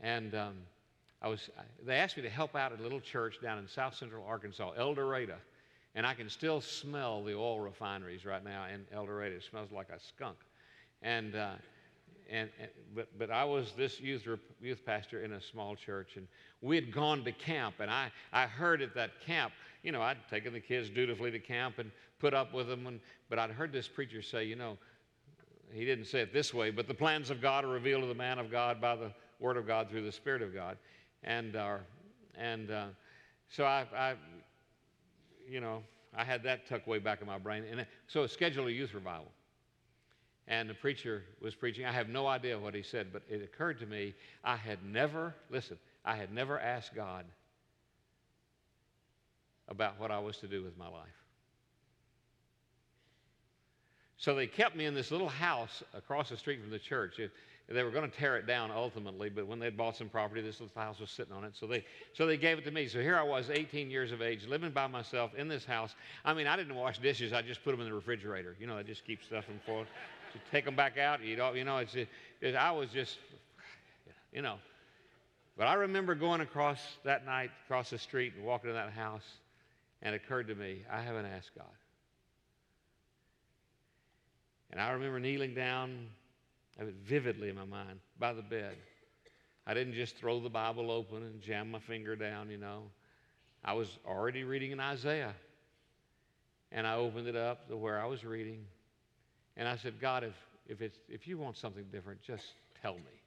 And 0.00 0.34
um, 0.34 0.54
I 1.22 1.28
was, 1.28 1.50
they 1.86 1.94
asked 1.94 2.16
me 2.16 2.24
to 2.24 2.30
help 2.30 2.56
out 2.56 2.72
at 2.72 2.80
a 2.80 2.82
little 2.82 3.00
church 3.00 3.36
down 3.40 3.58
in 3.58 3.68
south 3.68 3.94
central 3.94 4.26
Arkansas, 4.26 4.72
El 4.76 4.94
Dorado. 4.94 5.36
And 5.94 6.04
I 6.06 6.14
can 6.14 6.28
still 6.28 6.60
smell 6.60 7.22
the 7.22 7.34
oil 7.34 7.60
refineries 7.60 8.24
right 8.24 8.42
now 8.42 8.64
in 8.66 8.84
El 8.92 9.06
Dorado. 9.06 9.36
It 9.36 9.44
smells 9.48 9.70
like 9.70 9.88
a 9.90 10.00
skunk. 10.00 10.36
And, 11.00 11.36
uh, 11.36 11.52
and, 12.28 12.48
and, 12.58 12.70
but, 12.94 13.08
but 13.18 13.30
I 13.30 13.44
was 13.44 13.72
this 13.76 14.00
youth, 14.00 14.26
youth 14.60 14.84
pastor 14.84 15.22
in 15.22 15.34
a 15.34 15.40
small 15.40 15.76
church, 15.76 16.16
and 16.16 16.26
we 16.60 16.76
had 16.76 16.92
gone 16.92 17.24
to 17.24 17.32
camp. 17.32 17.76
And 17.78 17.90
I, 17.90 18.10
I 18.32 18.46
heard 18.46 18.82
at 18.82 18.94
that 18.94 19.20
camp, 19.24 19.52
you 19.82 19.92
know, 19.92 20.02
I'd 20.02 20.16
taken 20.28 20.52
the 20.52 20.60
kids 20.60 20.88
dutifully 20.88 21.30
to 21.30 21.38
camp 21.38 21.78
and 21.78 21.92
put 22.18 22.34
up 22.34 22.52
with 22.52 22.68
them. 22.68 22.86
And, 22.86 23.00
but 23.28 23.38
I'd 23.38 23.50
heard 23.50 23.72
this 23.72 23.86
preacher 23.86 24.22
say, 24.22 24.44
you 24.44 24.56
know, 24.56 24.78
he 25.72 25.84
didn't 25.84 26.06
say 26.06 26.20
it 26.20 26.32
this 26.32 26.52
way, 26.52 26.70
but 26.70 26.88
the 26.88 26.94
plans 26.94 27.30
of 27.30 27.40
God 27.40 27.64
are 27.64 27.68
revealed 27.68 28.02
to 28.02 28.08
the 28.08 28.14
man 28.14 28.38
of 28.38 28.50
God 28.50 28.80
by 28.80 28.96
the 28.96 29.12
word 29.40 29.56
of 29.56 29.66
God 29.66 29.90
through 29.90 30.04
the 30.04 30.12
Spirit 30.12 30.42
of 30.42 30.54
God. 30.54 30.78
And, 31.24 31.56
uh, 31.56 31.78
and 32.36 32.70
uh, 32.70 32.86
so 33.48 33.64
I, 33.64 33.86
I, 33.96 34.14
you 35.48 35.60
know, 35.60 35.82
I 36.16 36.24
had 36.24 36.42
that 36.44 36.66
tucked 36.66 36.86
way 36.86 36.98
back 36.98 37.20
in 37.20 37.26
my 37.26 37.38
brain. 37.38 37.64
And 37.70 37.86
so 38.06 38.24
I 38.24 38.26
scheduled 38.26 38.68
a 38.68 38.72
youth 38.72 38.94
revival. 38.94 39.30
And 40.48 40.68
the 40.68 40.74
preacher 40.74 41.22
was 41.40 41.54
preaching. 41.54 41.86
I 41.86 41.92
have 41.92 42.08
no 42.08 42.26
idea 42.26 42.58
what 42.58 42.74
he 42.74 42.82
said, 42.82 43.08
but 43.12 43.22
it 43.28 43.42
occurred 43.42 43.78
to 43.80 43.86
me 43.86 44.14
I 44.42 44.56
had 44.56 44.84
never, 44.84 45.34
listen, 45.50 45.78
I 46.04 46.16
had 46.16 46.32
never 46.32 46.58
asked 46.58 46.94
God 46.94 47.24
about 49.68 49.98
what 50.00 50.10
I 50.10 50.18
was 50.18 50.36
to 50.38 50.48
do 50.48 50.62
with 50.62 50.76
my 50.76 50.88
life. 50.88 51.08
So 54.16 54.34
they 54.34 54.46
kept 54.46 54.76
me 54.76 54.84
in 54.84 54.94
this 54.94 55.10
little 55.10 55.28
house 55.28 55.82
across 55.94 56.28
the 56.28 56.36
street 56.36 56.60
from 56.60 56.70
the 56.70 56.78
church. 56.78 57.18
It, 57.18 57.30
they 57.68 57.82
were 57.82 57.90
going 57.90 58.10
to 58.10 58.16
tear 58.16 58.36
it 58.36 58.46
down 58.46 58.70
ultimately, 58.70 59.30
but 59.30 59.46
when 59.46 59.58
they'd 59.58 59.76
bought 59.76 59.96
some 59.96 60.08
property, 60.08 60.42
this 60.42 60.60
little 60.60 60.80
house 60.80 60.98
was 60.98 61.10
sitting 61.10 61.32
on 61.32 61.44
it. 61.44 61.52
So 61.54 61.66
they, 61.66 61.84
so 62.12 62.26
they 62.26 62.36
gave 62.36 62.58
it 62.58 62.64
to 62.64 62.70
me. 62.70 62.88
So 62.88 63.00
here 63.00 63.16
I 63.16 63.22
was, 63.22 63.50
18 63.50 63.90
years 63.90 64.12
of 64.12 64.20
age, 64.20 64.46
living 64.46 64.72
by 64.72 64.86
myself 64.88 65.32
in 65.36 65.48
this 65.48 65.64
house. 65.64 65.94
I 66.24 66.34
mean, 66.34 66.46
I 66.46 66.56
didn't 66.56 66.74
wash 66.74 66.98
dishes. 66.98 67.32
I 67.32 67.40
just 67.40 67.62
put 67.64 67.70
them 67.70 67.80
in 67.80 67.86
the 67.86 67.94
refrigerator. 67.94 68.56
You 68.58 68.66
know, 68.66 68.76
I 68.76 68.82
just 68.82 69.04
keep 69.04 69.22
stuff 69.22 69.44
in 69.48 69.60
for 69.64 69.84
to 69.84 70.38
take 70.50 70.64
them 70.64 70.74
back 70.74 70.98
out. 70.98 71.22
You 71.22 71.36
know, 71.36 71.52
you 71.52 71.64
know 71.64 71.78
it's, 71.78 71.94
it, 71.94 72.54
I 72.56 72.72
was 72.72 72.90
just, 72.90 73.18
you 74.32 74.42
know. 74.42 74.56
But 75.56 75.66
I 75.66 75.74
remember 75.74 76.14
going 76.14 76.40
across 76.40 76.80
that 77.04 77.24
night, 77.24 77.50
across 77.66 77.90
the 77.90 77.98
street, 77.98 78.32
and 78.36 78.44
walking 78.44 78.70
to 78.70 78.74
that 78.74 78.90
house, 78.90 79.24
and 80.00 80.14
it 80.14 80.22
occurred 80.24 80.48
to 80.48 80.54
me, 80.54 80.82
I 80.90 81.00
haven't 81.00 81.26
asked 81.26 81.50
God. 81.56 81.66
And 84.70 84.80
I 84.80 84.90
remember 84.92 85.20
kneeling 85.20 85.54
down 85.54 86.08
I 86.76 86.80
have 86.80 86.88
it 86.88 86.96
vividly 87.04 87.48
in 87.48 87.56
my 87.56 87.64
mind 87.64 88.00
by 88.18 88.32
the 88.32 88.42
bed. 88.42 88.76
I 89.66 89.74
didn't 89.74 89.94
just 89.94 90.16
throw 90.16 90.40
the 90.40 90.50
Bible 90.50 90.90
open 90.90 91.22
and 91.22 91.40
jam 91.40 91.70
my 91.70 91.78
finger 91.78 92.16
down, 92.16 92.50
you 92.50 92.56
know. 92.56 92.84
I 93.64 93.74
was 93.74 93.98
already 94.06 94.42
reading 94.44 94.72
in 94.72 94.80
Isaiah. 94.80 95.34
And 96.72 96.86
I 96.86 96.94
opened 96.96 97.28
it 97.28 97.36
up 97.36 97.68
to 97.68 97.76
where 97.76 98.00
I 98.00 98.06
was 98.06 98.24
reading. 98.24 98.64
And 99.56 99.68
I 99.68 99.76
said, 99.76 100.00
God, 100.00 100.24
if, 100.24 100.34
if, 100.66 100.80
it's, 100.80 100.98
if 101.08 101.28
you 101.28 101.36
want 101.36 101.56
something 101.56 101.84
different, 101.92 102.22
just 102.22 102.44
tell 102.80 102.94
me. 102.94 103.20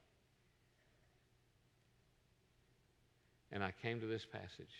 And 3.51 3.63
I 3.63 3.71
came 3.81 4.01
to 4.01 4.07
this 4.07 4.25
passage. 4.25 4.73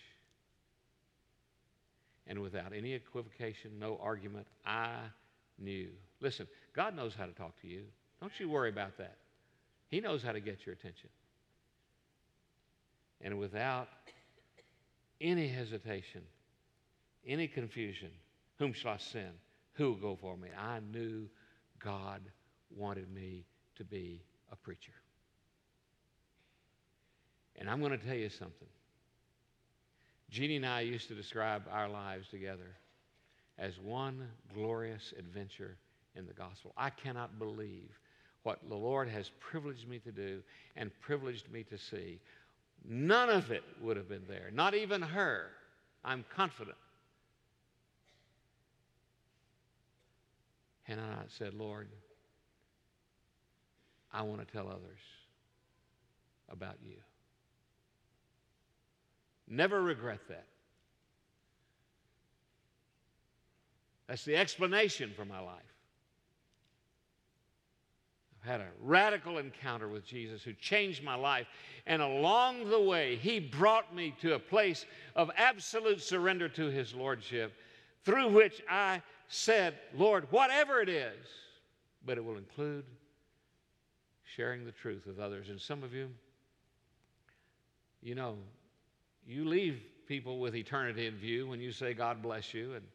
And 2.27 2.39
without 2.39 2.73
any 2.75 2.93
equivocation, 2.93 3.71
no 3.79 3.99
argument, 4.01 4.47
I 4.65 4.95
knew. 5.59 5.89
Listen, 6.19 6.47
God 6.75 6.95
knows 6.95 7.13
how 7.13 7.27
to 7.27 7.33
talk 7.33 7.61
to 7.61 7.67
you. 7.67 7.83
Don't 8.25 8.39
you 8.39 8.49
worry 8.49 8.69
about 8.69 8.97
that. 8.97 9.17
He 9.87 10.01
knows 10.01 10.23
how 10.23 10.31
to 10.31 10.39
get 10.39 10.65
your 10.65 10.73
attention. 10.73 11.11
And 13.21 13.37
without 13.37 13.87
any 15.21 15.47
hesitation, 15.47 16.23
any 17.27 17.47
confusion, 17.47 18.09
whom 18.57 18.73
shall 18.73 18.93
I 18.93 18.97
send? 18.97 19.33
Who 19.73 19.89
will 19.89 19.97
go 19.97 20.17
for 20.19 20.35
me? 20.37 20.47
I 20.59 20.79
knew 20.91 21.29
God 21.77 22.19
wanted 22.75 23.13
me 23.13 23.45
to 23.75 23.83
be 23.83 24.23
a 24.51 24.55
preacher. 24.55 24.95
And 27.57 27.69
I'm 27.69 27.79
going 27.79 27.91
to 27.91 28.03
tell 28.03 28.15
you 28.15 28.29
something. 28.29 28.69
Jeannie 30.31 30.55
and 30.55 30.65
I 30.65 30.81
used 30.81 31.09
to 31.09 31.13
describe 31.13 31.65
our 31.71 31.87
lives 31.87 32.27
together 32.29 32.75
as 33.59 33.79
one 33.79 34.27
glorious 34.51 35.13
adventure 35.15 35.77
in 36.15 36.25
the 36.25 36.33
gospel. 36.33 36.73
I 36.75 36.89
cannot 36.89 37.37
believe 37.37 37.91
what 38.45 38.59
the 38.69 38.75
Lord 38.75 39.09
has 39.09 39.31
privileged 39.39 39.87
me 39.87 39.97
to 39.99 40.11
do 40.11 40.43
and 40.75 40.91
privileged 41.01 41.51
me 41.51 41.63
to 41.63 41.79
see. 41.79 42.19
None 42.87 43.29
of 43.29 43.49
it 43.49 43.63
would 43.81 43.97
have 43.97 44.07
been 44.07 44.25
there, 44.29 44.51
not 44.53 44.75
even 44.75 45.01
her. 45.01 45.47
I'm 46.03 46.23
confident. 46.35 46.77
And 50.87 51.01
I 51.01 51.23
said, 51.27 51.55
Lord, 51.55 51.89
I 54.13 54.21
want 54.21 54.47
to 54.47 54.53
tell 54.53 54.67
others 54.67 55.01
about 56.47 56.75
you. 56.83 56.97
Never 59.47 59.81
regret 59.81 60.19
that. 60.29 60.45
That's 64.07 64.23
the 64.23 64.35
explanation 64.35 65.11
for 65.15 65.25
my 65.25 65.39
life 65.39 65.74
had 68.45 68.61
a 68.61 68.67
radical 68.81 69.39
encounter 69.39 69.87
with 69.87 70.05
Jesus 70.05 70.43
who 70.43 70.53
changed 70.53 71.03
my 71.03 71.15
life. 71.15 71.47
And 71.87 72.01
along 72.01 72.69
the 72.69 72.79
way, 72.79 73.15
he 73.17 73.39
brought 73.39 73.93
me 73.93 74.15
to 74.21 74.35
a 74.35 74.39
place 74.39 74.85
of 75.15 75.31
absolute 75.35 76.01
surrender 76.01 76.47
to 76.49 76.65
his 76.67 76.93
lordship, 76.93 77.53
through 78.03 78.29
which 78.29 78.61
I 78.69 79.01
said, 79.27 79.75
Lord, 79.95 80.27
whatever 80.31 80.79
it 80.79 80.89
is, 80.89 81.25
but 82.05 82.17
it 82.17 82.23
will 82.23 82.37
include 82.37 82.85
sharing 84.35 84.65
the 84.65 84.71
truth 84.71 85.05
with 85.07 85.19
others. 85.19 85.49
And 85.49 85.59
some 85.59 85.83
of 85.83 85.93
you, 85.93 86.09
you 88.01 88.15
know, 88.15 88.35
you 89.27 89.45
leave 89.45 89.81
people 90.07 90.39
with 90.39 90.55
eternity 90.55 91.07
in 91.07 91.15
view 91.15 91.47
when 91.47 91.59
you 91.59 91.71
say, 91.71 91.93
God 91.95 92.21
bless 92.21 92.53
you. 92.53 92.73
And, 92.75 92.85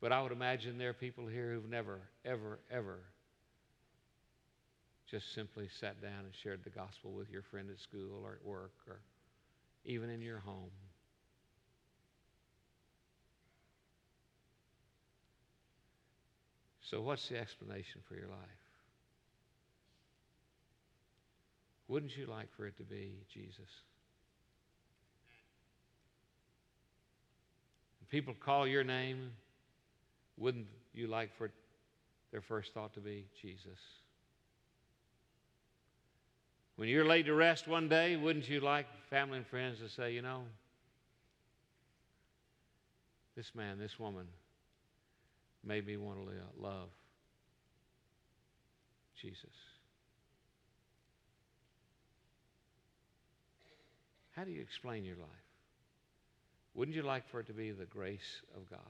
but 0.00 0.12
I 0.12 0.22
would 0.22 0.32
imagine 0.32 0.78
there 0.78 0.90
are 0.90 0.94
people 0.94 1.26
here 1.26 1.52
who've 1.52 1.68
never, 1.68 1.98
ever, 2.24 2.60
ever 2.70 2.98
just 5.10 5.34
simply 5.34 5.68
sat 5.80 6.00
down 6.00 6.24
and 6.24 6.34
shared 6.42 6.60
the 6.64 6.70
gospel 6.70 7.12
with 7.12 7.30
your 7.30 7.42
friend 7.42 7.68
at 7.70 7.80
school 7.80 8.22
or 8.24 8.34
at 8.34 8.46
work 8.46 8.72
or 8.88 9.00
even 9.84 10.10
in 10.10 10.20
your 10.20 10.38
home. 10.38 10.70
So, 16.82 17.00
what's 17.00 17.28
the 17.28 17.38
explanation 17.38 18.00
for 18.08 18.14
your 18.14 18.26
life? 18.26 18.38
Wouldn't 21.88 22.16
you 22.16 22.26
like 22.26 22.48
for 22.56 22.66
it 22.66 22.76
to 22.78 22.84
be 22.84 23.14
Jesus? 23.32 23.68
people 28.10 28.34
call 28.34 28.66
your 28.66 28.84
name, 28.84 29.30
wouldn't 30.36 30.66
you 30.92 31.06
like 31.06 31.30
for 31.38 31.50
their 32.32 32.40
first 32.40 32.74
thought 32.74 32.92
to 32.94 33.00
be 33.00 33.26
Jesus? 33.40 33.78
When 36.80 36.88
you're 36.88 37.04
laid 37.04 37.26
to 37.26 37.34
rest 37.34 37.68
one 37.68 37.90
day, 37.90 38.16
wouldn't 38.16 38.48
you 38.48 38.60
like 38.60 38.86
family 39.10 39.36
and 39.36 39.46
friends 39.46 39.80
to 39.80 39.88
say, 39.90 40.14
you 40.14 40.22
know, 40.22 40.44
this 43.36 43.54
man, 43.54 43.78
this 43.78 44.00
woman 44.00 44.26
made 45.62 45.86
me 45.86 45.98
want 45.98 46.20
to 46.26 46.32
love 46.58 46.88
Jesus? 49.14 49.50
How 54.34 54.44
do 54.44 54.50
you 54.50 54.62
explain 54.62 55.04
your 55.04 55.16
life? 55.16 55.28
Wouldn't 56.72 56.96
you 56.96 57.02
like 57.02 57.28
for 57.28 57.40
it 57.40 57.46
to 57.48 57.52
be 57.52 57.72
the 57.72 57.84
grace 57.84 58.40
of 58.56 58.70
God 58.70 58.80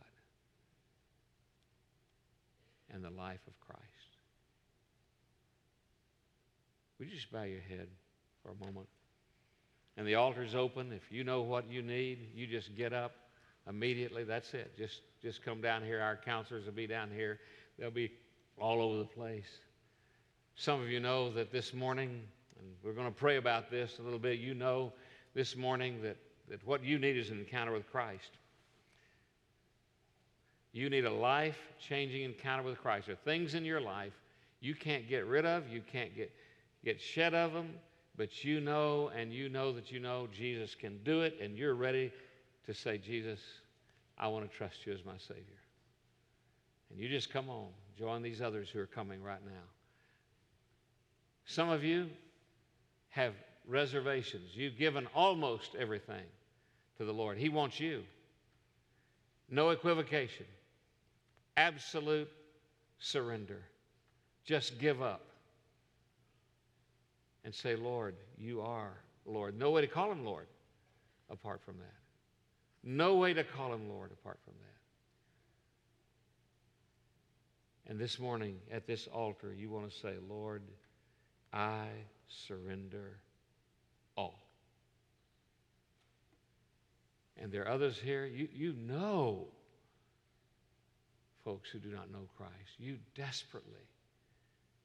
and 2.94 3.02
the 3.02 3.10
life 3.10 3.40
of 3.48 3.60
Christ? 3.66 3.89
Would 7.00 7.08
you 7.08 7.16
just 7.16 7.32
bow 7.32 7.44
your 7.44 7.62
head 7.62 7.88
for 8.42 8.50
a 8.50 8.64
moment? 8.66 8.86
And 9.96 10.06
the 10.06 10.16
altar's 10.16 10.54
open. 10.54 10.92
If 10.92 11.10
you 11.10 11.24
know 11.24 11.40
what 11.40 11.70
you 11.70 11.80
need, 11.80 12.28
you 12.34 12.46
just 12.46 12.76
get 12.76 12.92
up 12.92 13.12
immediately. 13.66 14.22
That's 14.22 14.52
it. 14.52 14.76
Just, 14.76 15.00
just 15.22 15.42
come 15.42 15.62
down 15.62 15.82
here. 15.82 16.00
Our 16.02 16.16
counselors 16.16 16.66
will 16.66 16.74
be 16.74 16.86
down 16.86 17.10
here. 17.10 17.40
They'll 17.78 17.90
be 17.90 18.12
all 18.58 18.82
over 18.82 18.98
the 18.98 19.06
place. 19.06 19.48
Some 20.56 20.82
of 20.82 20.90
you 20.90 21.00
know 21.00 21.32
that 21.32 21.50
this 21.50 21.72
morning, 21.72 22.20
and 22.58 22.68
we're 22.84 22.92
going 22.92 23.06
to 23.06 23.18
pray 23.18 23.38
about 23.38 23.70
this 23.70 23.98
a 23.98 24.02
little 24.02 24.18
bit, 24.18 24.38
you 24.38 24.52
know 24.52 24.92
this 25.34 25.56
morning 25.56 26.02
that, 26.02 26.18
that 26.50 26.66
what 26.66 26.84
you 26.84 26.98
need 26.98 27.16
is 27.16 27.30
an 27.30 27.38
encounter 27.38 27.72
with 27.72 27.90
Christ. 27.90 28.30
You 30.72 30.90
need 30.90 31.06
a 31.06 31.10
life 31.10 31.58
changing 31.80 32.24
encounter 32.24 32.62
with 32.62 32.78
Christ. 32.78 33.06
There 33.06 33.14
are 33.14 33.24
things 33.24 33.54
in 33.54 33.64
your 33.64 33.80
life 33.80 34.12
you 34.60 34.74
can't 34.74 35.08
get 35.08 35.26
rid 35.26 35.46
of, 35.46 35.66
you 35.68 35.80
can't 35.80 36.14
get, 36.14 36.30
get 36.84 37.00
shed 37.00 37.34
of 37.34 37.52
them, 37.52 37.70
but 38.16 38.44
you 38.44 38.60
know 38.60 39.10
and 39.16 39.32
you 39.32 39.48
know 39.48 39.72
that 39.72 39.90
you 39.90 40.00
know 40.00 40.28
Jesus 40.32 40.74
can 40.74 40.98
do 41.04 41.22
it, 41.22 41.38
and 41.40 41.56
you're 41.56 41.74
ready 41.74 42.12
to 42.66 42.74
say, 42.74 42.98
Jesus, 42.98 43.40
I 44.18 44.28
want 44.28 44.50
to 44.50 44.56
trust 44.56 44.86
you 44.86 44.92
as 44.92 45.04
my 45.04 45.16
Savior. 45.16 45.44
And 46.90 46.98
you 46.98 47.08
just 47.08 47.32
come 47.32 47.48
on, 47.48 47.68
join 47.98 48.22
these 48.22 48.40
others 48.40 48.68
who 48.68 48.80
are 48.80 48.86
coming 48.86 49.22
right 49.22 49.44
now. 49.44 49.62
Some 51.46 51.68
of 51.68 51.82
you 51.82 52.08
have 53.10 53.32
reservations. 53.66 54.50
You've 54.54 54.76
given 54.76 55.06
almost 55.14 55.74
everything 55.78 56.24
to 56.98 57.04
the 57.04 57.12
Lord. 57.12 57.38
He 57.38 57.48
wants 57.48 57.80
you. 57.80 58.02
No 59.48 59.70
equivocation, 59.70 60.46
absolute 61.56 62.28
surrender. 62.98 63.62
Just 64.44 64.78
give 64.78 65.02
up 65.02 65.29
and 67.44 67.54
say, 67.54 67.76
Lord, 67.76 68.16
you 68.38 68.60
are 68.60 68.92
Lord. 69.26 69.58
No 69.58 69.70
way 69.70 69.80
to 69.80 69.86
call 69.86 70.10
him 70.10 70.24
Lord 70.24 70.46
apart 71.30 71.60
from 71.64 71.78
that. 71.78 71.94
No 72.82 73.16
way 73.16 73.32
to 73.34 73.44
call 73.44 73.72
him 73.72 73.88
Lord 73.88 74.10
apart 74.12 74.38
from 74.44 74.54
that. 74.54 74.70
And 77.90 77.98
this 77.98 78.18
morning 78.18 78.56
at 78.70 78.86
this 78.86 79.08
altar, 79.08 79.52
you 79.52 79.68
want 79.68 79.90
to 79.90 79.96
say, 79.98 80.14
Lord, 80.28 80.62
I 81.52 81.86
surrender 82.28 83.18
all. 84.16 84.38
And 87.36 87.50
there 87.50 87.62
are 87.62 87.70
others 87.70 87.98
here, 87.98 88.26
you, 88.26 88.48
you 88.52 88.74
know 88.74 89.48
folks 91.44 91.70
who 91.70 91.78
do 91.78 91.88
not 91.88 92.12
know 92.12 92.28
Christ. 92.36 92.52
You 92.78 92.98
desperately, 93.14 93.88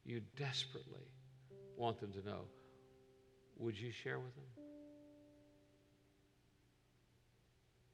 you 0.05 0.21
desperately 0.37 1.05
want 1.77 1.99
them 1.99 2.11
to 2.13 2.25
know. 2.25 2.41
Would 3.57 3.77
you 3.79 3.91
share 3.91 4.19
with 4.19 4.35
them? 4.35 4.45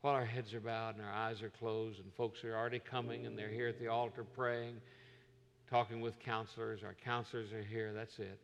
While 0.01 0.15
our 0.15 0.25
heads 0.25 0.53
are 0.53 0.59
bowed 0.59 0.95
and 0.95 1.05
our 1.05 1.13
eyes 1.13 1.43
are 1.43 1.49
closed, 1.49 1.99
and 1.99 2.11
folks 2.13 2.43
are 2.43 2.55
already 2.55 2.79
coming 2.79 3.27
and 3.27 3.38
they're 3.38 3.49
here 3.49 3.67
at 3.67 3.79
the 3.79 3.88
altar 3.88 4.23
praying, 4.23 4.77
talking 5.69 6.01
with 6.01 6.19
counselors, 6.19 6.84
our 6.84 6.95
counselors 7.05 7.53
are 7.53 7.61
here, 7.61 7.93
that's 7.93 8.17
it. 8.17 8.39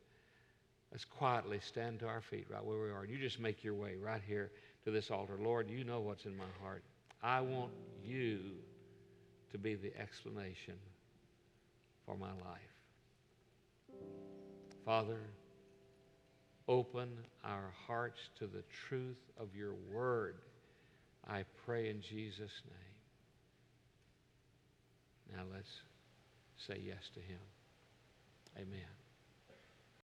Let's 0.91 1.03
quietly 1.03 1.59
stand 1.59 1.99
to 1.99 2.07
our 2.07 2.21
feet 2.21 2.45
right 2.49 2.63
where 2.63 2.77
we 2.79 2.91
are. 2.91 3.05
You 3.05 3.17
just 3.17 3.39
make 3.39 3.63
your 3.63 3.73
way 3.73 3.95
right 3.95 4.21
here 4.25 4.51
to 4.85 4.91
this 4.91 5.09
altar. 5.09 5.37
Lord, 5.39 5.69
you 5.69 5.83
know 5.83 5.99
what's 5.99 6.25
in 6.25 6.37
my 6.37 6.45
heart. 6.61 6.83
I 7.23 7.41
want 7.41 7.71
you 8.05 8.39
to 9.51 9.57
be 9.57 9.75
the 9.75 9.91
explanation 9.99 10.75
for 12.05 12.15
my 12.15 12.27
life. 12.27 12.77
Father, 14.87 15.19
open 16.69 17.09
our 17.43 17.73
hearts 17.85 18.29
to 18.39 18.47
the 18.47 18.63
truth 18.87 19.19
of 19.37 19.53
your 19.53 19.73
word. 19.91 20.35
I 21.27 21.43
pray 21.65 21.89
in 21.89 22.01
Jesus' 22.01 22.61
name. 22.65 22.95
Now 25.35 25.43
let's 25.53 25.81
say 26.55 26.81
yes 26.81 27.09
to 27.15 27.19
him. 27.19 27.41
Amen. 28.55 28.96